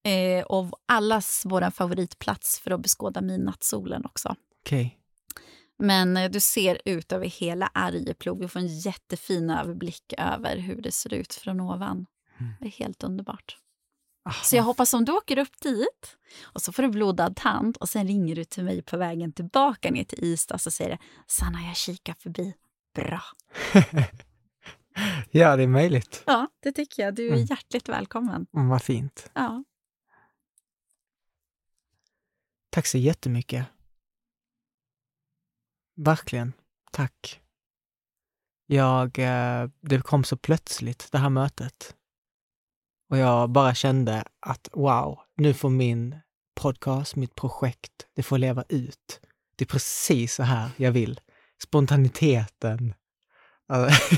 Mm. 0.05 0.39
Eh, 0.39 0.45
och 0.45 0.79
allas 0.85 1.41
vår 1.45 1.71
favoritplats 1.71 2.59
för 2.59 2.71
att 2.71 2.81
beskåda 2.81 3.21
midnattssolen 3.21 4.05
också. 4.05 4.35
Okay. 4.65 4.89
Men 5.79 6.17
eh, 6.17 6.31
du 6.31 6.39
ser 6.39 6.81
ut 6.85 7.11
över 7.11 7.27
hela 7.27 7.71
Arjeplog. 7.73 8.39
Vi 8.39 8.47
får 8.47 8.59
en 8.59 8.79
jättefin 8.79 9.49
överblick 9.49 10.13
över 10.17 10.57
hur 10.57 10.81
det 10.81 10.91
ser 10.91 11.13
ut 11.13 11.33
från 11.33 11.59
ovan. 11.59 12.05
Mm. 12.39 12.53
Det 12.59 12.65
är 12.65 12.71
helt 12.71 13.03
underbart. 13.03 13.57
Aha. 14.25 14.43
Så 14.43 14.55
jag 14.55 14.63
hoppas 14.63 14.93
om 14.93 15.05
du 15.05 15.11
åker 15.11 15.37
upp 15.37 15.61
dit 15.61 16.17
och 16.43 16.61
så 16.61 16.71
får 16.71 16.83
du 16.83 16.89
blodad 16.89 17.35
tand 17.35 17.77
och 17.77 17.89
sen 17.89 18.07
ringer 18.07 18.35
du 18.35 18.43
till 18.43 18.63
mig 18.63 18.81
på 18.81 18.97
vägen 18.97 19.31
tillbaka 19.31 19.91
ner 19.91 20.03
till 20.03 20.23
Ystad 20.23 20.55
och 20.55 20.61
säger 20.73 20.91
du 20.91 20.97
Sanna, 21.27 21.61
jag 21.61 21.75
kikar 21.75 22.13
förbi. 22.13 22.53
Bra. 22.95 23.21
Ja, 25.31 25.55
det 25.55 25.63
är 25.63 25.67
möjligt. 25.67 26.23
Ja, 26.25 26.47
det 26.59 26.71
tycker 26.71 27.03
jag. 27.03 27.15
Du 27.15 27.27
är 27.27 27.33
mm. 27.33 27.45
hjärtligt 27.45 27.89
välkommen. 27.89 28.47
Mm, 28.55 28.69
vad 28.69 28.81
fint. 28.81 29.31
Ja. 29.33 29.63
Tack 32.69 32.87
så 32.87 32.97
jättemycket. 32.97 33.65
Verkligen. 35.99 36.53
Tack. 36.91 37.41
Jag, 38.67 39.19
eh, 39.19 39.69
det 39.81 40.01
kom 40.01 40.23
så 40.23 40.37
plötsligt, 40.37 41.07
det 41.11 41.17
här 41.17 41.29
mötet. 41.29 41.95
Och 43.09 43.17
jag 43.17 43.49
bara 43.49 43.75
kände 43.75 44.23
att 44.39 44.69
wow, 44.71 45.19
nu 45.35 45.53
får 45.53 45.69
min 45.69 46.15
podcast, 46.55 47.15
mitt 47.15 47.35
projekt, 47.35 48.07
det 48.15 48.23
får 48.23 48.37
leva 48.37 48.63
ut. 48.69 49.19
Det 49.55 49.63
är 49.63 49.67
precis 49.67 50.33
så 50.33 50.43
här 50.43 50.69
jag 50.77 50.91
vill. 50.91 51.19
Spontaniteten. 51.63 52.93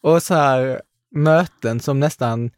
och 0.00 0.22
så 0.22 0.34
här 0.34 0.82
möten 1.10 1.80
som 1.80 2.00
nästan 2.00 2.50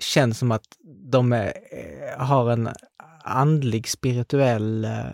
känns 0.00 0.38
som 0.38 0.52
att 0.52 0.76
de 1.10 1.32
är, 1.32 1.52
eh, 1.72 2.26
har 2.26 2.50
en 2.50 2.68
andlig, 3.24 3.88
spirituell, 3.88 4.84
eh, 4.84 5.06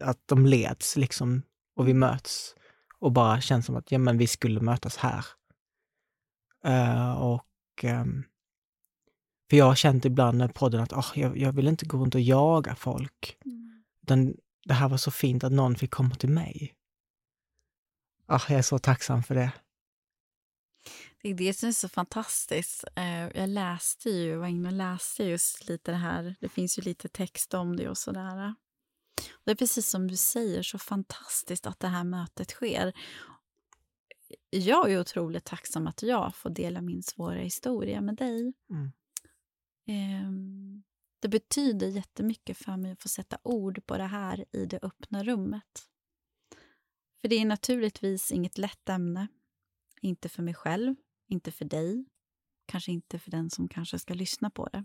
att 0.00 0.22
de 0.26 0.46
leds 0.46 0.96
liksom 0.96 1.42
och 1.76 1.88
vi 1.88 1.94
möts 1.94 2.54
och 2.98 3.12
bara 3.12 3.40
känns 3.40 3.66
som 3.66 3.76
att 3.76 3.92
ja, 3.92 3.98
men 3.98 4.18
vi 4.18 4.26
skulle 4.26 4.60
mötas 4.60 4.96
här. 4.96 5.24
Uh, 6.66 7.12
och 7.12 7.84
um, 7.84 8.24
för 9.50 9.56
jag 9.56 9.64
har 9.64 9.74
känt 9.74 10.04
ibland 10.04 10.38
med 10.38 10.54
podden 10.54 10.80
att 10.80 10.92
oh, 10.92 11.10
jag, 11.14 11.38
jag 11.38 11.52
vill 11.52 11.68
inte 11.68 11.86
gå 11.86 11.98
runt 11.98 12.14
och 12.14 12.20
jaga 12.20 12.74
folk. 12.74 13.36
Mm. 13.44 13.82
Utan 14.02 14.34
det 14.64 14.74
här 14.74 14.88
var 14.88 14.96
så 14.96 15.10
fint 15.10 15.44
att 15.44 15.52
någon 15.52 15.74
fick 15.74 15.90
komma 15.90 16.14
till 16.14 16.28
mig. 16.28 16.74
Oh, 18.28 18.42
jag 18.48 18.58
är 18.58 18.62
så 18.62 18.78
tacksam 18.78 19.22
för 19.22 19.34
det. 19.34 19.52
Det 21.22 21.28
är 21.28 21.34
det 21.34 21.54
som 21.54 21.68
är 21.68 21.72
så 21.72 21.88
fantastiskt. 21.88 22.84
Eh, 22.96 23.28
jag 23.28 23.48
läste 23.48 24.10
ju, 24.10 24.36
var 24.36 24.46
inne 24.46 24.68
och 24.68 24.74
läste 24.74 25.24
just 25.24 25.68
lite 25.68 25.90
det 25.90 25.96
här. 25.96 26.36
Det 26.40 26.48
finns 26.48 26.78
ju 26.78 26.82
lite 26.82 27.08
text 27.08 27.54
om 27.54 27.76
det 27.76 27.88
och 27.88 27.98
sådär. 27.98 28.54
Det 29.44 29.50
är 29.50 29.54
precis 29.54 29.88
som 29.88 30.08
du 30.08 30.16
säger, 30.16 30.62
så 30.62 30.78
fantastiskt 30.78 31.66
att 31.66 31.80
det 31.80 31.88
här 31.88 32.04
mötet 32.04 32.50
sker. 32.50 32.92
Jag 34.50 34.92
är 34.92 35.00
otroligt 35.00 35.44
tacksam 35.44 35.86
att 35.86 36.02
jag 36.02 36.34
får 36.34 36.50
dela 36.50 36.80
min 36.80 37.02
svåra 37.02 37.38
historia 37.38 38.00
med 38.00 38.16
dig. 38.16 38.52
Mm. 38.70 38.92
Ehm, 39.86 40.82
det 41.20 41.28
betyder 41.28 41.86
jättemycket 41.86 42.56
för 42.58 42.76
mig 42.76 42.92
att 42.92 43.02
få 43.02 43.08
sätta 43.08 43.38
ord 43.42 43.86
på 43.86 43.98
det 43.98 44.06
här 44.06 44.44
i 44.52 44.66
det 44.66 44.78
öppna 44.82 45.24
rummet. 45.24 45.88
För 47.20 47.28
det 47.28 47.36
är 47.36 47.44
naturligtvis 47.44 48.32
inget 48.32 48.58
lätt 48.58 48.88
ämne. 48.88 49.28
Inte 50.00 50.28
för 50.28 50.42
mig 50.42 50.54
själv, 50.54 50.94
inte 51.32 51.52
för 51.52 51.64
dig, 51.64 52.04
kanske 52.66 52.92
inte 52.92 53.18
för 53.18 53.30
den 53.30 53.50
som 53.50 53.68
kanske 53.68 53.98
ska 53.98 54.14
lyssna 54.14 54.50
på 54.50 54.66
det. 54.66 54.84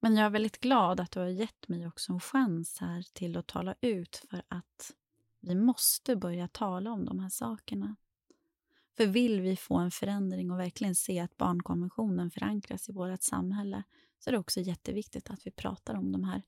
Men 0.00 0.16
jag 0.16 0.26
är 0.26 0.30
väldigt 0.30 0.60
glad 0.60 1.00
att 1.00 1.10
du 1.10 1.20
har 1.20 1.26
gett 1.26 1.68
mig 1.68 1.86
också 1.86 2.12
en 2.12 2.20
chans 2.20 2.78
här 2.78 3.02
till 3.12 3.36
att 3.36 3.46
tala 3.46 3.74
ut 3.80 4.24
för 4.30 4.42
att 4.48 4.96
vi 5.40 5.54
måste 5.54 6.16
börja 6.16 6.48
tala 6.48 6.92
om 6.92 7.04
de 7.04 7.20
här 7.20 7.28
sakerna. 7.28 7.96
För 8.96 9.06
vill 9.06 9.40
vi 9.40 9.56
få 9.56 9.78
en 9.78 9.90
förändring 9.90 10.50
och 10.50 10.58
verkligen 10.58 10.94
se 10.94 11.20
att 11.20 11.36
barnkonventionen 11.36 12.30
förankras 12.30 12.88
i 12.88 12.92
vårt 12.92 13.22
samhälle 13.22 13.82
så 14.18 14.30
är 14.30 14.32
det 14.32 14.38
också 14.38 14.60
jätteviktigt 14.60 15.30
att 15.30 15.46
vi 15.46 15.50
pratar 15.50 15.94
om 15.94 16.12
de 16.12 16.24
här 16.24 16.42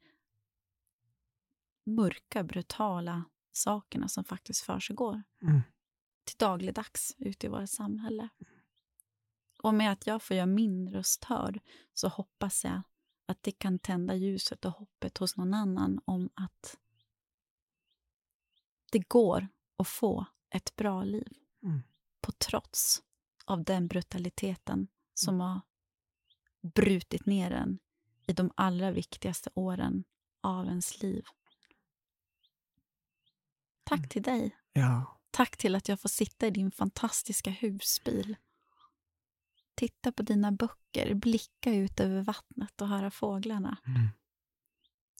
mörka, 1.85 2.43
brutala 2.45 3.25
sakerna 3.53 4.09
som 4.09 4.25
faktiskt 4.25 4.61
försiggår. 4.61 5.23
Mm 5.43 5.63
till 6.25 6.37
dagligdags 6.39 7.15
ute 7.19 7.47
i 7.47 7.51
vårt 7.51 7.71
samhälle. 7.71 8.29
Och 9.63 9.75
med 9.75 9.93
att 9.93 10.07
jag 10.07 10.23
får 10.23 10.37
göra 10.37 10.47
min 10.47 10.91
röst 10.91 11.25
hörd 11.25 11.61
så 11.95 12.09
hoppas 12.09 12.65
jag 12.65 12.83
att 13.27 13.43
det 13.43 13.53
kan 13.53 13.79
tända 13.79 14.15
ljuset 14.15 14.65
och 14.65 14.73
hoppet 14.73 15.19
hos 15.19 15.37
någon 15.37 15.55
annan 15.55 16.01
om 16.05 16.31
att 16.35 16.77
det 18.93 18.99
går 19.09 19.49
att 19.79 19.89
få 19.89 20.27
ett 20.51 20.77
bra 20.77 21.05
liv. 21.05 21.33
Mm. 21.63 21.83
På 22.21 22.33
trots 22.33 23.03
av 23.45 23.65
den 23.65 23.89
brutaliteten 23.89 24.89
som 25.15 25.41
har 25.41 25.61
brutit 26.75 27.27
ner 27.27 27.51
en 27.51 27.79
i 28.27 28.33
de 28.33 28.53
allra 28.57 28.91
viktigaste 28.91 29.51
åren 29.55 30.05
av 30.41 30.67
ens 30.67 31.03
liv. 31.03 31.25
Tack 33.85 33.99
Mm. 33.99 34.09
till 34.09 34.23
dig. 34.23 34.57
Ja. 34.73 35.21
Tack 35.33 35.57
till 35.57 35.75
att 35.75 35.89
jag 35.89 36.01
får 36.01 36.09
sitta 36.09 36.47
i 36.47 36.51
din 36.51 36.71
fantastiska 36.71 37.51
husbil. 37.51 38.37
Titta 39.75 40.13
på 40.13 40.23
dina 40.23 40.53
böcker, 40.53 41.15
blicka 41.15 41.75
ut 41.75 42.01
över 42.01 42.23
vattnet 42.23 42.81
och 42.81 42.89
höra 42.89 43.11
fåglarna. 43.11 43.77
Mm. 43.87 44.09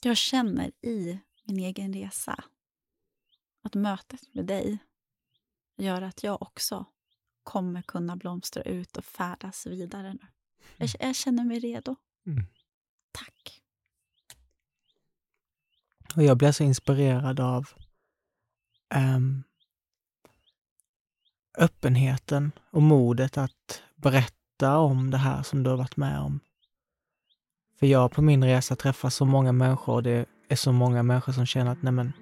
Jag 0.03 0.17
känner 0.17 0.71
i 0.81 1.19
min 1.43 1.59
egen 1.59 1.93
resa 1.93 2.43
att 3.63 3.73
mötet 3.73 4.33
med 4.33 4.45
dig 4.45 4.77
gör 5.77 6.01
att 6.01 6.23
jag 6.23 6.41
också 6.41 6.85
kommer 7.43 7.81
kunna 7.81 8.15
blomstra 8.15 8.63
ut 8.63 8.97
och 8.97 9.05
färdas 9.05 9.65
vidare 9.65 10.13
nu. 10.13 10.27
Jag, 10.77 10.89
jag 10.99 11.15
känner 11.15 11.43
mig 11.43 11.59
redo. 11.59 11.95
Mm. 12.25 12.45
Tack. 13.11 13.61
Och 16.15 16.23
jag 16.23 16.37
blir 16.37 16.51
så 16.51 16.63
inspirerad 16.63 17.39
av 17.39 17.69
ehm, 18.89 19.43
öppenheten 21.57 22.51
och 22.71 22.81
modet 22.81 23.37
att 23.37 23.81
berätta 23.95 24.77
om 24.77 25.11
det 25.11 25.17
här 25.17 25.43
som 25.43 25.63
du 25.63 25.69
har 25.69 25.77
varit 25.77 25.97
med 25.97 26.19
om. 26.19 26.39
För 27.79 27.87
jag 27.87 28.11
på 28.11 28.21
min 28.21 28.43
resa 28.43 28.75
träffar 28.75 29.09
så 29.09 29.25
många 29.25 29.51
människor 29.51 29.93
och 29.93 30.03
det 30.03 30.25
är 30.49 30.55
så 30.55 30.71
många 30.71 31.03
människor 31.03 31.33
som 31.33 31.45
känner 31.45 31.71
att 31.71 31.81
nej 31.81 31.93
men, 31.93 32.13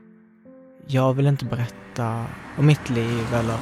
jag 0.87 1.13
vill 1.13 1.27
inte 1.27 1.45
berätta 1.45 2.25
om 2.57 2.65
mitt 2.65 2.89
liv 2.89 3.33
eller 3.33 3.59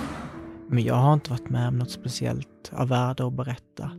men 0.68 0.84
jag 0.84 0.96
har 0.96 1.14
inte 1.14 1.30
varit 1.30 1.50
med 1.50 1.68
om 1.68 1.78
något 1.78 1.92
speciellt 1.92 2.72
av 2.72 2.88
värde 2.88 3.28
att 3.28 3.34
berätta. 3.34 3.92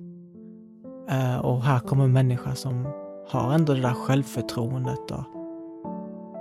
Eh, 1.08 1.38
och 1.38 1.62
här 1.62 1.80
kommer 1.80 2.04
en 2.04 2.12
människa 2.12 2.54
som 2.54 2.84
har 3.28 3.52
ändå 3.52 3.74
det 3.74 3.80
där 3.80 3.94
självförtroendet 3.94 5.10
och 5.10 5.24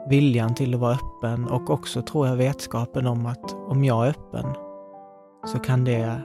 viljan 0.09 0.55
till 0.55 0.73
att 0.73 0.79
vara 0.79 0.93
öppen 0.95 1.47
och 1.47 1.69
också 1.69 2.01
tror 2.01 2.27
jag 2.27 2.35
vetskapen 2.35 3.07
om 3.07 3.25
att 3.25 3.53
om 3.53 3.83
jag 3.83 4.05
är 4.05 4.09
öppen 4.09 4.45
så 5.45 5.59
kan 5.59 5.83
det 5.83 6.21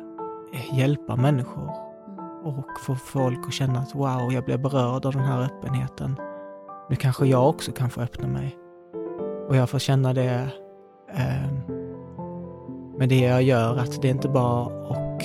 hjälpa 0.73 1.17
människor 1.17 1.71
och 2.45 2.81
få 2.87 2.95
folk 2.95 3.39
att 3.47 3.53
känna 3.53 3.79
att 3.79 3.95
wow, 3.95 4.33
jag 4.33 4.45
blir 4.45 4.59
berörd 4.59 5.07
av 5.07 5.13
den 5.13 5.25
här 5.25 5.43
öppenheten. 5.43 6.17
Nu 6.91 6.97
kanske 6.97 7.27
jag 7.27 7.49
också 7.49 7.73
kan 7.73 7.91
få 7.91 8.01
öppna 8.01 8.29
mig. 8.29 8.59
Och 9.49 9.57
jag 9.57 9.71
får 9.71 9.79
känna 9.79 10.13
det 10.13 10.49
eh, 11.09 11.53
med 12.99 13.09
det 13.09 13.21
jag 13.21 13.43
gör, 13.43 13.77
att 13.77 14.03
det 14.03 14.09
är 14.09 14.13
inte 14.13 14.29
bara 14.29 14.91
att 14.91 15.23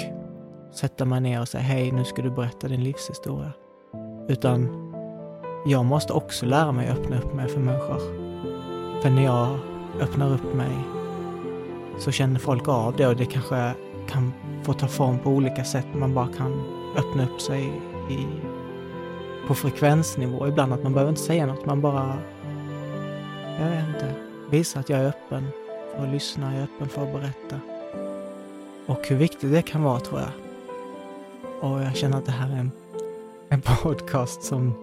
sätta 0.72 1.06
mig 1.06 1.22
ner 1.22 1.42
och 1.42 1.48
säga 1.48 1.64
hej, 1.64 1.92
nu 1.92 2.04
ska 2.04 2.22
du 2.22 2.32
berätta 2.32 2.68
din 2.68 2.84
livshistoria. 2.84 3.52
Utan 4.28 4.70
jag 5.66 5.86
måste 5.86 6.14
också 6.14 6.46
lära 6.46 6.72
mig 6.72 6.88
att 6.88 6.98
öppna 6.98 7.18
upp 7.18 7.34
mig 7.34 7.48
för 7.48 7.60
människor. 7.60 8.00
För 9.02 9.10
när 9.10 9.24
jag 9.24 9.60
öppnar 10.02 10.34
upp 10.34 10.54
mig 10.56 10.78
så 12.00 12.12
känner 12.12 12.40
folk 12.40 12.68
av 12.68 12.96
det 12.96 13.08
och 13.08 13.16
det 13.16 13.26
kanske 13.26 13.74
kan 14.08 14.34
få 14.64 14.74
ta 14.74 14.88
form 14.88 15.20
på 15.20 15.30
olika 15.30 15.64
sätt. 15.64 15.86
Man 15.94 16.14
bara 16.14 16.28
kan 16.28 16.64
öppna 16.98 17.24
upp 17.24 17.42
sig 17.42 17.72
i, 18.10 18.28
på 19.48 19.56
frekvensnivå. 19.56 20.48
Ibland 20.48 20.74
att 20.74 20.84
man 20.84 20.94
behöver 20.94 21.10
inte 21.10 21.22
säga 21.22 21.46
något, 21.46 21.66
man 21.66 21.82
bara, 21.82 22.18
jag 23.60 23.70
vet 23.70 23.88
inte, 23.88 24.14
visa 24.50 24.80
att 24.80 24.90
jag 24.90 25.00
är 25.00 25.08
öppen 25.08 25.48
för 25.96 26.04
att 26.04 26.14
lyssna, 26.14 26.54
jag 26.54 26.60
är 26.60 26.64
öppen 26.64 26.90
för 26.90 27.04
att 27.04 27.14
berätta. 27.14 27.60
Och 28.86 29.08
hur 29.08 29.16
viktigt 29.16 29.52
det 29.52 29.62
kan 29.62 29.84
vara 29.84 30.00
tror 30.00 30.20
jag. 30.20 30.32
Och 31.62 31.82
jag 31.82 31.96
känner 31.96 32.18
att 32.18 32.26
det 32.26 32.32
här 32.32 32.50
är 32.50 32.58
en, 32.58 32.72
en 33.50 33.62
podcast 33.62 34.44
som 34.44 34.74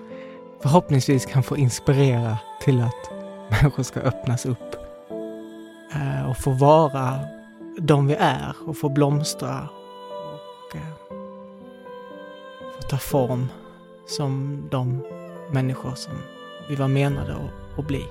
förhoppningsvis 0.61 1.27
kan 1.27 1.43
få 1.43 1.57
inspirera 1.57 2.39
till 2.61 2.81
att 2.81 3.11
människor 3.51 3.83
ska 3.83 4.01
öppnas 4.01 4.47
upp 4.47 4.76
Eh, 5.97 6.31
och 6.31 6.37
få 6.37 6.51
vara 6.51 7.19
de 7.79 8.07
vi 8.07 8.15
är 8.15 8.57
och 8.67 8.77
få 8.77 8.89
blomstra 8.89 9.69
och 10.69 10.77
eh, 10.77 11.17
få 12.77 12.83
ta 12.89 12.99
form 12.99 13.49
som 14.07 14.63
de 14.71 15.03
människor 15.53 15.95
som 15.95 16.13
vi 16.69 16.75
var 16.75 16.89
menade 16.89 17.37
att 17.79 17.87
bli. 17.87 18.05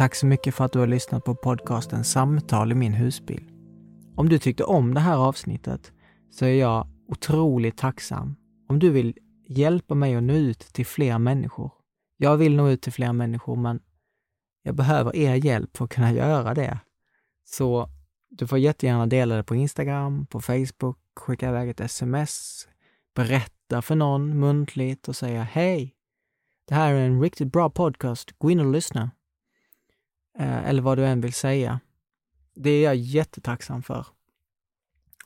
Tack 0.00 0.14
så 0.14 0.26
mycket 0.26 0.54
för 0.54 0.64
att 0.64 0.72
du 0.72 0.78
har 0.78 0.86
lyssnat 0.86 1.24
på 1.24 1.34
podcasten 1.34 2.04
Samtal 2.04 2.72
i 2.72 2.74
min 2.74 2.92
husbil. 2.92 3.44
Om 4.16 4.28
du 4.28 4.38
tyckte 4.38 4.64
om 4.64 4.94
det 4.94 5.00
här 5.00 5.16
avsnittet 5.16 5.92
så 6.30 6.44
är 6.44 6.54
jag 6.54 6.88
otroligt 7.08 7.76
tacksam 7.76 8.36
om 8.68 8.78
du 8.78 8.90
vill 8.90 9.18
hjälpa 9.48 9.94
mig 9.94 10.14
att 10.14 10.22
nå 10.22 10.32
ut 10.32 10.58
till 10.60 10.86
fler 10.86 11.18
människor. 11.18 11.72
Jag 12.16 12.36
vill 12.36 12.56
nå 12.56 12.68
ut 12.68 12.82
till 12.82 12.92
fler 12.92 13.12
människor, 13.12 13.56
men 13.56 13.80
jag 14.62 14.74
behöver 14.74 15.16
er 15.16 15.34
hjälp 15.34 15.76
för 15.76 15.84
att 15.84 15.90
kunna 15.90 16.12
göra 16.12 16.54
det. 16.54 16.78
Så 17.44 17.88
du 18.30 18.46
får 18.46 18.58
jättegärna 18.58 19.06
dela 19.06 19.36
det 19.36 19.44
på 19.44 19.54
Instagram, 19.54 20.26
på 20.26 20.40
Facebook, 20.40 20.98
skicka 21.16 21.48
iväg 21.48 21.68
ett 21.68 21.80
sms, 21.80 22.68
berätta 23.14 23.82
för 23.82 23.94
någon 23.94 24.38
muntligt 24.38 25.08
och 25.08 25.16
säga 25.16 25.42
hej, 25.42 25.94
det 26.68 26.74
här 26.74 26.94
är 26.94 27.06
en 27.06 27.22
riktigt 27.22 27.52
bra 27.52 27.70
podcast, 27.70 28.38
gå 28.38 28.50
in 28.50 28.60
och 28.60 28.72
lyssna. 28.72 29.10
Eh, 30.40 30.68
eller 30.68 30.82
vad 30.82 30.98
du 30.98 31.06
än 31.06 31.20
vill 31.20 31.32
säga. 31.32 31.80
Det 32.54 32.70
är 32.70 32.84
jag 32.84 32.96
jättetacksam 32.96 33.82
för. 33.82 34.06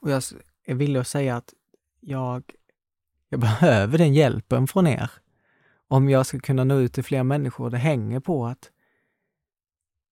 Och 0.01 0.11
jag 0.11 0.23
är 0.65 0.75
villig 0.75 1.01
att 1.01 1.07
säga 1.07 1.37
att 1.37 1.55
jag, 2.01 2.53
jag 3.29 3.41
behöver 3.49 3.99
den 3.99 4.15
hjälpen 4.15 4.67
från 4.67 4.87
er. 4.87 5.11
Om 5.89 6.09
jag 6.09 6.27
ska 6.27 6.39
kunna 6.39 6.65
nå 6.65 6.79
ut 6.79 6.93
till 6.93 7.05
fler 7.05 7.23
människor. 7.23 7.71
Det 7.71 7.79
hänger 7.79 8.21
på 8.21 8.47
att 8.47 8.71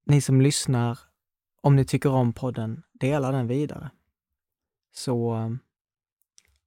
ni 0.04 0.20
som 0.20 0.40
lyssnar, 0.40 0.98
om 1.60 1.76
ni 1.76 1.84
tycker 1.84 2.10
om 2.10 2.32
podden, 2.32 2.82
dela 2.92 3.32
den 3.32 3.46
vidare. 3.46 3.90
Så 4.92 5.36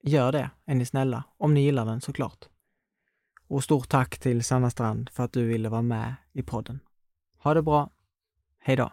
gör 0.03 0.31
det, 0.31 0.49
är 0.65 0.75
ni 0.75 0.85
snälla. 0.85 1.23
Om 1.37 1.53
ni 1.53 1.61
gillar 1.61 1.85
den 1.85 2.01
såklart. 2.01 2.45
Och 3.47 3.63
stort 3.63 3.89
tack 3.89 4.19
till 4.19 4.43
Sanna 4.43 4.69
Strand 4.69 5.09
för 5.09 5.23
att 5.23 5.33
du 5.33 5.47
ville 5.47 5.69
vara 5.69 5.81
med 5.81 6.15
i 6.33 6.43
podden. 6.43 6.79
Ha 7.37 7.53
det 7.53 7.61
bra. 7.61 7.89
Hej 8.67 8.75
då! 8.75 8.91